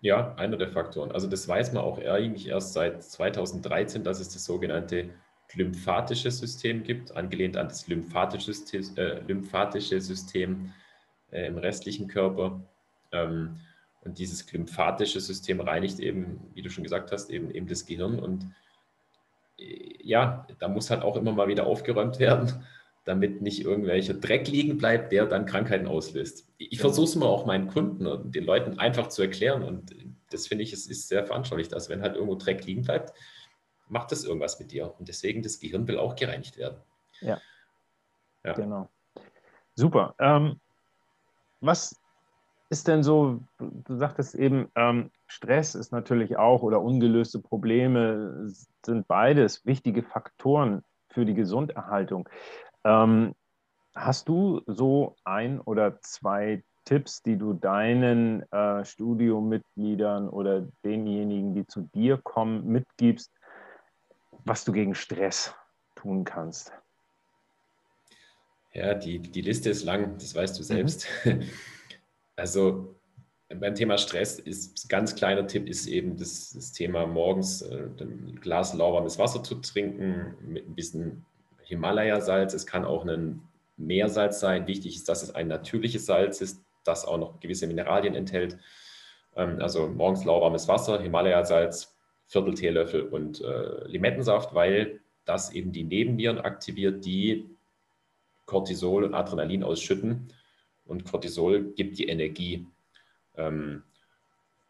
Ja, 0.00 0.34
einer 0.34 0.56
der 0.56 0.68
Faktoren. 0.68 1.12
Also 1.12 1.28
das 1.28 1.46
weiß 1.48 1.72
man 1.72 1.82
auch 1.82 1.98
eigentlich 1.98 2.48
erst 2.48 2.72
seit 2.72 3.02
2013, 3.02 4.04
dass 4.04 4.20
es 4.20 4.28
das 4.30 4.44
sogenannte 4.44 5.10
lymphatische 5.54 6.30
System 6.30 6.82
gibt, 6.82 7.14
angelehnt 7.14 7.56
an 7.56 7.68
das 7.68 7.86
lymphatische 7.88 8.52
System, 8.52 8.96
äh, 8.96 9.20
lymphatische 9.20 10.00
System 10.00 10.72
äh, 11.30 11.46
im 11.46 11.58
restlichen 11.58 12.08
Körper. 12.08 12.62
Ähm, 13.12 13.60
und 14.04 14.18
dieses 14.18 14.50
lymphatische 14.52 15.20
System 15.20 15.60
reinigt 15.60 16.00
eben, 16.00 16.40
wie 16.54 16.62
du 16.62 16.70
schon 16.70 16.82
gesagt 16.82 17.12
hast, 17.12 17.30
eben, 17.30 17.50
eben 17.50 17.68
das 17.68 17.86
Gehirn. 17.86 18.18
Und 18.18 18.46
ja, 20.02 20.46
da 20.58 20.68
muss 20.68 20.90
halt 20.90 21.02
auch 21.02 21.16
immer 21.16 21.32
mal 21.32 21.48
wieder 21.48 21.66
aufgeräumt 21.66 22.18
werden, 22.18 22.64
damit 23.04 23.42
nicht 23.42 23.64
irgendwelcher 23.64 24.14
Dreck 24.14 24.48
liegen 24.48 24.78
bleibt, 24.78 25.12
der 25.12 25.26
dann 25.26 25.46
Krankheiten 25.46 25.86
auslöst. 25.86 26.48
Ich 26.58 26.80
versuche 26.80 27.06
es 27.06 27.14
immer 27.16 27.26
auch 27.26 27.46
meinen 27.46 27.68
Kunden 27.68 28.06
und 28.06 28.34
den 28.34 28.44
Leuten 28.44 28.78
einfach 28.78 29.08
zu 29.08 29.22
erklären. 29.22 29.62
Und 29.62 29.94
das 30.30 30.46
finde 30.46 30.64
ich, 30.64 30.72
es 30.72 30.86
ist 30.86 31.08
sehr 31.08 31.26
veranschaulich, 31.26 31.68
dass 31.68 31.88
wenn 31.88 32.02
halt 32.02 32.14
irgendwo 32.14 32.36
Dreck 32.36 32.64
liegen 32.64 32.82
bleibt, 32.82 33.12
macht 33.88 34.12
das 34.12 34.24
irgendwas 34.24 34.58
mit 34.58 34.70
dir. 34.72 34.94
Und 34.98 35.08
deswegen, 35.08 35.42
das 35.42 35.58
Gehirn 35.58 35.86
will 35.88 35.98
auch 35.98 36.14
gereinigt 36.14 36.56
werden. 36.56 36.78
Ja. 37.20 37.40
ja. 38.44 38.52
Genau. 38.54 38.88
Super. 39.74 40.14
Ähm, 40.18 40.60
was 41.60 41.98
ist 42.70 42.88
denn 42.88 43.02
so, 43.02 43.40
du 43.58 43.96
sagtest 43.96 44.34
eben, 44.34 44.70
ähm, 44.76 45.10
Stress 45.32 45.74
ist 45.74 45.92
natürlich 45.92 46.36
auch 46.36 46.62
oder 46.62 46.82
ungelöste 46.82 47.40
Probleme 47.40 48.50
sind 48.84 49.08
beides 49.08 49.64
wichtige 49.64 50.02
Faktoren 50.02 50.84
für 51.08 51.24
die 51.24 51.32
Gesunderhaltung. 51.32 52.28
Ähm, 52.84 53.34
hast 53.94 54.28
du 54.28 54.60
so 54.66 55.16
ein 55.24 55.58
oder 55.58 55.98
zwei 56.02 56.62
Tipps, 56.84 57.22
die 57.22 57.38
du 57.38 57.54
deinen 57.54 58.42
äh, 58.52 58.84
Studiomitgliedern 58.84 60.28
oder 60.28 60.68
denjenigen, 60.84 61.54
die 61.54 61.66
zu 61.66 61.88
dir 61.94 62.18
kommen, 62.18 62.66
mitgibst, 62.66 63.32
was 64.44 64.64
du 64.64 64.72
gegen 64.72 64.94
Stress 64.94 65.54
tun 65.94 66.24
kannst? 66.24 66.72
Ja, 68.74 68.92
die, 68.92 69.18
die 69.18 69.40
Liste 69.40 69.70
ist 69.70 69.84
lang, 69.84 70.18
das 70.18 70.34
weißt 70.34 70.58
du 70.58 70.62
selbst. 70.62 71.06
Mhm. 71.24 71.42
Also 72.34 72.96
beim 73.60 73.74
Thema 73.74 73.98
Stress 73.98 74.38
ist 74.38 74.84
ein 74.84 74.88
ganz 74.88 75.14
kleiner 75.14 75.46
Tipp 75.46 75.68
ist 75.68 75.86
eben 75.86 76.16
das, 76.16 76.52
das 76.54 76.72
Thema 76.72 77.06
morgens 77.06 77.62
äh, 77.62 77.88
ein 78.00 78.38
Glas 78.40 78.74
lauwarmes 78.74 79.18
Wasser 79.18 79.42
zu 79.42 79.56
trinken 79.56 80.34
mit 80.46 80.68
ein 80.68 80.74
bisschen 80.74 81.24
Himalaya-Salz. 81.64 82.54
Es 82.54 82.66
kann 82.66 82.84
auch 82.84 83.06
ein 83.06 83.42
Meersalz 83.76 84.40
sein. 84.40 84.66
Wichtig 84.66 84.96
ist, 84.96 85.08
dass 85.08 85.22
es 85.22 85.34
ein 85.34 85.48
natürliches 85.48 86.06
Salz 86.06 86.40
ist, 86.40 86.62
das 86.84 87.04
auch 87.04 87.18
noch 87.18 87.40
gewisse 87.40 87.66
Mineralien 87.66 88.14
enthält. 88.14 88.58
Ähm, 89.36 89.58
also 89.60 89.88
morgens 89.88 90.24
lauwarmes 90.24 90.68
Wasser, 90.68 91.00
Himalaya-Salz, 91.00 91.96
Viertel 92.26 92.54
Teelöffel 92.54 93.02
und 93.02 93.40
äh, 93.40 93.86
Limettensaft, 93.86 94.54
weil 94.54 95.00
das 95.24 95.52
eben 95.52 95.72
die 95.72 95.84
Nebennieren 95.84 96.38
aktiviert, 96.38 97.04
die 97.04 97.50
Cortisol 98.46 99.04
und 99.04 99.14
Adrenalin 99.14 99.62
ausschütten. 99.62 100.32
Und 100.84 101.04
Cortisol 101.04 101.72
gibt 101.74 101.98
die 101.98 102.08
Energie. 102.08 102.66
Ähm, 103.36 103.82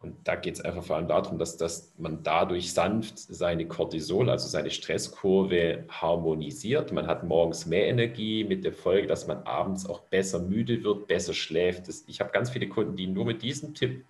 und 0.03 0.27
da 0.27 0.35
geht 0.35 0.55
es 0.55 0.61
einfach 0.61 0.83
vor 0.83 0.97
allem 0.97 1.07
darum, 1.07 1.37
dass, 1.37 1.55
dass 1.55 1.93
man 1.97 2.23
dadurch 2.23 2.73
sanft 2.73 3.17
seine 3.17 3.65
Cortisol, 3.67 4.29
also 4.29 4.49
seine 4.49 4.69
Stresskurve 4.69 5.85
harmonisiert. 5.87 6.91
Man 6.91 7.07
hat 7.07 7.23
morgens 7.23 7.65
mehr 7.65 7.87
Energie 7.87 8.43
mit 8.43 8.65
der 8.65 8.73
Folge, 8.73 9.07
dass 9.07 9.27
man 9.27 9.43
abends 9.43 9.85
auch 9.85 10.01
besser 10.01 10.39
müde 10.39 10.83
wird, 10.83 11.07
besser 11.07 11.33
schläft. 11.33 11.87
Das, 11.87 12.03
ich 12.07 12.19
habe 12.19 12.31
ganz 12.31 12.49
viele 12.49 12.67
Kunden, 12.67 12.97
die 12.97 13.07
nur 13.07 13.23
mit 13.23 13.41
diesem 13.41 13.73
Tipp 13.73 14.03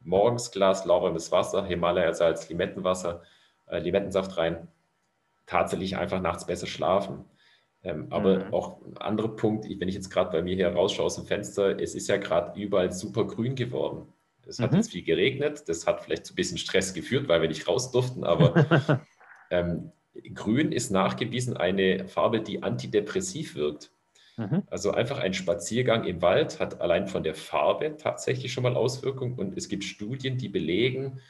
morgens 0.00 0.50
Glas 0.50 0.84
lauwarmes 0.84 1.32
Wasser, 1.32 1.64
Himalaya-Salz, 1.64 2.50
Limettenwasser, 2.50 3.22
äh, 3.68 3.78
Limettensaft 3.78 4.36
rein, 4.36 4.68
tatsächlich 5.46 5.96
einfach 5.96 6.20
nachts 6.20 6.46
besser 6.46 6.66
schlafen. 6.66 7.24
Ähm, 7.84 8.06
aber 8.10 8.46
mhm. 8.46 8.54
auch 8.54 8.80
ein 8.82 8.96
anderer 8.98 9.34
Punkt, 9.34 9.66
wenn 9.68 9.88
ich 9.88 9.94
jetzt 9.94 10.10
gerade 10.10 10.30
bei 10.30 10.42
mir 10.42 10.54
hier 10.54 10.68
rausschaue 10.68 11.06
aus 11.06 11.16
dem 11.16 11.26
Fenster, 11.26 11.80
es 11.80 11.94
ist 11.94 12.08
ja 12.08 12.16
gerade 12.16 12.58
überall 12.60 12.92
super 12.92 13.26
grün 13.26 13.56
geworden. 13.56 14.12
Es 14.46 14.58
hat 14.58 14.72
mhm. 14.72 14.78
jetzt 14.78 14.92
viel 14.92 15.02
geregnet, 15.02 15.68
das 15.68 15.86
hat 15.86 16.00
vielleicht 16.02 16.26
zu 16.26 16.32
ein 16.32 16.36
bisschen 16.36 16.58
Stress 16.58 16.94
geführt, 16.94 17.28
weil 17.28 17.40
wir 17.42 17.48
nicht 17.48 17.66
raus 17.66 17.90
durften, 17.90 18.24
aber 18.24 19.00
ähm, 19.50 19.92
grün 20.34 20.72
ist 20.72 20.90
nachgewiesen 20.90 21.56
eine 21.56 22.06
Farbe, 22.06 22.40
die 22.40 22.62
antidepressiv 22.62 23.54
wirkt. 23.56 23.92
Mhm. 24.36 24.62
Also 24.66 24.92
einfach 24.92 25.18
ein 25.18 25.34
Spaziergang 25.34 26.04
im 26.04 26.22
Wald 26.22 26.60
hat 26.60 26.80
allein 26.80 27.06
von 27.06 27.22
der 27.22 27.34
Farbe 27.34 27.96
tatsächlich 27.96 28.52
schon 28.52 28.62
mal 28.62 28.76
Auswirkungen 28.76 29.38
und 29.38 29.56
es 29.56 29.68
gibt 29.68 29.84
Studien, 29.84 30.38
die 30.38 30.48
belegen, 30.48 31.20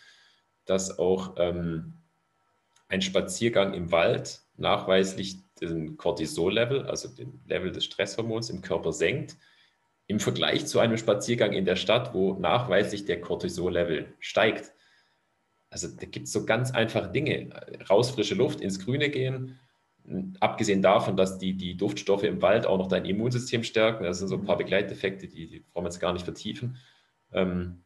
dass 0.65 0.99
auch 0.99 1.35
ähm, 1.39 1.95
ein 2.89 3.03
Spaziergang 3.03 3.75
im 3.75 3.91
Wald 3.91 4.43
nachweislich 4.63 5.37
den 5.61 5.97
Cortisol-Level, 5.99 6.87
also 6.87 7.09
den 7.09 7.41
Level 7.47 7.71
des 7.71 7.85
Stresshormons 7.85 8.49
im 8.49 8.63
Körper 8.63 8.93
senkt, 8.93 9.37
im 10.07 10.19
Vergleich 10.19 10.67
zu 10.67 10.79
einem 10.79 10.97
Spaziergang 10.97 11.53
in 11.53 11.65
der 11.65 11.77
Stadt, 11.77 12.15
wo 12.15 12.35
nachweislich 12.35 13.05
der 13.05 13.21
Cortisol-Level 13.21 14.15
steigt. 14.19 14.73
Also 15.71 15.89
da 15.89 16.07
gibt 16.07 16.27
es 16.27 16.33
so 16.33 16.45
ganz 16.45 16.71
einfache 16.73 17.11
Dinge. 17.11 17.51
Raus 17.89 18.11
frische 18.11 18.35
Luft, 18.35 18.61
ins 18.61 18.79
Grüne 18.85 19.11
gehen, 19.11 19.59
abgesehen 20.41 20.83
davon, 20.83 21.17
dass 21.17 21.39
die, 21.39 21.55
die 21.55 21.77
Duftstoffe 21.77 22.25
im 22.25 22.43
Wald 22.43 22.67
auch 22.67 22.79
noch 22.79 22.89
dein 22.89 23.05
Immunsystem 23.05 23.63
stärken, 23.63 24.05
das 24.05 24.19
sind 24.19 24.29
so 24.29 24.37
ein 24.37 24.45
paar 24.45 24.59
Begleiteffekte, 24.59 25.29
die, 25.29 25.47
die 25.47 25.61
brauchen 25.61 25.85
wir 25.85 25.91
jetzt 25.91 26.01
gar 26.01 26.13
nicht 26.13 26.25
vertiefen. 26.25 26.77
Ähm, 27.33 27.83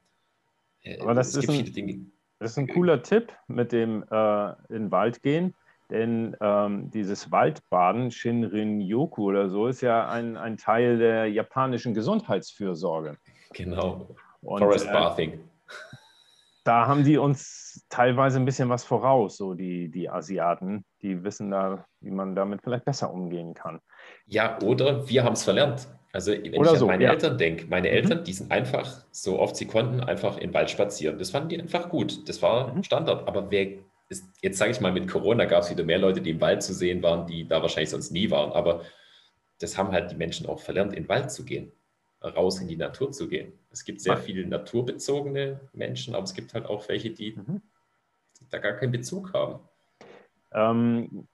äh, 0.83 0.99
Aber 1.01 1.15
das 1.15 1.35
ist, 1.35 1.49
ein, 1.49 2.13
das 2.39 2.53
ist 2.53 2.59
ein 2.59 2.69
cooler 2.69 3.03
Tipp 3.03 3.33
mit 3.49 3.73
dem 3.73 4.05
äh, 4.11 4.51
in 4.69 4.85
den 4.85 4.91
Wald 4.91 5.23
gehen, 5.23 5.55
denn 5.91 6.37
ähm, 6.41 6.91
dieses 6.91 7.31
Waldbaden, 7.31 8.11
Shinrin-yoku 8.11 9.25
oder 9.25 9.49
so, 9.49 9.67
ist 9.67 9.81
ja 9.81 10.09
ein, 10.09 10.37
ein 10.37 10.57
Teil 10.57 10.99
der 10.99 11.27
japanischen 11.27 11.95
Gesundheitsfürsorge. 11.95 13.17
Genau, 13.53 14.09
Und, 14.41 14.59
Forest 14.59 14.89
äh, 14.89 14.93
Bathing 14.93 15.41
da 16.67 16.87
haben 16.89 17.05
die 17.05 17.17
uns 17.17 17.87
teilweise 17.89 18.39
ein 18.39 18.45
bisschen 18.45 18.69
was 18.69 18.85
voraus, 18.85 19.37
so 19.37 19.55
die, 19.55 19.89
die 19.89 20.11
Asiaten. 20.11 20.85
Die 21.01 21.23
wissen 21.23 21.51
da, 21.51 21.87
wie 22.01 22.11
man 22.11 22.35
damit 22.35 22.61
vielleicht 22.63 22.85
besser 22.85 23.13
umgehen 23.13 23.55
kann. 23.55 23.79
Ja, 24.27 24.59
oder 24.63 25.09
wir 25.09 25.23
haben 25.23 25.35
es 25.35 25.45
verlernt. 25.45 25.89
Also 26.13 26.33
wenn 26.33 26.55
oder 26.57 26.73
ich 26.73 26.79
so, 26.79 26.87
an 26.87 26.93
meine 26.93 27.05
ja. 27.05 27.11
Eltern 27.11 27.39
denke, 27.39 27.67
meine 27.69 27.89
mhm. 27.89 27.95
Eltern, 27.95 28.25
die 28.25 28.33
sind 28.33 28.51
einfach, 28.51 29.05
so 29.13 29.39
oft 29.39 29.55
sie 29.55 29.67
konnten, 29.67 30.01
einfach 30.01 30.39
im 30.39 30.53
Wald 30.55 30.71
spazieren. 30.71 31.19
Das 31.19 31.31
fanden 31.31 31.51
die 31.51 31.61
einfach 31.61 31.89
gut. 31.89 32.29
Das 32.29 32.43
war 32.43 32.75
mhm. 32.75 32.83
Standard. 32.83 33.29
Aber 33.29 33.51
wer 33.51 33.69
ist, 34.09 34.25
jetzt 34.43 34.59
sage 34.59 34.71
ich 34.71 34.81
mal, 34.81 34.93
mit 34.93 35.09
Corona 35.09 35.45
gab 35.47 35.63
es 35.63 35.71
wieder 35.71 35.85
mehr 35.85 35.99
Leute, 35.99 36.21
die 36.21 36.31
im 36.31 36.41
Wald 36.41 36.63
zu 36.63 36.73
sehen 36.73 37.03
waren, 37.03 37.27
die 37.27 37.47
da 37.47 37.63
wahrscheinlich 37.63 37.91
sonst 37.91 38.11
nie 38.11 38.31
waren. 38.31 38.53
Aber 38.53 38.83
das 39.59 39.77
haben 39.77 39.93
halt 39.93 40.11
die 40.11 40.17
Menschen 40.17 40.47
auch 40.47 40.61
verlernt, 40.61 40.93
in 40.93 41.05
den 41.05 41.09
Wald 41.09 41.31
zu 41.31 41.45
gehen 41.45 41.73
raus 42.23 42.61
in 42.61 42.69
die 42.69 42.77
Natur 42.77 43.13
zu 43.13 43.29
gehen. 43.29 43.53
Es 43.71 43.85
gibt 43.85 44.01
sehr 44.01 44.17
viele 44.17 44.47
naturbezogene 44.47 45.61
Menschen, 45.73 46.15
aber 46.15 46.25
es 46.25 46.35
gibt 46.35 46.55
halt 46.55 46.67
auch 46.67 46.89
welche, 46.89 47.11
die 47.11 47.33
mhm. 47.33 47.63
da 48.51 48.59
gar 48.59 48.73
keinen 48.73 48.93
Bezug 48.93 49.33
haben. 49.33 49.61
Ähm, 50.53 51.29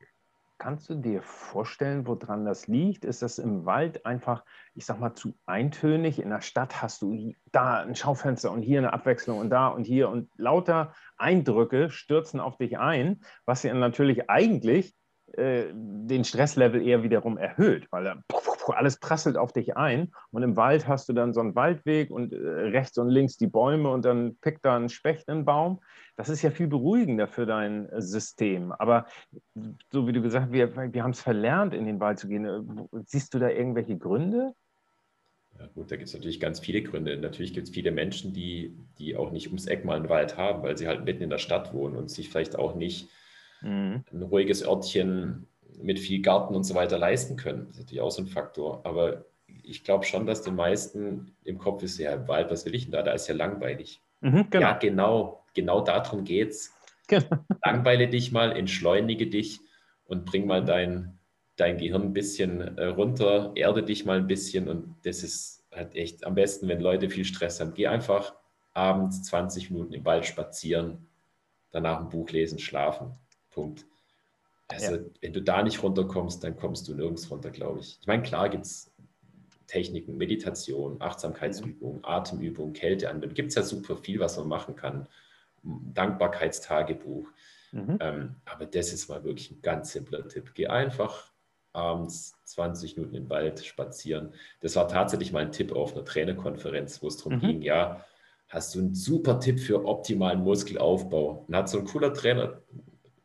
kannst 0.62 0.88
du 0.90 0.94
dir 0.94 1.22
vorstellen, 1.22 2.07
woran 2.07 2.44
das 2.44 2.68
liegt? 2.68 3.05
Ist 3.05 3.20
das 3.20 3.40
im 3.40 3.66
Wald 3.66 4.07
einfach, 4.07 4.44
ich 4.75 4.87
sag 4.87 5.01
mal, 5.01 5.12
zu 5.12 5.35
eintönig? 5.44 6.22
In 6.22 6.31
der 6.31 6.40
Stadt 6.40 6.81
hast 6.81 7.03
du 7.03 7.35
da 7.51 7.81
ein 7.81 7.96
Schaufenster 7.96 8.53
und 8.53 8.62
hier 8.62 8.79
eine 8.79 8.92
Abwechslung 8.92 9.40
und 9.40 9.51
da 9.51 9.66
und 9.66 9.83
hier 9.83 10.09
und 10.09 10.31
lauter 10.37 10.94
Eindrücke 11.16 11.91
stürzen 11.91 12.39
auf 12.39 12.59
dich 12.59 12.78
ein, 12.78 13.24
was 13.45 13.64
ja 13.64 13.74
natürlich 13.74 14.30
eigentlich 14.30 14.95
äh, 15.32 15.64
den 15.74 16.22
Stresslevel 16.22 16.80
eher 16.80 17.03
wiederum 17.03 17.39
erhöht, 17.39 17.89
weil 17.91 18.07
er 18.07 18.22
alles 18.70 18.98
prasselt 18.98 19.36
auf 19.36 19.52
dich 19.52 19.76
ein. 19.76 20.12
Und 20.30 20.42
im 20.42 20.56
Wald 20.56 20.86
hast 20.86 21.08
du 21.08 21.12
dann 21.12 21.32
so 21.32 21.40
einen 21.40 21.54
Waldweg 21.54 22.10
und 22.10 22.32
äh, 22.32 22.36
rechts 22.36 22.98
und 22.98 23.08
links 23.08 23.36
die 23.36 23.46
Bäume 23.46 23.90
und 23.90 24.04
dann 24.04 24.36
pickt 24.36 24.64
da 24.64 24.76
ein 24.76 24.88
Specht 24.88 25.28
im 25.28 25.44
Baum. 25.44 25.80
Das 26.16 26.28
ist 26.28 26.42
ja 26.42 26.50
viel 26.50 26.68
beruhigender 26.68 27.26
für 27.26 27.46
dein 27.46 27.88
äh, 27.88 28.00
System. 28.00 28.72
Aber 28.72 29.06
so 29.92 30.06
wie 30.06 30.12
du 30.12 30.22
gesagt 30.22 30.46
hast, 30.46 30.52
wir, 30.52 30.74
wir 30.92 31.02
haben 31.02 31.12
es 31.12 31.20
verlernt, 31.20 31.74
in 31.74 31.86
den 31.86 32.00
Wald 32.00 32.18
zu 32.18 32.28
gehen. 32.28 32.88
Siehst 33.06 33.34
du 33.34 33.38
da 33.38 33.48
irgendwelche 33.48 33.96
Gründe? 33.96 34.54
Ja, 35.58 35.66
gut, 35.74 35.90
da 35.90 35.96
gibt 35.96 36.08
es 36.08 36.14
natürlich 36.14 36.40
ganz 36.40 36.60
viele 36.60 36.82
Gründe. 36.82 37.16
Natürlich 37.16 37.52
gibt 37.52 37.68
es 37.68 37.74
viele 37.74 37.90
Menschen, 37.90 38.32
die, 38.32 38.76
die 38.98 39.16
auch 39.16 39.30
nicht 39.32 39.48
ums 39.48 39.66
Eck 39.66 39.84
mal 39.84 39.96
einen 39.96 40.08
Wald 40.08 40.36
haben, 40.36 40.62
weil 40.62 40.76
sie 40.78 40.88
halt 40.88 41.04
mitten 41.04 41.22
in 41.22 41.30
der 41.30 41.38
Stadt 41.38 41.72
wohnen 41.74 41.96
und 41.96 42.10
sich 42.10 42.30
vielleicht 42.30 42.56
auch 42.56 42.74
nicht 42.74 43.10
mhm. 43.60 44.04
ein 44.12 44.22
ruhiges 44.22 44.66
Örtchen 44.66 45.46
mit 45.81 45.99
viel 45.99 46.23
Garten 46.23 46.55
und 46.55 46.64
so 46.64 46.75
weiter 46.75 46.99
leisten 46.99 47.37
können. 47.37 47.66
Das 47.66 47.77
ist 47.77 47.83
natürlich 47.85 48.01
auch 48.01 48.11
so 48.11 48.23
ein 48.23 48.29
Faktor. 48.29 48.85
Aber 48.85 49.25
ich 49.62 49.85
glaube 49.85 50.05
schon, 50.05 50.27
dass 50.27 50.43
den 50.43 50.57
meisten 50.57 51.37
im 51.45 51.59
Kopf 51.59 51.83
ist, 51.83 51.99
ja, 51.99 52.12
im 52.14 52.29
Wald, 52.29 52.51
was 52.51 52.64
will 52.64 52.75
ich 52.75 52.85
denn 52.85 52.93
da? 52.93 53.03
Da 53.03 53.12
ist 53.12 53.29
ja 53.29 53.35
langweilig. 53.35 54.01
Mhm, 54.20 54.49
genau. 54.51 54.66
Ja, 54.66 54.73
genau, 54.79 55.45
genau 55.55 55.81
darum 55.81 56.25
geht's. 56.25 56.75
Genau. 57.09 57.27
Langweile 57.64 58.09
dich 58.09 58.33
mal, 58.33 58.57
entschleunige 58.57 59.27
dich 59.27 59.61
und 60.05 60.25
bring 60.25 60.47
mal 60.47 60.64
dein, 60.64 61.18
dein 61.57 61.79
Gehirn 61.79 62.03
ein 62.03 62.12
bisschen 62.12 62.79
äh, 62.79 62.87
runter, 62.87 63.53
erde 63.55 63.83
dich 63.83 64.05
mal 64.05 64.18
ein 64.18 64.27
bisschen 64.27 64.68
und 64.68 64.97
das 65.05 65.23
ist 65.23 65.64
halt 65.73 65.95
echt 65.95 66.25
am 66.25 66.35
besten, 66.35 66.68
wenn 66.68 66.81
Leute 66.81 67.09
viel 67.11 67.25
Stress 67.25 67.61
haben. 67.61 67.75
Geh 67.75 67.87
einfach 67.87 68.35
abends 68.75 69.23
20 69.25 69.70
Minuten 69.70 69.93
im 69.93 70.05
Wald 70.05 70.27
spazieren, 70.27 71.09
danach 71.70 72.01
ein 72.01 72.09
Buch 72.09 72.31
lesen, 72.31 72.59
schlafen. 72.59 73.12
Punkt. 73.51 73.87
Also, 74.73 74.97
ja. 74.97 75.03
wenn 75.20 75.33
du 75.33 75.43
da 75.43 75.62
nicht 75.62 75.83
runterkommst, 75.83 76.43
dann 76.45 76.57
kommst 76.57 76.89
du 76.89 76.95
nirgends 76.95 77.31
runter, 77.31 77.51
glaube 77.51 77.81
ich. 77.81 77.99
Ich 78.01 78.07
meine, 78.07 78.23
klar 78.23 78.49
gibt 78.49 78.64
es 78.64 78.93
Techniken, 79.66 80.16
Meditation, 80.16 81.01
Achtsamkeitsübungen, 81.01 81.99
mhm. 81.99 82.05
Atemübungen, 82.05 82.75
Kälteanwendung. 82.75 83.35
Gibt 83.35 83.51
es 83.51 83.55
ja 83.55 83.62
super 83.62 83.97
viel, 83.97 84.20
was 84.20 84.37
man 84.37 84.49
machen 84.49 84.77
kann. 84.77 85.09
Dankbarkeitstagebuch. 85.62 87.29
Mhm. 87.73 87.99
Ähm, 88.01 88.37
aber 88.45 88.66
das 88.66 88.93
ist 88.93 89.09
mal 89.09 89.25
wirklich 89.25 89.51
ein 89.51 89.62
ganz 89.62 89.93
simpler 89.93 90.29
Tipp. 90.29 90.53
Geh 90.55 90.66
einfach 90.66 91.33
abends 91.73 92.35
20 92.45 92.97
Minuten 92.97 93.14
im 93.16 93.31
Wald 93.31 93.64
spazieren. 93.64 94.35
Das 94.61 94.77
war 94.77 94.89
tatsächlich 94.89 95.33
mal 95.33 95.41
ein 95.41 95.53
Tipp 95.53 95.73
auf 95.73 95.95
einer 95.95 96.05
Trainerkonferenz, 96.05 97.03
wo 97.03 97.09
es 97.09 97.16
darum 97.16 97.37
mhm. 97.37 97.41
ging, 97.41 97.62
ja, 97.62 98.05
hast 98.49 98.75
du 98.75 98.81
einen 98.81 98.95
super 98.95 99.41
Tipp 99.41 99.59
für 99.59 99.87
optimalen 99.87 100.41
Muskelaufbau? 100.41 101.47
Und 101.49 101.57
hat 101.57 101.70
so 101.70 101.79
ein 101.79 101.87
cooler 101.87 102.12
Trainer, 102.12 102.61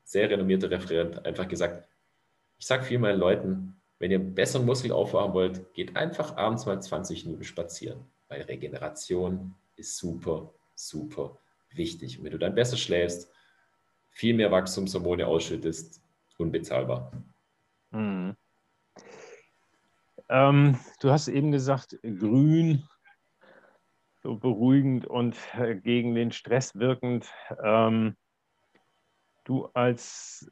sehr 0.08 0.30
renommierter 0.30 0.72
Referent, 0.72 1.26
einfach 1.26 1.48
gesagt, 1.50 1.86
ich 2.58 2.66
sage 2.66 2.84
viel 2.84 2.98
meinen 2.98 3.20
Leuten, 3.20 3.82
wenn 4.00 4.10
ihr 4.10 4.20
besseren 4.20 4.66
Muskelaufbau 4.66 5.20
haben 5.20 5.34
wollt, 5.34 5.74
geht 5.74 5.98
einfach 5.98 6.38
abends 6.38 6.66
mal 6.66 6.82
20 6.82 7.26
Minuten 7.26 7.44
spazieren, 7.44 8.00
weil 8.30 8.42
Regeneration 8.44 9.54
ist 9.76 9.98
super, 9.98 10.54
super 10.76 11.38
wichtig. 11.72 12.18
Und 12.18 12.24
wenn 12.24 12.32
du 12.32 12.40
dann 12.40 12.56
besser 12.56 12.78
schläfst, 12.78 13.30
viel 14.12 14.34
mehr 14.34 14.50
Wachstumshormone 14.50 15.28
ausschüttest, 15.28 16.02
unbezahlbar. 16.38 17.12
Mhm. 17.92 18.36
Ähm, 20.30 20.80
du 21.02 21.12
hast 21.12 21.28
eben 21.28 21.52
gesagt, 21.52 22.00
grün, 22.02 22.88
so 24.24 24.36
beruhigend 24.38 25.06
und 25.06 25.36
äh, 25.58 25.76
gegen 25.76 26.16
den 26.16 26.32
Stress 26.32 26.76
wirkend. 26.76 27.30
Ähm, 27.62 28.16
du 29.48 29.70
als 29.74 30.52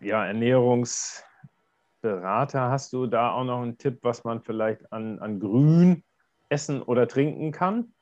ja, 0.00 0.26
Ernährungsberater, 0.26 2.70
hast 2.70 2.92
du 2.92 3.06
da 3.06 3.30
auch 3.32 3.44
noch 3.44 3.62
einen 3.62 3.78
Tipp, 3.78 3.98
was 4.02 4.24
man 4.24 4.42
vielleicht 4.42 4.92
an, 4.92 5.18
an 5.18 5.40
Grün 5.40 6.04
essen 6.48 6.82
oder 6.82 7.06
trinken 7.06 7.52
kann? 7.52 7.92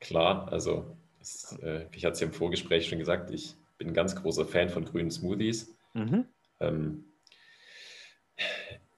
Klar, 0.00 0.52
also 0.52 0.96
das, 1.18 1.58
äh, 1.62 1.86
ich 1.92 2.04
hatte 2.04 2.14
es 2.14 2.20
ja 2.20 2.26
im 2.26 2.32
Vorgespräch 2.32 2.88
schon 2.88 2.98
gesagt, 2.98 3.30
ich 3.30 3.56
bin 3.78 3.88
ein 3.88 3.94
ganz 3.94 4.14
großer 4.14 4.46
Fan 4.46 4.68
von 4.68 4.84
grünen 4.84 5.10
Smoothies. 5.10 5.74
Mhm. 5.94 6.26
Ähm, 6.60 7.04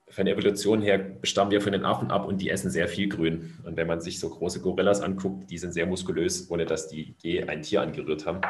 von 0.09 0.25
der 0.25 0.35
Evolution 0.35 0.81
her 0.81 1.17
stammen 1.23 1.51
wir 1.51 1.61
von 1.61 1.71
den 1.71 1.85
Affen 1.85 2.11
ab 2.11 2.27
und 2.27 2.41
die 2.41 2.49
essen 2.49 2.69
sehr 2.69 2.89
viel 2.89 3.07
Grün. 3.07 3.57
Und 3.63 3.77
wenn 3.77 3.87
man 3.87 4.01
sich 4.01 4.19
so 4.19 4.29
große 4.29 4.61
Gorillas 4.61 5.01
anguckt, 5.01 5.49
die 5.49 5.57
sind 5.57 5.71
sehr 5.71 5.85
muskulös, 5.85 6.51
ohne 6.51 6.65
dass 6.65 6.89
die 6.89 7.15
je 7.19 7.47
ein 7.47 7.61
Tier 7.61 7.81
angerührt 7.81 8.25
haben. 8.25 8.41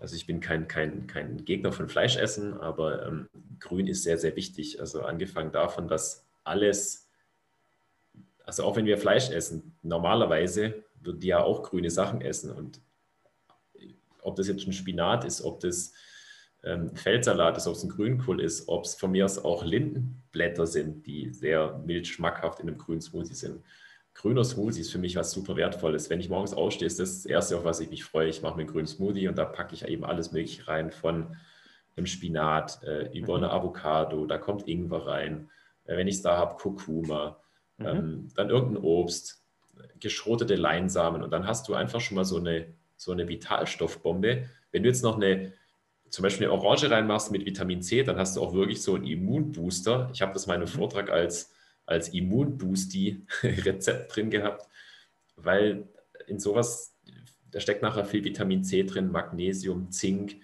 Also 0.00 0.16
ich 0.16 0.26
bin 0.26 0.40
kein, 0.40 0.66
kein, 0.66 1.06
kein 1.06 1.44
Gegner 1.44 1.72
von 1.72 1.88
Fleischessen, 1.88 2.58
aber 2.58 3.06
ähm, 3.06 3.28
Grün 3.58 3.86
ist 3.86 4.02
sehr, 4.02 4.16
sehr 4.16 4.34
wichtig. 4.34 4.80
Also 4.80 5.02
angefangen 5.02 5.52
davon, 5.52 5.88
dass 5.88 6.26
alles, 6.42 7.08
also 8.44 8.64
auch 8.64 8.76
wenn 8.76 8.86
wir 8.86 8.96
Fleisch 8.96 9.30
essen, 9.30 9.76
normalerweise 9.82 10.82
würden 11.00 11.20
die 11.20 11.28
ja 11.28 11.42
auch 11.42 11.62
grüne 11.62 11.90
Sachen 11.90 12.22
essen. 12.22 12.50
Und 12.50 12.80
ob 14.22 14.36
das 14.36 14.48
jetzt 14.48 14.66
ein 14.66 14.72
Spinat 14.72 15.24
ist, 15.24 15.42
ob 15.42 15.60
das 15.60 15.92
ähm, 16.64 16.96
Feldsalat 16.96 17.58
ist, 17.58 17.66
ob 17.66 17.74
es 17.74 17.82
ein 17.82 17.90
Grünkohl 17.90 18.40
ist, 18.40 18.68
ob 18.68 18.84
es 18.84 18.94
von 18.94 19.10
mir 19.10 19.26
aus 19.26 19.38
auch 19.38 19.64
Lindenblätter 19.64 20.66
sind, 20.66 21.06
die 21.06 21.30
sehr 21.32 21.78
mild 21.84 22.06
schmackhaft 22.06 22.60
in 22.60 22.68
einem 22.68 22.78
grünen 22.78 23.02
Smoothie 23.02 23.34
sind. 23.34 23.62
Grüner 24.20 24.44
Smoothie 24.44 24.80
ist 24.80 24.92
für 24.92 24.98
mich 24.98 25.16
was 25.16 25.32
super 25.32 25.56
Wertvolles. 25.56 26.10
Wenn 26.10 26.20
ich 26.20 26.28
morgens 26.28 26.52
aufstehe, 26.52 26.86
ist 26.86 27.00
das 27.00 27.22
das 27.22 27.26
Erste, 27.26 27.56
auf 27.56 27.64
was 27.64 27.80
ich 27.80 27.88
mich 27.88 28.04
freue. 28.04 28.28
Ich 28.28 28.42
mache 28.42 28.56
mir 28.56 28.62
einen 28.62 28.70
grünen 28.70 28.86
Smoothie 28.86 29.28
und 29.28 29.38
da 29.38 29.46
packe 29.46 29.74
ich 29.74 29.86
eben 29.86 30.04
alles 30.04 30.30
Mögliche 30.32 30.68
rein, 30.68 30.90
von 30.90 31.36
einem 31.96 32.06
Spinat 32.06 32.82
äh, 32.82 33.16
über 33.16 33.38
mhm. 33.38 33.44
eine 33.44 33.52
Avocado, 33.52 34.26
da 34.26 34.36
kommt 34.36 34.68
Ingwer 34.68 35.06
rein. 35.06 35.48
Äh, 35.84 35.96
wenn 35.96 36.06
ich 36.06 36.16
es 36.16 36.22
da 36.22 36.36
habe, 36.36 36.56
Kurkuma, 36.56 37.38
mhm. 37.78 37.86
ähm, 37.86 38.28
dann 38.34 38.50
irgendein 38.50 38.82
Obst, 38.82 39.42
geschrotete 39.98 40.54
Leinsamen 40.54 41.22
und 41.22 41.30
dann 41.30 41.46
hast 41.46 41.68
du 41.68 41.74
einfach 41.74 42.00
schon 42.00 42.16
mal 42.16 42.26
so 42.26 42.36
eine, 42.36 42.66
so 42.96 43.12
eine 43.12 43.26
Vitalstoffbombe. 43.26 44.44
Wenn 44.70 44.82
du 44.82 44.88
jetzt 44.90 45.02
noch 45.02 45.16
eine 45.16 45.52
zum 46.10 46.24
Beispiel 46.24 46.48
eine 46.48 46.54
Orange 46.54 46.90
reinmachst 46.90 47.30
mit 47.30 47.46
Vitamin 47.46 47.80
C, 47.80 48.02
dann 48.02 48.18
hast 48.18 48.36
du 48.36 48.42
auch 48.42 48.52
wirklich 48.52 48.82
so 48.82 48.96
einen 48.96 49.06
Immunbooster. 49.06 50.10
Ich 50.12 50.20
habe 50.20 50.32
das 50.32 50.46
mal 50.46 50.56
in 50.56 50.62
einem 50.62 50.70
mhm. 50.70 50.76
Vortrag 50.76 51.08
als, 51.08 51.54
als 51.90 52.10
Immunboosti-Rezept 52.10 54.14
drin 54.14 54.30
gehabt, 54.30 54.68
weil 55.36 55.88
in 56.26 56.38
sowas, 56.38 56.94
da 57.50 57.60
steckt 57.60 57.82
nachher 57.82 58.04
viel 58.04 58.24
Vitamin 58.24 58.64
C 58.64 58.84
drin, 58.84 59.10
Magnesium, 59.10 59.90
Zink, 59.90 60.36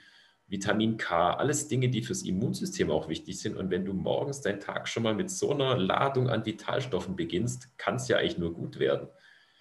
Vitamin 0.48 0.96
K, 0.96 1.34
alles 1.34 1.68
Dinge, 1.68 1.88
die 1.88 2.02
fürs 2.02 2.22
Immunsystem 2.22 2.90
auch 2.90 3.08
wichtig 3.08 3.40
sind. 3.40 3.56
Und 3.56 3.70
wenn 3.70 3.84
du 3.84 3.92
morgens 3.92 4.40
deinen 4.40 4.60
Tag 4.60 4.88
schon 4.88 5.02
mal 5.02 5.14
mit 5.14 5.30
so 5.30 5.52
einer 5.52 5.76
Ladung 5.76 6.28
an 6.28 6.46
Vitalstoffen 6.46 7.16
beginnst, 7.16 7.76
kann 7.78 7.96
es 7.96 8.08
ja 8.08 8.18
eigentlich 8.18 8.38
nur 8.38 8.54
gut 8.54 8.78
werden. 8.78 9.08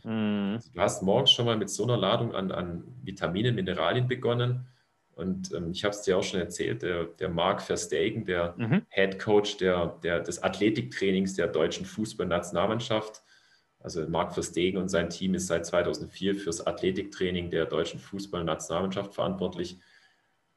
Mhm. 0.04 0.60
Du 0.74 0.80
hast 0.80 1.02
morgens 1.02 1.32
schon 1.32 1.46
mal 1.46 1.58
mit 1.58 1.70
so 1.70 1.84
einer 1.84 1.98
Ladung 1.98 2.36
an, 2.36 2.52
an 2.52 2.84
Vitaminen, 3.04 3.56
Mineralien 3.56 4.08
begonnen 4.08 4.68
und 5.16 5.54
ähm, 5.54 5.72
ich 5.72 5.84
habe 5.86 5.96
es 5.96 6.02
dir 6.02 6.18
auch 6.18 6.24
schon 6.24 6.42
erzählt, 6.42 6.82
der, 6.82 7.06
der 7.06 7.30
Mark 7.30 7.62
Verstegen, 7.62 8.26
der 8.26 8.54
mhm. 8.58 8.86
Head 8.90 9.18
Coach 9.18 9.58
der, 9.58 9.98
der, 10.04 10.20
des 10.20 10.44
Athletiktrainings 10.44 11.36
der 11.36 11.48
deutschen 11.48 11.86
Fußballnationalmannschaft, 11.86 13.24
also 13.80 14.06
Mark 14.10 14.34
Verstegen 14.34 14.78
und 14.78 14.90
sein 14.90 15.10
Team 15.10 15.36
ist 15.36 15.48
seit 15.48 15.66
2004 15.66 16.36
fürs 16.36 16.66
Athletiktraining 16.66 17.50
der 17.50 17.66
deutschen 17.66 18.00
Fußballnationalmannschaft 18.00 19.14
verantwortlich. 19.14 19.78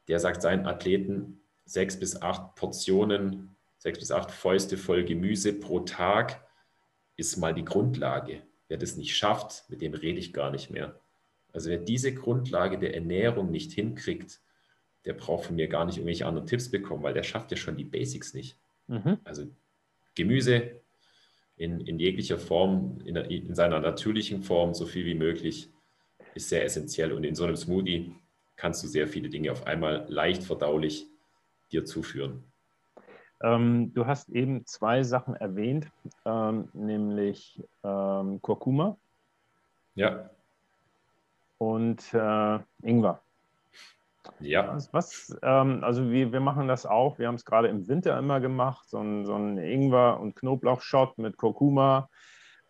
Der 0.09 0.19
sagt 0.19 0.43
seinen 0.43 0.67
Athleten 0.67 1.41
sechs 1.67 2.01
bis 2.01 2.21
acht 2.21 2.55
Portionen, 2.55 3.55
sechs 3.77 3.99
bis 3.99 4.11
acht 4.11 4.31
Fäuste 4.31 4.79
voll 4.79 5.05
Gemüse 5.05 5.53
pro 5.53 5.81
Tag 5.81 6.43
ist 7.17 7.37
mal 7.37 7.53
die 7.53 7.65
Grundlage. 7.65 8.43
Wer 8.67 8.79
das 8.79 8.97
nicht 8.97 9.15
schafft, 9.15 9.65
mit 9.69 9.83
dem 9.83 9.93
rede 9.93 10.19
ich 10.19 10.33
gar 10.33 10.51
nicht 10.51 10.71
mehr. 10.71 10.99
Also 11.53 11.71
wer 11.71 11.79
diese 11.79 12.15
Grundlage 12.15 12.79
der 12.79 12.95
Ernährung 12.95 13.51
nicht 13.51 13.73
hinkriegt, 13.73 14.41
der 15.09 15.15
braucht 15.15 15.47
von 15.47 15.57
mir 15.57 15.69
gar 15.69 15.87
nicht 15.87 15.97
irgendwelche 15.97 16.27
anderen 16.27 16.47
Tipps 16.47 16.71
bekommen, 16.71 17.03
weil 17.03 17.15
der 17.15 17.23
schafft 17.23 17.51
ja 17.51 17.57
schon 17.57 17.79
die 17.79 17.85
Basics 17.85 18.35
nicht. 18.35 18.59
Mhm. 18.89 19.17
Also 19.25 19.47
Gemüse 20.15 20.83
in, 21.57 21.81
in 21.81 21.99
jeglicher 21.99 22.39
Form, 22.39 22.99
in, 23.07 23.17
in, 23.17 23.55
seiner 23.55 23.81
natürlichen 23.81 24.43
Form, 24.43 24.75
so 24.75 24.85
viel 24.85 25.07
wie 25.07 25.15
möglich, 25.15 25.71
ist 26.35 26.51
sehr 26.51 26.63
essentiell. 26.63 27.13
Und 27.13 27.25
in 27.25 27.35
so 27.35 27.45
einem 27.45 27.57
Smoothie 27.57 28.13
kannst 28.57 28.85
du 28.85 28.87
sehr 28.87 29.09
viele 29.09 29.31
Dinge 29.31 29.51
auf 29.51 29.67
einmal 29.67 30.05
leicht 30.11 30.45
verdaulich 30.45 31.07
dir 31.73 31.87
zuführen. 31.87 32.45
Ähm, 33.43 33.95
du 33.95 34.07
hast 34.07 34.29
eben 34.29 34.67
zwei 34.67 35.03
Sachen 35.05 35.37
erwähnt, 35.37 35.91
ähm, 36.27 36.69
nämlich 36.75 37.63
ähm, 37.83 38.43
Kurkuma. 38.43 38.99
Ja. 39.95 40.29
Und 41.57 42.13
äh, 42.13 42.59
Ingwer. 42.83 43.23
Ja. 44.41 44.75
Was, 44.75 44.93
was 44.93 45.39
ähm, 45.43 45.83
also 45.83 46.11
wir, 46.11 46.33
wir 46.33 46.41
machen 46.41 46.69
das 46.69 46.87
auch. 46.87 47.19
Wir 47.19 47.29
haben 47.29 47.35
es 47.35 47.45
gerade 47.45 47.69
im 47.69 47.89
Winter 47.89 48.19
immer 48.19 48.41
gemacht, 48.41 48.89
so 48.89 48.99
ein, 48.99 49.25
so 49.25 49.35
ein 49.35 49.59
Ingwer- 49.59 50.21
und 50.21 50.37
Knoblauchshot 50.37 51.19
mit 51.19 51.37
Kurkuma. 51.37 52.09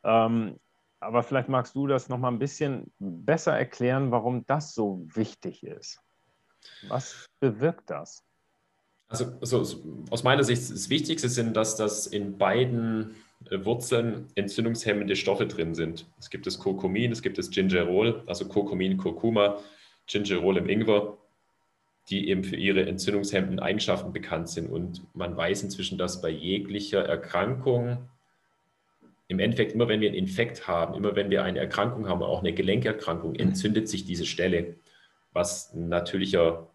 Ähm, 0.05 0.59
aber 1.01 1.23
vielleicht 1.23 1.49
magst 1.49 1.75
du 1.75 1.87
das 1.87 2.09
noch 2.09 2.19
mal 2.19 2.29
ein 2.29 2.39
bisschen 2.39 2.93
besser 2.99 3.57
erklären, 3.57 4.11
warum 4.11 4.45
das 4.47 4.75
so 4.75 5.07
wichtig 5.15 5.63
ist. 5.65 6.01
Was 6.89 7.27
bewirkt 7.41 7.91
das? 7.91 8.25
Also, 9.09 9.39
also 9.41 9.83
aus 10.11 10.23
meiner 10.23 10.45
Sicht 10.45 10.71
das 10.71 10.91
Wichtigste 10.91 11.29
sind, 11.29 11.57
dass 11.57 11.77
das 11.77 12.07
in 12.07 12.37
beiden 12.37 13.15
äh, 13.51 13.65
Wurzeln 13.65 14.27
entzündungshemmende 14.35 15.17
Stoffe 15.17 15.47
drin 15.47 15.75
sind. 15.75 16.07
Es 16.19 16.29
gibt 16.29 16.47
das 16.47 16.59
Kurkumin, 16.59 17.13
es 17.13 17.23
gibt 17.23 17.39
das 17.39 17.51
Gingerol, 17.51 18.23
also 18.27 18.47
Kurkumin, 18.47 18.99
Kurkuma, 18.99 19.59
Gingerol 20.07 20.59
im 20.59 20.69
Ingwer 20.69 21.17
die 22.11 22.29
eben 22.29 22.45
für 22.45 22.57
ihre 22.57 22.87
entzündungshemmenden 22.87 23.61
Eigenschaften 23.61 24.13
bekannt 24.13 24.49
sind. 24.49 24.69
Und 24.69 25.03
man 25.15 25.37
weiß 25.37 25.63
inzwischen, 25.63 25.99
dass 25.99 26.21
bei 26.21 26.31
jeglicher 26.31 27.05
Erkrankung, 27.05 28.09
im 29.29 29.41
Endeffekt 29.41 29.73
immer 29.73 29.89
wenn 29.89 30.01
wir 30.01 30.09
einen 30.09 30.19
Infekt 30.19 30.67
haben, 30.67 30.95
immer 30.95 31.15
wenn 31.17 31.31
wir 31.31 31.45
eine 31.45 31.59
Erkrankung 31.59 32.09
haben, 32.09 32.23
auch 32.23 32.41
eine 32.41 32.55
Gelenkerkrankung, 32.55 33.35
entzündet 33.35 33.89
sich 33.89 34.05
diese 34.07 34.25
Stelle, 34.25 34.77
was 35.33 35.75
ein 35.75 35.89
natürlicher 35.89 36.69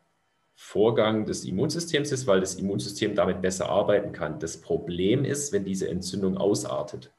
Vorgang 0.56 1.26
des 1.26 1.46
Immunsystems 1.46 2.12
ist, 2.12 2.28
weil 2.28 2.40
das 2.40 2.56
Immunsystem 2.56 3.16
damit 3.16 3.42
besser 3.42 3.70
arbeiten 3.70 4.12
kann. 4.12 4.40
Das 4.40 4.62
Problem 4.62 5.26
ist, 5.26 5.52
wenn 5.52 5.66
diese 5.66 5.90
Entzündung 5.90 6.38
ausartet. 6.38 7.12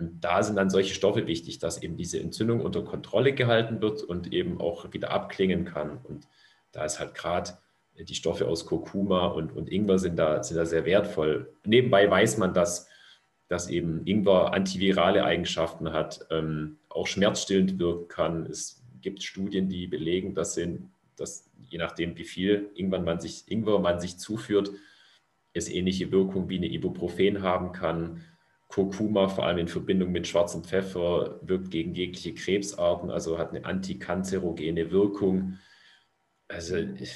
Und 0.00 0.20
da 0.20 0.42
sind 0.42 0.56
dann 0.56 0.70
solche 0.70 0.94
Stoffe 0.94 1.26
wichtig, 1.26 1.58
dass 1.60 1.82
eben 1.82 1.96
diese 1.96 2.20
Entzündung 2.20 2.60
unter 2.60 2.82
Kontrolle 2.82 3.32
gehalten 3.34 3.80
wird 3.80 4.02
und 4.02 4.32
eben 4.32 4.60
auch 4.60 4.92
wieder 4.92 5.10
abklingen 5.10 5.64
kann. 5.64 5.98
Und 6.04 6.26
da 6.72 6.84
ist 6.84 6.98
halt 6.98 7.14
gerade 7.14 7.58
die 8.04 8.14
Stoffe 8.14 8.46
aus 8.46 8.66
Kurkuma 8.66 9.26
und, 9.26 9.52
und 9.52 9.70
Ingwer 9.70 9.98
sind 9.98 10.16
da, 10.16 10.42
sind 10.42 10.56
da 10.56 10.66
sehr 10.66 10.84
wertvoll. 10.84 11.52
Nebenbei 11.64 12.08
weiß 12.08 12.38
man, 12.38 12.54
dass, 12.54 12.88
dass 13.48 13.68
eben 13.68 14.06
Ingwer 14.06 14.54
antivirale 14.54 15.24
Eigenschaften 15.24 15.92
hat, 15.92 16.26
ähm, 16.30 16.78
auch 16.88 17.06
schmerzstillend 17.06 17.78
wirken 17.78 18.08
kann. 18.08 18.46
Es 18.46 18.84
gibt 19.00 19.22
Studien, 19.22 19.68
die 19.68 19.86
belegen, 19.86 20.34
dass, 20.34 20.54
sind, 20.54 20.90
dass 21.16 21.50
je 21.68 21.78
nachdem, 21.78 22.16
wie 22.16 22.24
viel 22.24 22.70
Ingwer 22.74 23.00
man 23.00 23.20
sich, 23.20 23.50
Ingwer 23.50 23.78
man 23.80 24.00
sich 24.00 24.18
zuführt, 24.18 24.70
es 25.54 25.68
ähnliche 25.68 26.12
Wirkung 26.12 26.48
wie 26.48 26.58
eine 26.58 26.68
Ibuprofen 26.68 27.42
haben 27.42 27.72
kann. 27.72 28.24
Kurkuma, 28.68 29.28
vor 29.28 29.46
allem 29.46 29.58
in 29.58 29.68
Verbindung 29.68 30.12
mit 30.12 30.26
schwarzem 30.26 30.62
Pfeffer, 30.62 31.40
wirkt 31.42 31.70
gegen 31.70 31.94
jegliche 31.94 32.34
Krebsarten, 32.34 33.10
also 33.10 33.38
hat 33.38 33.50
eine 33.50 33.64
antikanzerogene 33.64 34.90
Wirkung. 34.90 35.58
Also, 36.48 36.82
die, 36.82 37.08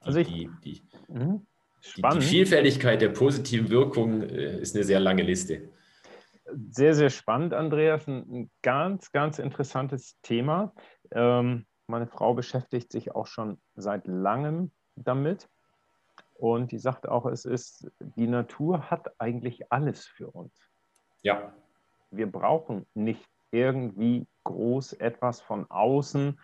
also 0.00 0.18
ich, 0.18 0.28
die, 0.28 0.50
die, 0.64 0.82
mhm. 1.08 1.46
die, 1.96 2.02
die, 2.02 2.20
Vielfältigkeit 2.20 3.00
der 3.00 3.10
positiven 3.10 3.70
Wirkung 3.70 4.22
äh, 4.22 4.60
ist 4.60 4.74
eine 4.74 4.84
sehr 4.84 5.00
lange 5.00 5.22
Liste. 5.22 5.70
Sehr, 6.70 6.94
sehr 6.94 7.10
spannend, 7.10 7.54
Andreas. 7.54 8.06
Ein 8.06 8.50
ganz, 8.62 9.12
ganz 9.12 9.38
interessantes 9.38 10.20
Thema. 10.22 10.74
Ähm, 11.12 11.66
meine 11.86 12.06
Frau 12.06 12.34
beschäftigt 12.34 12.92
sich 12.92 13.14
auch 13.14 13.26
schon 13.26 13.60
seit 13.76 14.06
langem 14.06 14.72
damit. 14.96 15.48
Und 16.34 16.72
die 16.72 16.78
sagt 16.78 17.08
auch, 17.08 17.26
es 17.26 17.44
ist, 17.44 17.90
die 18.00 18.26
Natur 18.26 18.90
hat 18.90 19.08
eigentlich 19.18 19.72
alles 19.72 20.04
für 20.04 20.30
uns. 20.30 20.52
Ja. 21.22 21.54
Wir 22.10 22.30
brauchen 22.30 22.86
nicht 22.94 23.24
irgendwie 23.50 24.26
groß 24.42 24.94
etwas 24.94 25.40
von 25.40 25.70
außen 25.70 26.38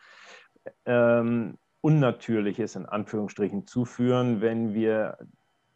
ähm, 0.86 1.58
Unnatürliches 1.80 2.76
in 2.76 2.86
Anführungsstrichen 2.86 3.66
zuführen, 3.66 4.40
wenn 4.40 4.74
wir 4.74 5.18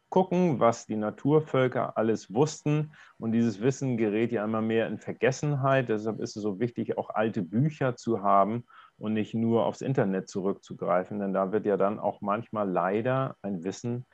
gucken, 0.09 0.59
was 0.59 0.85
die 0.85 0.95
Naturvölker 0.95 1.97
alles 1.97 2.33
wussten. 2.33 2.93
Und 3.17 3.31
dieses 3.31 3.59
Wissen 3.61 3.97
gerät 3.97 4.31
ja 4.31 4.43
immer 4.45 4.61
mehr 4.61 4.87
in 4.87 4.97
Vergessenheit. 4.97 5.89
Deshalb 5.89 6.21
ist 6.21 6.37
es 6.37 6.43
so 6.43 6.59
wichtig, 6.59 6.97
auch 6.97 7.09
alte 7.09 7.41
Bücher 7.41 7.95
zu 7.95 8.21
haben 8.21 8.65
und 8.97 9.13
nicht 9.13 9.33
nur 9.33 9.65
aufs 9.65 9.81
Internet 9.81 10.29
zurückzugreifen, 10.29 11.19
denn 11.19 11.33
da 11.33 11.51
wird 11.51 11.65
ja 11.65 11.75
dann 11.75 11.99
auch 11.99 12.21
manchmal 12.21 12.69
leider 12.69 13.35
ein 13.41 13.63
Wissen 13.63 14.05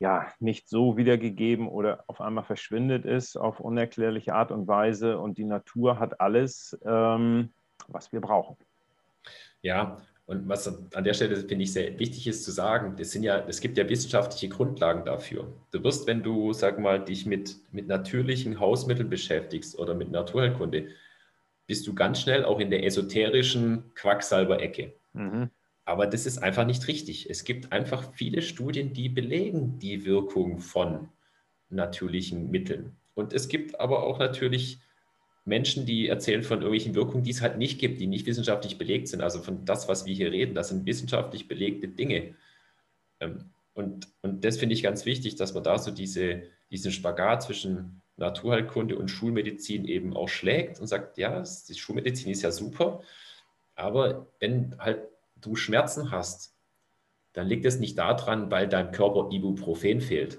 ja 0.00 0.26
nicht 0.40 0.68
so 0.68 0.96
wiedergegeben 0.96 1.68
oder 1.68 2.02
auf 2.08 2.20
einmal 2.20 2.44
verschwindet 2.44 3.04
ist 3.04 3.36
auf 3.36 3.60
unerklärliche 3.60 4.34
Art 4.34 4.50
und 4.50 4.66
Weise 4.66 5.18
und 5.18 5.38
die 5.38 5.44
Natur 5.44 6.00
hat 6.00 6.20
alles, 6.20 6.76
ähm, 6.84 7.52
was 7.86 8.12
wir 8.12 8.20
brauchen. 8.20 8.56
Ja, 9.62 10.02
und 10.26 10.48
was 10.48 10.66
an 10.94 11.04
der 11.04 11.12
Stelle 11.12 11.36
finde 11.36 11.64
ich 11.64 11.72
sehr 11.72 11.98
wichtig 11.98 12.26
ist 12.26 12.44
zu 12.44 12.50
sagen, 12.50 12.96
das 12.96 13.10
sind 13.10 13.24
ja, 13.24 13.44
es 13.46 13.60
gibt 13.60 13.76
ja 13.76 13.88
wissenschaftliche 13.88 14.48
Grundlagen 14.48 15.04
dafür. 15.04 15.52
Du 15.70 15.84
wirst, 15.84 16.06
wenn 16.06 16.22
du, 16.22 16.54
sag 16.54 16.78
mal, 16.78 17.04
dich 17.04 17.26
mit, 17.26 17.56
mit 17.72 17.88
natürlichen 17.88 18.58
Hausmitteln 18.58 19.10
beschäftigst 19.10 19.78
oder 19.78 19.94
mit 19.94 20.10
Naturheilkunde, 20.10 20.88
bist 21.66 21.86
du 21.86 21.94
ganz 21.94 22.20
schnell 22.22 22.44
auch 22.44 22.58
in 22.58 22.70
der 22.70 22.84
esoterischen 22.84 23.92
Quacksalber-Ecke. 23.94 24.94
Mhm. 25.12 25.50
Aber 25.84 26.06
das 26.06 26.24
ist 26.24 26.38
einfach 26.38 26.64
nicht 26.64 26.88
richtig. 26.88 27.28
Es 27.28 27.44
gibt 27.44 27.72
einfach 27.72 28.14
viele 28.14 28.40
Studien, 28.40 28.94
die 28.94 29.10
belegen 29.10 29.78
die 29.78 30.06
Wirkung 30.06 30.58
von 30.58 31.10
natürlichen 31.68 32.50
Mitteln. 32.50 32.96
Und 33.12 33.34
es 33.34 33.48
gibt 33.48 33.78
aber 33.78 34.04
auch 34.04 34.18
natürlich 34.18 34.80
Menschen, 35.44 35.84
die 35.84 36.08
erzählen 36.08 36.42
von 36.42 36.58
irgendwelchen 36.58 36.94
Wirkungen, 36.94 37.22
die 37.22 37.30
es 37.30 37.42
halt 37.42 37.58
nicht 37.58 37.78
gibt, 37.78 38.00
die 38.00 38.06
nicht 38.06 38.26
wissenschaftlich 38.26 38.78
belegt 38.78 39.08
sind. 39.08 39.20
Also 39.20 39.42
von 39.42 39.64
das, 39.64 39.88
was 39.88 40.06
wir 40.06 40.14
hier 40.14 40.32
reden, 40.32 40.54
das 40.54 40.70
sind 40.70 40.86
wissenschaftlich 40.86 41.48
belegte 41.48 41.88
Dinge. 41.88 42.34
Ähm, 43.20 43.50
und, 43.74 44.08
und 44.22 44.44
das 44.44 44.56
finde 44.56 44.74
ich 44.74 44.82
ganz 44.82 45.04
wichtig, 45.04 45.36
dass 45.36 45.52
man 45.52 45.64
da 45.64 45.78
so 45.78 45.90
diese, 45.90 46.42
diesen 46.70 46.92
Spagat 46.92 47.42
zwischen 47.42 48.00
Naturheilkunde 48.16 48.96
und 48.96 49.08
Schulmedizin 49.08 49.84
eben 49.84 50.16
auch 50.16 50.28
schlägt 50.28 50.80
und 50.80 50.86
sagt, 50.86 51.18
ja, 51.18 51.42
die 51.68 51.74
Schulmedizin 51.74 52.30
ist 52.30 52.42
ja 52.42 52.52
super, 52.52 53.02
aber 53.74 54.28
wenn 54.38 54.76
halt 54.78 55.00
du 55.36 55.56
Schmerzen 55.56 56.12
hast, 56.12 56.54
dann 57.32 57.48
liegt 57.48 57.64
es 57.64 57.80
nicht 57.80 57.98
daran, 57.98 58.50
weil 58.50 58.68
deinem 58.68 58.92
Körper 58.92 59.28
Ibuprofen 59.32 60.00
fehlt. 60.00 60.38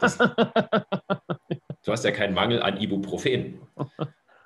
Das, 0.00 0.18
du 1.86 1.92
hast 1.92 2.04
ja 2.04 2.10
keinen 2.10 2.34
Mangel 2.34 2.62
an 2.62 2.78
Ibuprofen, 2.78 3.60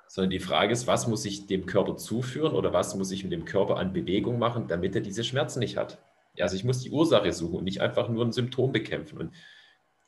sondern 0.07 0.29
die 0.29 0.39
Frage 0.39 0.71
ist, 0.71 0.87
was 0.87 1.07
muss 1.07 1.25
ich 1.25 1.47
dem 1.47 1.65
Körper 1.65 1.97
zuführen 1.97 2.53
oder 2.53 2.71
was 2.71 2.95
muss 2.95 3.11
ich 3.11 3.23
mit 3.23 3.33
dem 3.33 3.45
Körper 3.45 3.77
an 3.77 3.93
Bewegung 3.93 4.37
machen, 4.37 4.67
damit 4.67 4.95
er 4.95 5.01
diese 5.01 5.23
Schmerzen 5.23 5.59
nicht 5.59 5.75
hat. 5.75 5.97
Also 6.39 6.55
ich 6.55 6.63
muss 6.63 6.81
die 6.81 6.91
Ursache 6.91 7.33
suchen 7.33 7.57
und 7.57 7.63
nicht 7.63 7.81
einfach 7.81 8.09
nur 8.09 8.23
ein 8.23 8.31
Symptom 8.31 8.71
bekämpfen. 8.71 9.17
Und 9.17 9.33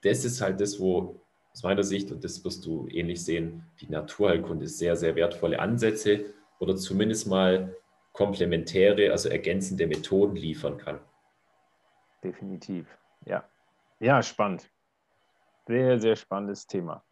das 0.04 0.24
ist 0.24 0.42
halt 0.42 0.62
das, 0.62 0.80
wo 0.80 1.22
aus 1.52 1.64
meiner 1.64 1.84
Sicht, 1.84 2.12
und 2.12 2.24
das 2.24 2.44
wirst 2.46 2.66
du 2.66 2.88
ähnlich 2.88 3.24
sehen, 3.24 3.66
die 3.82 3.88
Naturheilkunde 3.88 4.68
sehr, 4.68 4.96
sehr 4.96 5.16
wertvolle 5.16 5.60
Ansätze 5.60 6.26
oder 6.60 6.76
zumindest 6.76 7.28
mal 7.28 7.76
komplementäre, 8.12 9.12
also 9.12 9.30
ergänzende 9.30 9.88
Methoden 9.88 10.36
liefern 10.36 10.78
kann. 10.78 11.00
Definitiv, 12.24 12.88
ja. 13.26 13.44
Ja, 14.00 14.22
spannend. 14.22 14.70
Sehr, 15.66 16.00
sehr 16.00 16.16
spannendes 16.16 16.68
Thema. 16.68 17.04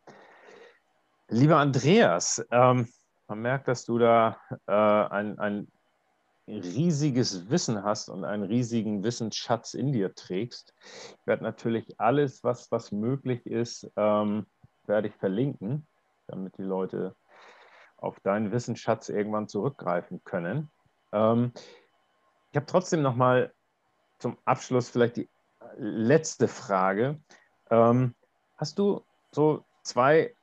Lieber 1.29 1.57
Andreas, 1.57 2.45
ähm, 2.51 2.87
man 3.27 3.41
merkt, 3.41 3.69
dass 3.69 3.85
du 3.85 3.97
da 3.97 4.37
äh, 4.67 4.73
ein, 4.73 5.39
ein 5.39 5.71
riesiges 6.47 7.49
Wissen 7.49 7.83
hast 7.83 8.09
und 8.09 8.25
einen 8.25 8.43
riesigen 8.43 9.03
Wissensschatz 9.03 9.73
in 9.73 9.93
dir 9.93 10.13
trägst. 10.15 10.73
Ich 10.83 11.27
werde 11.27 11.43
natürlich 11.43 11.97
alles, 11.97 12.43
was, 12.43 12.69
was 12.71 12.91
möglich 12.91 13.45
ist, 13.45 13.89
ähm, 13.95 14.45
werde 14.85 15.07
ich 15.07 15.15
verlinken, 15.15 15.87
damit 16.27 16.57
die 16.57 16.63
Leute 16.63 17.15
auf 17.95 18.19
deinen 18.19 18.51
Wissensschatz 18.51 19.07
irgendwann 19.07 19.47
zurückgreifen 19.47 20.21
können. 20.25 20.69
Ähm, 21.13 21.53
ich 22.51 22.57
habe 22.57 22.65
trotzdem 22.65 23.01
noch 23.01 23.15
mal 23.15 23.53
zum 24.19 24.37
Abschluss 24.43 24.89
vielleicht 24.89 25.15
die 25.15 25.29
letzte 25.77 26.49
Frage. 26.49 27.21
Ähm, 27.69 28.13
hast 28.61 28.77
du 28.77 29.03
so 29.31 29.65
zwei 29.83 30.35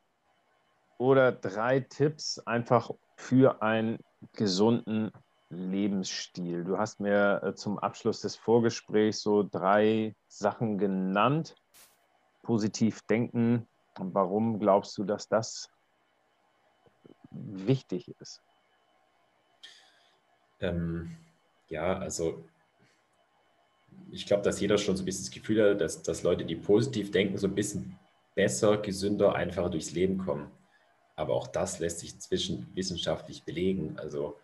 oder 0.99 1.31
drei 1.31 1.81
Tipps 1.81 2.41
einfach 2.41 2.91
für 3.17 3.63
einen 3.63 4.01
gesunden 4.33 5.13
Lebensstil. 5.51 6.65
Du 6.65 6.79
hast 6.79 6.99
mir 6.99 7.41
äh, 7.45 7.55
zum 7.55 7.79
Abschluss 7.79 8.21
des 8.21 8.35
Vorgesprächs 8.35 9.23
so 9.23 9.45
drei 9.45 10.17
Sachen 10.27 10.79
genannt. 10.79 11.55
Positiv 12.43 13.03
denken. 13.03 13.69
Warum 13.97 14.59
glaubst 14.59 14.99
du, 14.99 15.05
dass 15.05 15.29
das 15.29 15.71
wichtig 17.31 18.09
ist? 18.19 18.43
Ähm, 20.61 21.17
ja, 21.69 21.97
also 21.99 22.45
ich 24.11 24.27
glaube, 24.27 24.43
dass 24.43 24.61
jeder 24.61 24.77
schon 24.77 24.97
so 24.97 25.03
ein 25.03 25.07
bisschen 25.07 25.25
das 25.25 25.31
Gefühl 25.31 25.71
hat, 25.71 25.81
dass, 25.81 26.03
dass 26.03 26.25
Leute, 26.25 26.45
die 26.45 26.57
positiv 26.57 27.13
denken, 27.13 27.39
so 27.39 27.47
ein 27.47 27.55
bisschen 27.55 27.99
besser, 28.39 28.77
gesünder, 28.77 29.35
einfacher 29.35 29.69
durchs 29.69 29.91
Leben 29.91 30.19
kommen. 30.19 30.49
Aber 31.17 31.35
auch 31.35 31.49
das 31.49 31.81
lässt 31.81 31.99
sich 31.99 32.21
zwischen 32.21 32.69
wissenschaftlich 32.73 33.43
belegen. 33.43 33.99
Also 33.99 34.37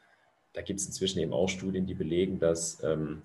da 0.53 0.63
gibt 0.63 0.81
es 0.81 0.87
inzwischen 0.87 1.21
eben 1.21 1.33
auch 1.33 1.49
Studien, 1.49 1.87
die 1.87 1.95
belegen, 1.95 2.41
dass 2.41 2.83
ähm, 2.83 3.23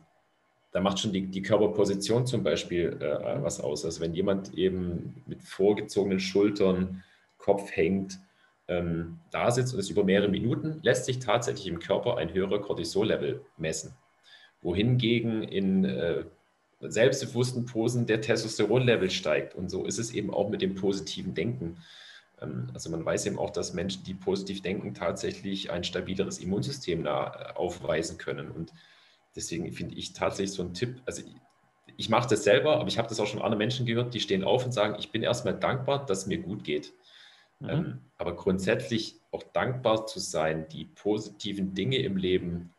da 0.71 0.79
macht 0.79 0.99
schon 0.99 1.11
die, 1.11 1.25
die 1.25 1.41
Körperposition 1.41 2.27
zum 2.27 2.43
Beispiel 2.43 2.95
äh, 3.01 3.41
was 3.41 3.59
aus. 3.59 3.83
Also 3.83 3.99
wenn 4.01 4.13
jemand 4.13 4.53
eben 4.53 5.23
mit 5.25 5.41
vorgezogenen 5.41 6.19
Schultern, 6.19 7.03
Kopf 7.39 7.71
hängt, 7.71 8.19
ähm, 8.67 9.17
da 9.31 9.49
sitzt 9.49 9.73
und 9.73 9.79
es 9.79 9.89
über 9.89 10.03
mehrere 10.03 10.29
Minuten, 10.29 10.81
lässt 10.83 11.05
sich 11.05 11.17
tatsächlich 11.17 11.65
im 11.65 11.79
Körper 11.79 12.17
ein 12.17 12.31
höherer 12.31 12.61
Cortisol-Level 12.61 13.41
messen. 13.57 13.95
Wohingegen 14.61 15.41
in 15.41 15.83
äh, 15.85 16.25
selbstbewussten 16.81 17.65
Posen 17.65 18.05
der 18.05 18.21
Testosteron-Level 18.21 19.09
steigt. 19.09 19.55
Und 19.55 19.69
so 19.69 19.85
ist 19.85 19.99
es 19.99 20.13
eben 20.13 20.33
auch 20.33 20.49
mit 20.49 20.61
dem 20.61 20.75
positiven 20.75 21.33
Denken. 21.33 21.77
Ähm, 22.41 22.67
also 22.73 22.89
man 22.89 23.05
weiß 23.05 23.25
eben 23.25 23.37
auch, 23.37 23.49
dass 23.49 23.73
Menschen, 23.73 24.03
die 24.03 24.13
positiv 24.13 24.61
denken, 24.61 24.93
tatsächlich 24.93 25.71
ein 25.71 25.83
stabileres 25.83 26.39
Immunsystem 26.39 27.05
äh, 27.05 27.09
aufweisen 27.09 28.17
können. 28.17 28.51
Und 28.51 28.73
deswegen 29.35 29.71
finde 29.73 29.95
ich 29.95 30.13
tatsächlich 30.13 30.53
so 30.53 30.63
ein 30.63 30.73
Tipp, 30.73 31.01
also 31.05 31.21
ich, 31.97 32.09
mache 32.09 32.29
das 32.29 32.43
selber, 32.43 32.77
aber 32.77 32.87
ich 32.87 32.97
habe 32.97 33.09
das 33.09 33.19
auch 33.19 33.27
schon 33.27 33.41
anderen 33.41 33.57
Menschen 33.57 33.85
gehört, 33.85 34.13
die 34.13 34.21
stehen 34.21 34.45
auf 34.45 34.63
und 34.65 34.71
sagen, 34.71 34.95
ich 34.99 35.11
bin 35.11 35.21
erstmal 35.21 35.59
dankbar, 35.59 36.05
dass 36.05 36.19
es 36.19 36.27
mir 36.27 36.37
gut 36.37 36.63
geht. 36.63 36.93
Mhm. 37.59 37.69
Ähm, 37.69 38.01
aber 38.17 38.35
grundsätzlich 38.35 39.17
auch 39.31 39.43
dankbar 39.43 40.05
zu 40.05 40.19
sein, 40.19 40.67
die 40.69 40.85
positiven 40.85 41.73
Dinge 41.73 41.97
im 41.97 42.15
Leben 42.15 42.73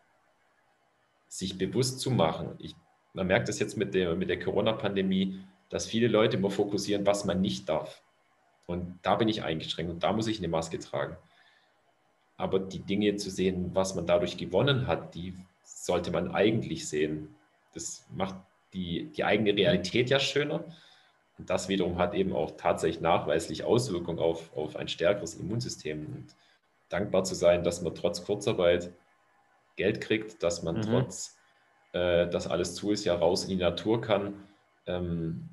sich 1.28 1.58
bewusst 1.58 2.00
zu 2.00 2.10
machen. 2.10 2.54
Ich, 2.58 2.74
man 3.12 3.26
merkt 3.26 3.48
das 3.48 3.58
jetzt 3.58 3.76
mit 3.76 3.94
der, 3.94 4.14
mit 4.14 4.28
der 4.28 4.38
Corona-Pandemie, 4.38 5.40
dass 5.68 5.86
viele 5.86 6.08
Leute 6.08 6.36
immer 6.36 6.50
fokussieren, 6.50 7.06
was 7.06 7.24
man 7.24 7.40
nicht 7.40 7.68
darf. 7.68 8.02
Und 8.66 8.98
da 9.02 9.16
bin 9.16 9.28
ich 9.28 9.42
eingeschränkt 9.42 9.90
und 9.90 10.02
da 10.02 10.12
muss 10.12 10.26
ich 10.26 10.38
eine 10.38 10.48
Maske 10.48 10.78
tragen. 10.78 11.16
Aber 12.36 12.58
die 12.58 12.80
Dinge 12.80 13.16
zu 13.16 13.30
sehen, 13.30 13.70
was 13.74 13.94
man 13.94 14.06
dadurch 14.06 14.36
gewonnen 14.36 14.86
hat, 14.86 15.14
die 15.14 15.34
sollte 15.62 16.10
man 16.10 16.34
eigentlich 16.34 16.88
sehen. 16.88 17.34
Das 17.74 18.06
macht 18.14 18.36
die, 18.72 19.10
die 19.10 19.24
eigene 19.24 19.54
Realität 19.54 20.10
ja 20.10 20.20
schöner. 20.20 20.64
Und 21.38 21.50
das 21.50 21.68
wiederum 21.68 21.98
hat 21.98 22.14
eben 22.14 22.32
auch 22.32 22.52
tatsächlich 22.56 23.00
nachweislich 23.00 23.64
Auswirkungen 23.64 24.18
auf, 24.18 24.54
auf 24.56 24.76
ein 24.76 24.88
stärkeres 24.88 25.34
Immunsystem. 25.34 26.06
Und 26.06 26.36
dankbar 26.88 27.24
zu 27.24 27.34
sein, 27.34 27.64
dass 27.64 27.82
man 27.82 27.94
trotz 27.94 28.24
Kurzarbeit 28.24 28.92
Geld 29.76 30.00
kriegt, 30.00 30.42
dass 30.42 30.62
man 30.62 30.76
mhm. 30.76 30.82
trotz, 30.82 31.38
äh, 31.92 32.28
dass 32.28 32.46
alles 32.46 32.74
zu 32.74 32.90
ist, 32.90 33.04
ja 33.04 33.14
raus 33.14 33.44
in 33.44 33.50
die 33.50 33.56
Natur 33.56 34.00
kann. 34.00 34.34
Ähm, 34.86 35.48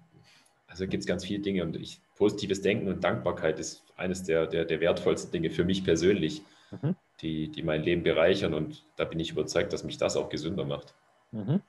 also 0.67 0.85
gibt 0.87 1.01
es 1.01 1.07
ganz 1.07 1.25
viele 1.25 1.39
Dinge 1.39 1.63
und 1.63 1.75
ich, 1.75 1.99
positives 2.15 2.61
Denken 2.61 2.87
und 2.87 3.03
Dankbarkeit 3.03 3.59
ist 3.59 3.83
eines 3.95 4.23
der, 4.23 4.47
der, 4.47 4.65
der 4.65 4.79
wertvollsten 4.79 5.31
Dinge 5.31 5.49
für 5.49 5.63
mich 5.63 5.83
persönlich, 5.83 6.41
mhm. 6.71 6.95
die, 7.21 7.49
die 7.49 7.63
mein 7.63 7.83
Leben 7.83 8.03
bereichern 8.03 8.53
und 8.53 8.85
da 8.97 9.05
bin 9.05 9.19
ich 9.19 9.31
überzeugt, 9.31 9.73
dass 9.73 9.83
mich 9.83 9.97
das 9.97 10.17
auch 10.17 10.29
gesünder 10.29 10.65
macht. 10.65 10.93
Mhm. 11.31 11.61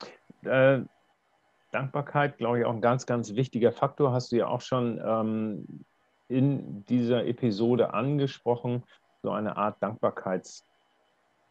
Äh, 0.42 0.80
Dankbarkeit, 1.70 2.38
glaube 2.38 2.60
ich, 2.60 2.64
auch 2.64 2.72
ein 2.72 2.80
ganz, 2.80 3.06
ganz 3.06 3.34
wichtiger 3.34 3.72
Faktor, 3.72 4.12
hast 4.12 4.32
du 4.32 4.36
ja 4.36 4.46
auch 4.46 4.62
schon 4.62 5.00
ähm, 5.04 5.84
in 6.28 6.84
dieser 6.86 7.26
Episode 7.26 7.94
angesprochen, 7.94 8.84
so 9.22 9.30
eine 9.30 9.56
Art 9.56 9.82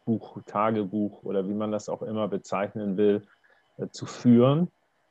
Dankbarkeitsbuch, 0.08 0.42
Tagebuch 0.46 1.24
oder 1.24 1.48
wie 1.48 1.54
man 1.54 1.72
das 1.72 1.90
auch 1.90 2.02
immer 2.02 2.28
bezeichnen 2.28 2.98
will, 2.98 3.24
äh, 3.78 3.88
zu 3.90 4.06
führen 4.06 4.70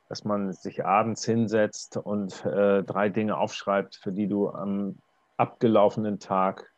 dass 0.09 0.23
man 0.23 0.53
sich 0.53 0.85
abends 0.85 1.25
hinsetzt 1.25 1.97
und 1.97 2.45
äh, 2.45 2.81
drei 2.81 3.09
Dinge 3.09 3.37
aufschreibt, 3.37 3.97
für 3.97 4.13
die 4.13 4.27
du 4.27 4.49
am 4.49 4.95
abgelaufenen 5.35 6.17
Tag, 6.17 6.71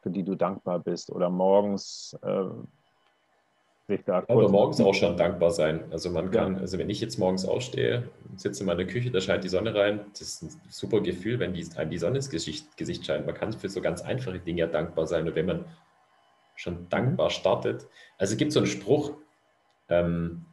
für 0.00 0.10
die 0.10 0.22
du 0.22 0.36
dankbar 0.36 0.78
bist 0.78 1.10
oder 1.10 1.28
morgens 1.28 2.16
äh, 2.22 2.44
sich 3.88 4.04
da 4.04 4.22
Aber 4.28 4.48
morgens 4.48 4.80
auch 4.80 4.94
schon 4.94 5.16
dankbar 5.16 5.50
sein. 5.50 5.86
Also 5.90 6.10
man 6.10 6.30
kann, 6.30 6.54
ja. 6.54 6.60
also 6.60 6.78
wenn 6.78 6.88
ich 6.88 7.00
jetzt 7.00 7.18
morgens 7.18 7.44
aufstehe, 7.44 8.08
sitze 8.36 8.60
in 8.60 8.66
meiner 8.66 8.84
Küche, 8.84 9.10
da 9.10 9.20
scheint 9.20 9.42
die 9.42 9.48
Sonne 9.48 9.74
rein, 9.74 10.02
das 10.12 10.20
ist 10.20 10.42
ein 10.42 10.60
super 10.68 11.00
Gefühl, 11.00 11.40
wenn 11.40 11.54
die, 11.54 11.66
einem 11.76 11.90
die 11.90 11.98
Sonne 11.98 12.18
ins 12.18 12.30
Gesicht, 12.30 12.76
Gesicht 12.76 13.04
scheint. 13.04 13.26
Man 13.26 13.34
kann 13.34 13.52
für 13.52 13.68
so 13.68 13.80
ganz 13.80 14.02
einfache 14.02 14.38
Dinge 14.38 14.60
ja 14.60 14.66
dankbar 14.68 15.08
sein. 15.08 15.26
Und 15.26 15.34
wenn 15.34 15.46
man 15.46 15.64
schon 16.58 16.88
dankbar 16.88 17.30
startet, 17.30 17.86
also 18.18 18.32
es 18.32 18.36
gibt 18.36 18.52
so 18.52 18.58
einen 18.58 18.66
Spruch, 18.66 19.12
ähm, 19.88 20.44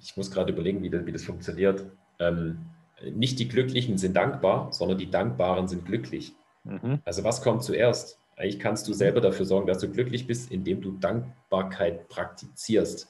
ich 0.00 0.16
muss 0.16 0.30
gerade 0.30 0.52
überlegen, 0.52 0.82
wie 0.82 0.90
das, 0.90 1.06
wie 1.06 1.12
das 1.12 1.24
funktioniert. 1.24 1.86
Ähm, 2.18 2.66
nicht 3.12 3.38
die 3.38 3.48
Glücklichen 3.48 3.96
sind 3.96 4.16
dankbar, 4.16 4.72
sondern 4.72 4.98
die 4.98 5.10
Dankbaren 5.10 5.68
sind 5.68 5.84
glücklich. 5.84 6.32
Mhm. 6.64 7.00
Also 7.04 7.22
was 7.22 7.42
kommt 7.42 7.62
zuerst? 7.62 8.18
Eigentlich 8.36 8.58
kannst 8.58 8.88
du 8.88 8.92
selber 8.92 9.20
dafür 9.20 9.46
sorgen, 9.46 9.66
dass 9.66 9.78
du 9.78 9.88
glücklich 9.88 10.26
bist, 10.26 10.50
indem 10.50 10.80
du 10.80 10.92
Dankbarkeit 10.92 12.08
praktizierst. 12.08 13.08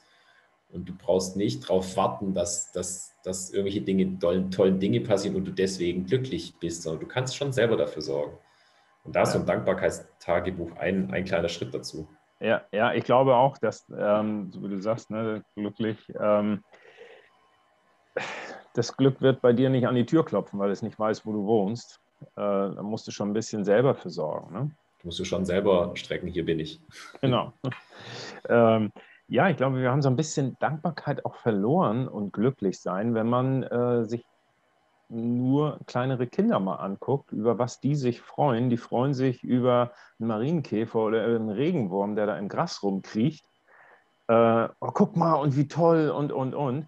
Und 0.69 0.89
du 0.89 0.93
brauchst 0.93 1.37
nicht 1.37 1.63
darauf 1.63 1.95
warten, 1.95 2.33
dass, 2.33 2.71
dass, 2.71 3.13
dass 3.23 3.51
irgendwelche 3.51 3.81
Dinge, 3.81 4.19
tollen, 4.19 4.51
tollen 4.51 4.79
Dinge 4.79 5.01
passieren 5.01 5.35
und 5.35 5.45
du 5.45 5.51
deswegen 5.51 6.05
glücklich 6.05 6.55
bist, 6.59 6.83
sondern 6.83 7.01
du 7.01 7.07
kannst 7.07 7.35
schon 7.35 7.53
selber 7.53 7.77
dafür 7.77 8.01
sorgen. 8.01 8.37
Und 9.05 9.15
da 9.15 9.21
ist 9.21 9.33
so 9.33 9.39
ein 9.39 9.45
Dankbarkeitstagebuch 9.45 10.75
ein, 10.77 11.11
ein 11.11 11.23
kleiner 11.25 11.47
Schritt 11.47 11.73
dazu. 11.73 12.07
Ja, 12.39 12.63
ja, 12.71 12.93
ich 12.93 13.05
glaube 13.05 13.35
auch, 13.35 13.57
dass, 13.57 13.85
ähm, 13.97 14.51
so 14.51 14.61
wie 14.63 14.69
du 14.69 14.81
sagst, 14.81 15.09
ne, 15.09 15.43
glücklich, 15.55 15.97
ähm, 16.19 16.63
das 18.73 18.97
Glück 18.97 19.21
wird 19.21 19.41
bei 19.41 19.53
dir 19.53 19.69
nicht 19.69 19.87
an 19.87 19.95
die 19.95 20.05
Tür 20.05 20.25
klopfen, 20.25 20.59
weil 20.59 20.71
es 20.71 20.81
nicht 20.81 20.99
weiß, 20.99 21.25
wo 21.25 21.31
du 21.31 21.45
wohnst. 21.45 22.01
Äh, 22.21 22.25
da 22.35 22.81
musst 22.81 23.07
du 23.07 23.11
schon 23.11 23.29
ein 23.29 23.33
bisschen 23.33 23.63
selber 23.63 23.95
für 23.95 24.09
sorgen. 24.09 24.53
Ne? 24.53 24.71
Du 25.01 25.07
musst 25.07 25.19
du 25.19 25.23
schon 25.23 25.45
selber 25.45 25.91
strecken, 25.95 26.27
hier 26.27 26.45
bin 26.45 26.59
ich. 26.59 26.81
Genau. 27.21 27.53
ähm, 28.49 28.91
ja, 29.27 29.49
ich 29.49 29.57
glaube, 29.57 29.79
wir 29.81 29.91
haben 29.91 30.01
so 30.01 30.09
ein 30.09 30.15
bisschen 30.15 30.57
Dankbarkeit 30.59 31.25
auch 31.25 31.35
verloren 31.35 32.07
und 32.07 32.33
glücklich 32.33 32.79
sein, 32.79 33.13
wenn 33.15 33.27
man 33.27 33.63
äh, 33.63 34.05
sich 34.05 34.25
nur 35.09 35.79
kleinere 35.85 36.27
Kinder 36.27 36.59
mal 36.59 36.75
anguckt, 36.75 37.31
über 37.31 37.59
was 37.59 37.79
die 37.79 37.95
sich 37.95 38.21
freuen. 38.21 38.69
Die 38.69 38.77
freuen 38.77 39.13
sich 39.13 39.43
über 39.43 39.91
einen 40.19 40.27
Marienkäfer 40.27 40.99
oder 40.99 41.23
einen 41.23 41.49
Regenwurm, 41.49 42.15
der 42.15 42.25
da 42.25 42.37
im 42.37 42.49
Gras 42.49 42.81
rumkriecht. 42.83 43.45
Äh, 44.27 44.67
oh, 44.79 44.91
guck 44.93 45.15
mal 45.15 45.35
und 45.35 45.55
wie 45.55 45.67
toll 45.67 46.09
und, 46.09 46.31
und, 46.31 46.55
und. 46.55 46.87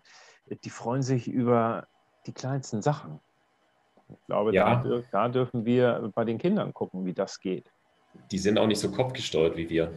Die 0.63 0.69
freuen 0.69 1.03
sich 1.03 1.27
über 1.27 1.87
die 2.25 2.33
kleinsten 2.33 2.81
Sachen. 2.81 3.19
Ich 4.09 4.25
glaube, 4.25 4.53
ja. 4.53 4.81
da, 4.83 5.01
da 5.11 5.29
dürfen 5.29 5.65
wir 5.65 6.11
bei 6.15 6.23
den 6.23 6.37
Kindern 6.37 6.73
gucken, 6.73 7.05
wie 7.05 7.13
das 7.13 7.39
geht. 7.39 7.69
Die 8.31 8.37
sind 8.37 8.57
auch 8.57 8.67
nicht 8.67 8.79
so 8.79 8.89
kopfgesteuert 8.91 9.57
wie 9.57 9.69
wir. 9.69 9.91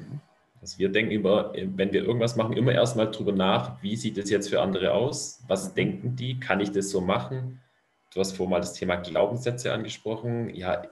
Also 0.61 0.79
wir 0.79 0.91
denken 0.91 1.13
über, 1.13 1.53
wenn 1.55 1.93
wir 1.93 2.05
irgendwas 2.05 2.37
machen, 2.37 2.53
immer 2.55 2.73
erstmal 2.73 3.11
drüber 3.11 3.33
nach, 3.33 3.83
wie 3.83 3.97
sieht 3.97 4.19
es 4.19 4.29
jetzt 4.29 4.51
für 4.51 4.61
andere 4.61 4.93
aus? 4.93 5.43
Was 5.49 5.73
denken 5.73 6.17
die? 6.17 6.39
Kann 6.39 6.61
ich 6.61 6.71
das 6.71 6.91
so 6.91 7.01
machen? 7.01 7.61
Du 8.13 8.21
hast 8.21 8.33
vorhin 8.33 8.51
mal 8.51 8.61
das 8.61 8.75
Thema 8.75 8.97
Glaubenssätze 8.97 9.73
angesprochen. 9.73 10.55
Ja, 10.55 10.83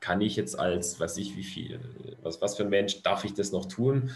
kann 0.00 0.20
ich 0.20 0.34
jetzt 0.36 0.58
als, 0.58 0.98
weiß 0.98 1.16
ich, 1.18 1.36
wie 1.36 1.44
viel, 1.44 1.80
was, 2.22 2.42
was 2.42 2.56
für 2.56 2.64
ein 2.64 2.70
Mensch, 2.70 3.02
darf 3.02 3.24
ich 3.24 3.34
das 3.34 3.52
noch 3.52 3.66
tun? 3.66 4.10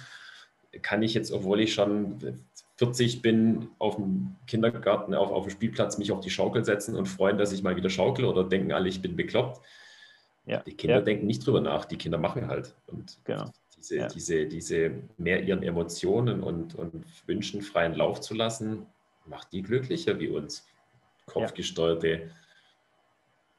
Kann 0.83 1.03
ich 1.03 1.15
jetzt, 1.15 1.31
obwohl 1.31 1.61
ich 1.61 1.73
schon 1.73 2.43
40 2.77 3.23
bin, 3.23 3.69
auf 3.79 3.97
dem 3.97 4.35
Kindergarten, 4.47 5.15
auf, 5.15 5.31
auf 5.31 5.45
dem 5.45 5.51
Spielplatz 5.51 5.97
mich 5.97 6.11
auf 6.11 6.21
die 6.21 6.31
Schaukel 6.31 6.65
setzen 6.65 6.97
und 6.97 7.07
freuen, 7.07 7.39
dass 7.39 7.53
ich 7.53 7.63
mal 7.63 7.77
wieder 7.77 7.89
schaukel 7.89 8.25
oder 8.25 8.45
denken 8.45 8.73
alle, 8.73 8.89
ich 8.89 9.01
bin 9.01 9.17
bekloppt? 9.17 9.65
Ja, 10.45 10.61
die 10.61 10.75
Kinder 10.75 10.97
ja. 10.97 11.03
denken 11.03 11.27
nicht 11.27 11.47
drüber 11.47 11.61
nach, 11.61 11.85
die 11.85 11.97
Kinder 11.97 12.19
machen 12.19 12.49
halt. 12.49 12.75
Und 12.89 13.19
genau. 13.25 13.51
diese, 13.77 13.97
ja. 13.97 14.09
diese, 14.09 14.47
diese 14.47 14.91
mehr 15.17 15.43
ihren 15.45 15.63
Emotionen 15.63 16.43
und, 16.43 16.75
und 16.75 17.05
Wünschen 17.27 17.63
freien 17.63 17.95
Lauf 17.95 18.21
zu 18.21 18.35
lassen, 18.35 18.87
macht 19.25 19.53
die 19.53 19.63
glücklicher 19.63 20.19
wie 20.19 20.29
uns 20.29 20.67
kopfgesteuerte, 21.27 22.09
ja. 22.09 22.19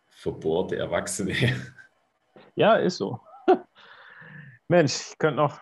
verbohrte 0.10 0.78
Erwachsene. 0.78 1.34
Ja, 2.56 2.74
ist 2.74 2.98
so. 2.98 3.20
Mensch, 4.68 5.12
ich 5.12 5.18
könnte 5.20 5.36
noch 5.36 5.60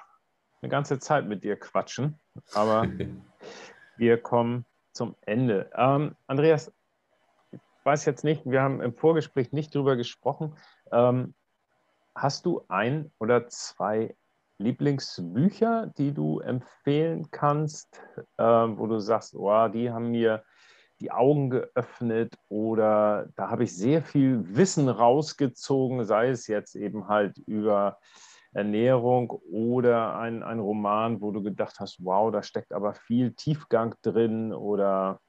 eine 0.62 0.70
ganze 0.70 0.98
Zeit 0.98 1.26
mit 1.28 1.44
dir 1.44 1.58
quatschen, 1.58 2.18
aber 2.54 2.88
wir 3.98 4.18
kommen 4.18 4.66
zum 4.94 5.14
Ende. 5.26 5.70
Ähm, 5.76 6.16
Andreas, 6.28 6.72
ich 7.52 7.60
weiß 7.84 8.06
jetzt 8.06 8.24
nicht, 8.24 8.46
wir 8.46 8.62
haben 8.62 8.82
im 8.82 8.94
Vorgespräch 8.94 9.52
nicht 9.52 9.76
drüber 9.76 9.98
gesprochen. 9.98 10.58
Ähm, 10.94 11.36
hast 12.16 12.46
du 12.46 12.64
ein 12.70 13.12
oder 13.20 13.50
zwei 13.50 14.16
Lieblingsbücher, 14.58 15.92
die 15.98 16.14
du 16.14 16.40
empfehlen 16.40 17.30
kannst, 17.30 18.02
äh, 18.38 18.44
wo 18.44 18.88
du 18.88 19.00
sagst, 19.00 19.36
oh, 19.36 19.68
die 19.68 19.92
haben 19.92 20.12
mir 20.12 20.46
die 21.00 21.12
Augen 21.12 21.50
geöffnet 21.50 22.36
oder 22.48 23.28
da 23.36 23.50
habe 23.50 23.64
ich 23.64 23.76
sehr 23.76 24.02
viel 24.02 24.44
Wissen 24.56 24.90
rausgezogen, 24.90 26.06
sei 26.06 26.30
es 26.30 26.48
jetzt 26.48 26.76
eben 26.76 27.08
halt 27.08 27.38
über 27.40 28.00
Ernährung 28.54 29.30
oder 29.30 30.18
ein, 30.18 30.42
ein 30.42 30.60
Roman, 30.60 31.22
wo 31.22 31.32
du 31.32 31.44
gedacht 31.44 31.80
hast, 31.80 32.04
wow, 32.04 32.32
da 32.32 32.42
steckt 32.42 32.72
aber 32.72 32.94
viel 32.94 33.34
Tiefgang 33.34 33.96
drin 34.02 34.54
oder? 34.54 35.20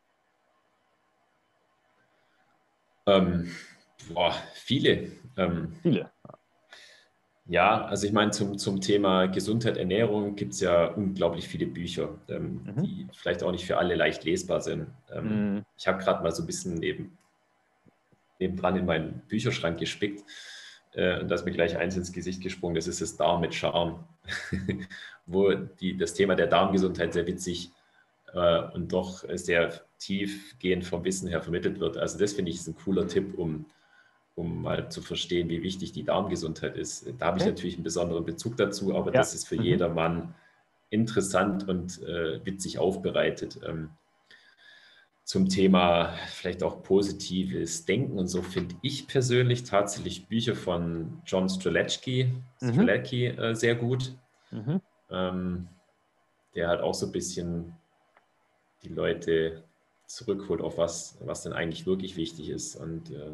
Ähm, 3.06 3.50
boah, 4.12 4.32
viele. 4.54 5.10
Ähm, 5.36 5.72
viele. 5.82 6.12
Ja, 7.49 7.84
also 7.84 8.07
ich 8.07 8.12
meine, 8.12 8.32
zum, 8.32 8.59
zum 8.59 8.80
Thema 8.80 9.26
Gesundheit, 9.26 9.76
Ernährung 9.76 10.34
gibt 10.34 10.55
es 10.55 10.61
ja 10.61 10.86
unglaublich 10.86 11.47
viele 11.47 11.66
Bücher, 11.66 12.18
ähm, 12.28 12.62
mhm. 12.64 12.82
die 12.82 13.07
vielleicht 13.12 13.44
auch 13.44 13.53
nicht 13.53 13.64
für 13.64 13.78
alle 13.78 13.94
leicht 13.94 14.24
lesbar 14.24 14.61
sind. 14.61 14.88
Ähm, 15.12 15.55
mhm. 15.55 15.64
Ich 15.78 15.86
habe 15.86 16.03
gerade 16.03 16.24
mal 16.24 16.32
so 16.32 16.42
ein 16.42 16.47
bisschen 16.47 16.74
neben, 16.74 17.16
nebendran 18.40 18.76
in 18.76 18.86
meinen 18.86 19.22
Bücherschrank 19.28 19.78
gespickt 19.78 20.24
äh, 20.94 21.20
und 21.20 21.28
da 21.28 21.36
ist 21.36 21.44
mir 21.44 21.53
gleich 21.53 21.76
eins 21.76 21.97
ins 21.97 22.12
Gesicht 22.12 22.42
gesprungen, 22.42 22.74
das 22.74 22.88
ist 22.88 23.01
das 23.01 23.16
Darm 23.16 23.42
mit 23.42 23.55
Charme, 23.55 24.05
wo 25.26 25.53
die, 25.55 25.97
das 25.97 26.14
Thema 26.14 26.34
der 26.34 26.49
Darmgesundheit 26.49 27.12
sehr 27.12 27.28
witzig 27.28 27.70
äh, 28.32 28.62
und 28.74 28.92
doch 28.92 29.24
sehr 29.34 29.82
tiefgehend 29.99 30.84
vom 30.84 31.05
Wissen 31.05 31.28
her 31.28 31.42
vermittelt 31.42 31.78
wird. 31.78 31.97
Also 31.97 32.18
das 32.18 32.32
finde 32.32 32.51
ich 32.51 32.57
ist 32.57 32.66
ein 32.66 32.76
cooler 32.76 33.07
Tipp, 33.07 33.38
um 33.38 33.66
um 34.37 34.62
mal 34.62 34.91
zu 34.91 35.01
verstehen, 35.01 35.49
wie 35.49 35.62
wichtig 35.62 35.93
die 35.93 36.05
Darmgesundheit 36.05 36.76
ist. 36.76 37.12
Da 37.18 37.26
habe 37.26 37.39
ich 37.39 37.47
natürlich 37.47 37.74
einen 37.74 37.84
besonderen 37.84 38.24
Bezug 38.24 38.57
dazu, 38.57 38.95
aber 38.95 39.07
ja. 39.07 39.18
das 39.18 39.34
ist 39.34 39.49
für 39.49 39.57
mhm. 39.57 39.62
jedermann 39.62 40.34
interessant 40.91 41.68
und 41.68 42.03
äh, 42.03 42.45
witzig 42.45 42.78
aufbereitet. 42.78 43.59
Ähm, 43.66 43.91
zum 45.24 45.49
Thema 45.49 46.14
vielleicht 46.28 46.62
auch 46.62 46.84
positives 46.84 47.84
Denken 47.87 48.18
und 48.18 48.28
so 48.28 48.43
finde 48.43 48.76
ich 48.82 49.09
persönlich 49.09 49.64
tatsächlich 49.64 50.28
Bücher 50.28 50.55
von 50.55 51.20
John 51.26 51.49
Streletsky, 51.49 52.32
mhm. 52.61 52.89
äh, 52.89 53.55
sehr 53.55 53.74
gut. 53.74 54.14
Mhm. 54.53 54.80
Ähm, 55.11 55.68
der 56.55 56.68
hat 56.68 56.80
auch 56.80 56.95
so 56.95 57.07
ein 57.07 57.12
bisschen 57.12 57.74
die 58.84 58.89
Leute 58.89 59.64
zurückholt 60.07 60.61
auf 60.61 60.78
was, 60.78 61.18
was 61.20 61.43
denn 61.43 61.53
eigentlich 61.53 61.87
wirklich 61.87 62.16
wichtig 62.16 62.51
ist 62.51 62.76
und 62.76 63.11
äh, 63.11 63.32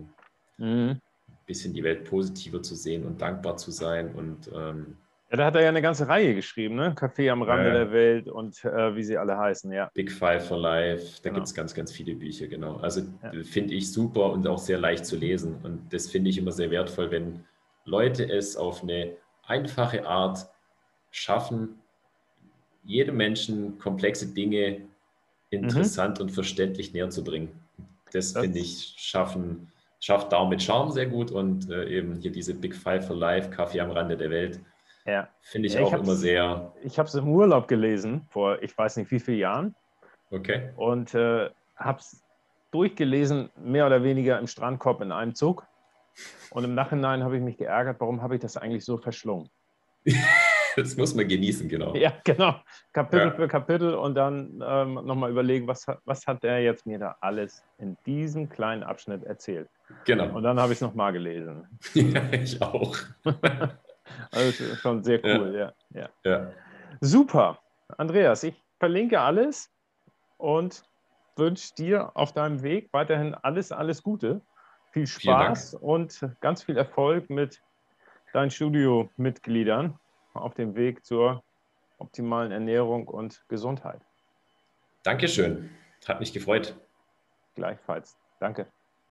mhm. 0.62 0.90
ein 0.90 1.00
bisschen 1.46 1.72
die 1.74 1.82
Welt 1.82 2.04
positiver 2.04 2.62
zu 2.62 2.74
sehen 2.74 3.04
und 3.04 3.20
dankbar 3.20 3.56
zu 3.56 3.70
sein 3.70 4.14
und 4.14 4.50
ähm, 4.54 4.96
ja, 5.32 5.38
da 5.38 5.46
hat 5.46 5.54
er 5.54 5.62
ja 5.62 5.70
eine 5.70 5.80
ganze 5.80 6.06
Reihe 6.06 6.34
geschrieben, 6.34 6.74
ne? 6.74 6.94
Café 6.94 7.30
am 7.30 7.40
Rande 7.40 7.70
äh, 7.70 7.72
der 7.72 7.90
Welt 7.90 8.28
und 8.28 8.62
äh, 8.66 8.94
wie 8.94 9.02
sie 9.02 9.16
alle 9.16 9.38
heißen, 9.38 9.72
ja. 9.72 9.90
Big 9.94 10.12
Five 10.12 10.46
for 10.46 10.58
Life, 10.58 11.22
da 11.22 11.30
genau. 11.30 11.36
gibt 11.36 11.46
es 11.46 11.54
ganz, 11.54 11.72
ganz 11.72 11.90
viele 11.90 12.14
Bücher, 12.14 12.48
genau. 12.48 12.76
Also 12.76 13.00
ja. 13.22 13.42
finde 13.42 13.72
ich 13.72 13.90
super 13.90 14.30
und 14.30 14.46
auch 14.46 14.58
sehr 14.58 14.76
leicht 14.76 15.06
zu 15.06 15.16
lesen. 15.16 15.56
Und 15.62 15.90
das 15.90 16.10
finde 16.10 16.28
ich 16.28 16.36
immer 16.36 16.52
sehr 16.52 16.70
wertvoll, 16.70 17.10
wenn 17.10 17.46
Leute 17.86 18.30
es 18.30 18.58
auf 18.58 18.82
eine 18.82 19.12
einfache 19.46 20.06
Art 20.06 20.50
schaffen, 21.10 21.80
jedem 22.84 23.16
Menschen 23.16 23.78
komplexe 23.78 24.34
Dinge 24.34 24.82
interessant 25.48 26.18
mhm. 26.18 26.24
und 26.24 26.30
verständlich 26.30 26.92
näher 26.92 27.08
zu 27.08 27.24
bringen. 27.24 27.48
Das, 28.12 28.34
das 28.34 28.42
finde 28.42 28.58
ich 28.58 28.96
schaffen, 28.98 29.71
schafft 30.02 30.32
Daumen 30.32 30.50
mit 30.50 30.62
Charme 30.62 30.90
sehr 30.90 31.06
gut 31.06 31.30
und 31.30 31.70
äh, 31.70 31.86
eben 31.86 32.16
hier 32.16 32.32
diese 32.32 32.52
Big 32.52 32.74
Five 32.74 33.06
for 33.06 33.16
Life, 33.16 33.48
Kaffee 33.48 33.80
am 33.80 33.90
Rande 33.90 34.18
der 34.18 34.28
Welt 34.28 34.60
ja. 35.04 35.28
Finde 35.40 35.68
ich 35.68 35.74
ja, 35.74 35.82
auch 35.82 35.92
ich 35.92 36.00
immer 36.00 36.14
sehr. 36.14 36.72
Ich 36.82 36.98
habe 36.98 37.08
es 37.08 37.14
im 37.14 37.28
Urlaub 37.28 37.68
gelesen, 37.68 38.26
vor 38.30 38.62
ich 38.62 38.76
weiß 38.76 38.96
nicht 38.96 39.10
wie 39.10 39.20
vielen 39.20 39.38
Jahren. 39.38 39.74
Okay. 40.30 40.70
Und 40.76 41.14
äh, 41.14 41.50
habe 41.76 41.98
es 41.98 42.22
durchgelesen, 42.70 43.50
mehr 43.56 43.86
oder 43.86 44.02
weniger 44.02 44.38
im 44.38 44.46
Strandkorb 44.46 45.02
in 45.02 45.12
einem 45.12 45.34
Zug. 45.34 45.66
Und 46.50 46.64
im 46.64 46.74
Nachhinein 46.74 47.24
habe 47.24 47.36
ich 47.36 47.42
mich 47.42 47.56
geärgert, 47.56 47.96
warum 48.00 48.22
habe 48.22 48.36
ich 48.36 48.40
das 48.40 48.56
eigentlich 48.56 48.84
so 48.84 48.96
verschlungen? 48.96 49.50
das 50.76 50.96
muss 50.96 51.14
man 51.14 51.26
genießen, 51.26 51.68
genau. 51.68 51.94
Ja, 51.94 52.12
genau. 52.24 52.56
Kapitel 52.92 53.28
ja. 53.28 53.32
für 53.32 53.48
Kapitel 53.48 53.94
und 53.94 54.14
dann 54.14 54.62
ähm, 54.64 54.94
nochmal 54.94 55.30
überlegen, 55.30 55.66
was, 55.66 55.86
was 56.04 56.26
hat 56.26 56.42
der 56.42 56.62
jetzt 56.62 56.86
mir 56.86 56.98
da 56.98 57.16
alles 57.20 57.62
in 57.78 57.96
diesem 58.06 58.48
kleinen 58.48 58.82
Abschnitt 58.82 59.24
erzählt. 59.24 59.68
Genau. 60.04 60.34
Und 60.36 60.42
dann 60.42 60.58
habe 60.58 60.72
ich 60.72 60.78
es 60.78 60.82
nochmal 60.82 61.12
gelesen. 61.12 61.66
Ja, 61.94 62.32
ich 62.32 62.60
auch. 62.60 62.96
Also 64.30 64.74
schon 64.74 65.02
sehr 65.02 65.24
cool, 65.24 65.54
ja. 65.54 65.72
ja. 65.90 66.08
ja. 66.24 66.52
Super. 67.00 67.58
Andreas, 67.96 68.42
ich 68.42 68.54
verlinke 68.78 69.20
alles 69.20 69.70
und 70.38 70.82
wünsche 71.36 71.74
dir 71.74 72.14
auf 72.14 72.32
deinem 72.32 72.62
Weg 72.62 72.88
weiterhin 72.92 73.34
alles, 73.34 73.72
alles 73.72 74.02
Gute. 74.02 74.42
Viel 74.90 75.06
Spaß 75.06 75.74
und 75.74 76.20
ganz 76.40 76.62
viel 76.62 76.76
Erfolg 76.76 77.30
mit 77.30 77.62
deinen 78.32 78.50
Studiomitgliedern 78.50 79.98
auf 80.34 80.54
dem 80.54 80.74
Weg 80.74 81.04
zur 81.04 81.42
optimalen 81.98 82.52
Ernährung 82.52 83.06
und 83.06 83.44
Gesundheit. 83.48 84.00
Dankeschön. 85.04 85.70
Hat 86.06 86.20
mich 86.20 86.32
gefreut. 86.32 86.76
Gleichfalls. 87.54 88.18
Danke. 88.40 88.66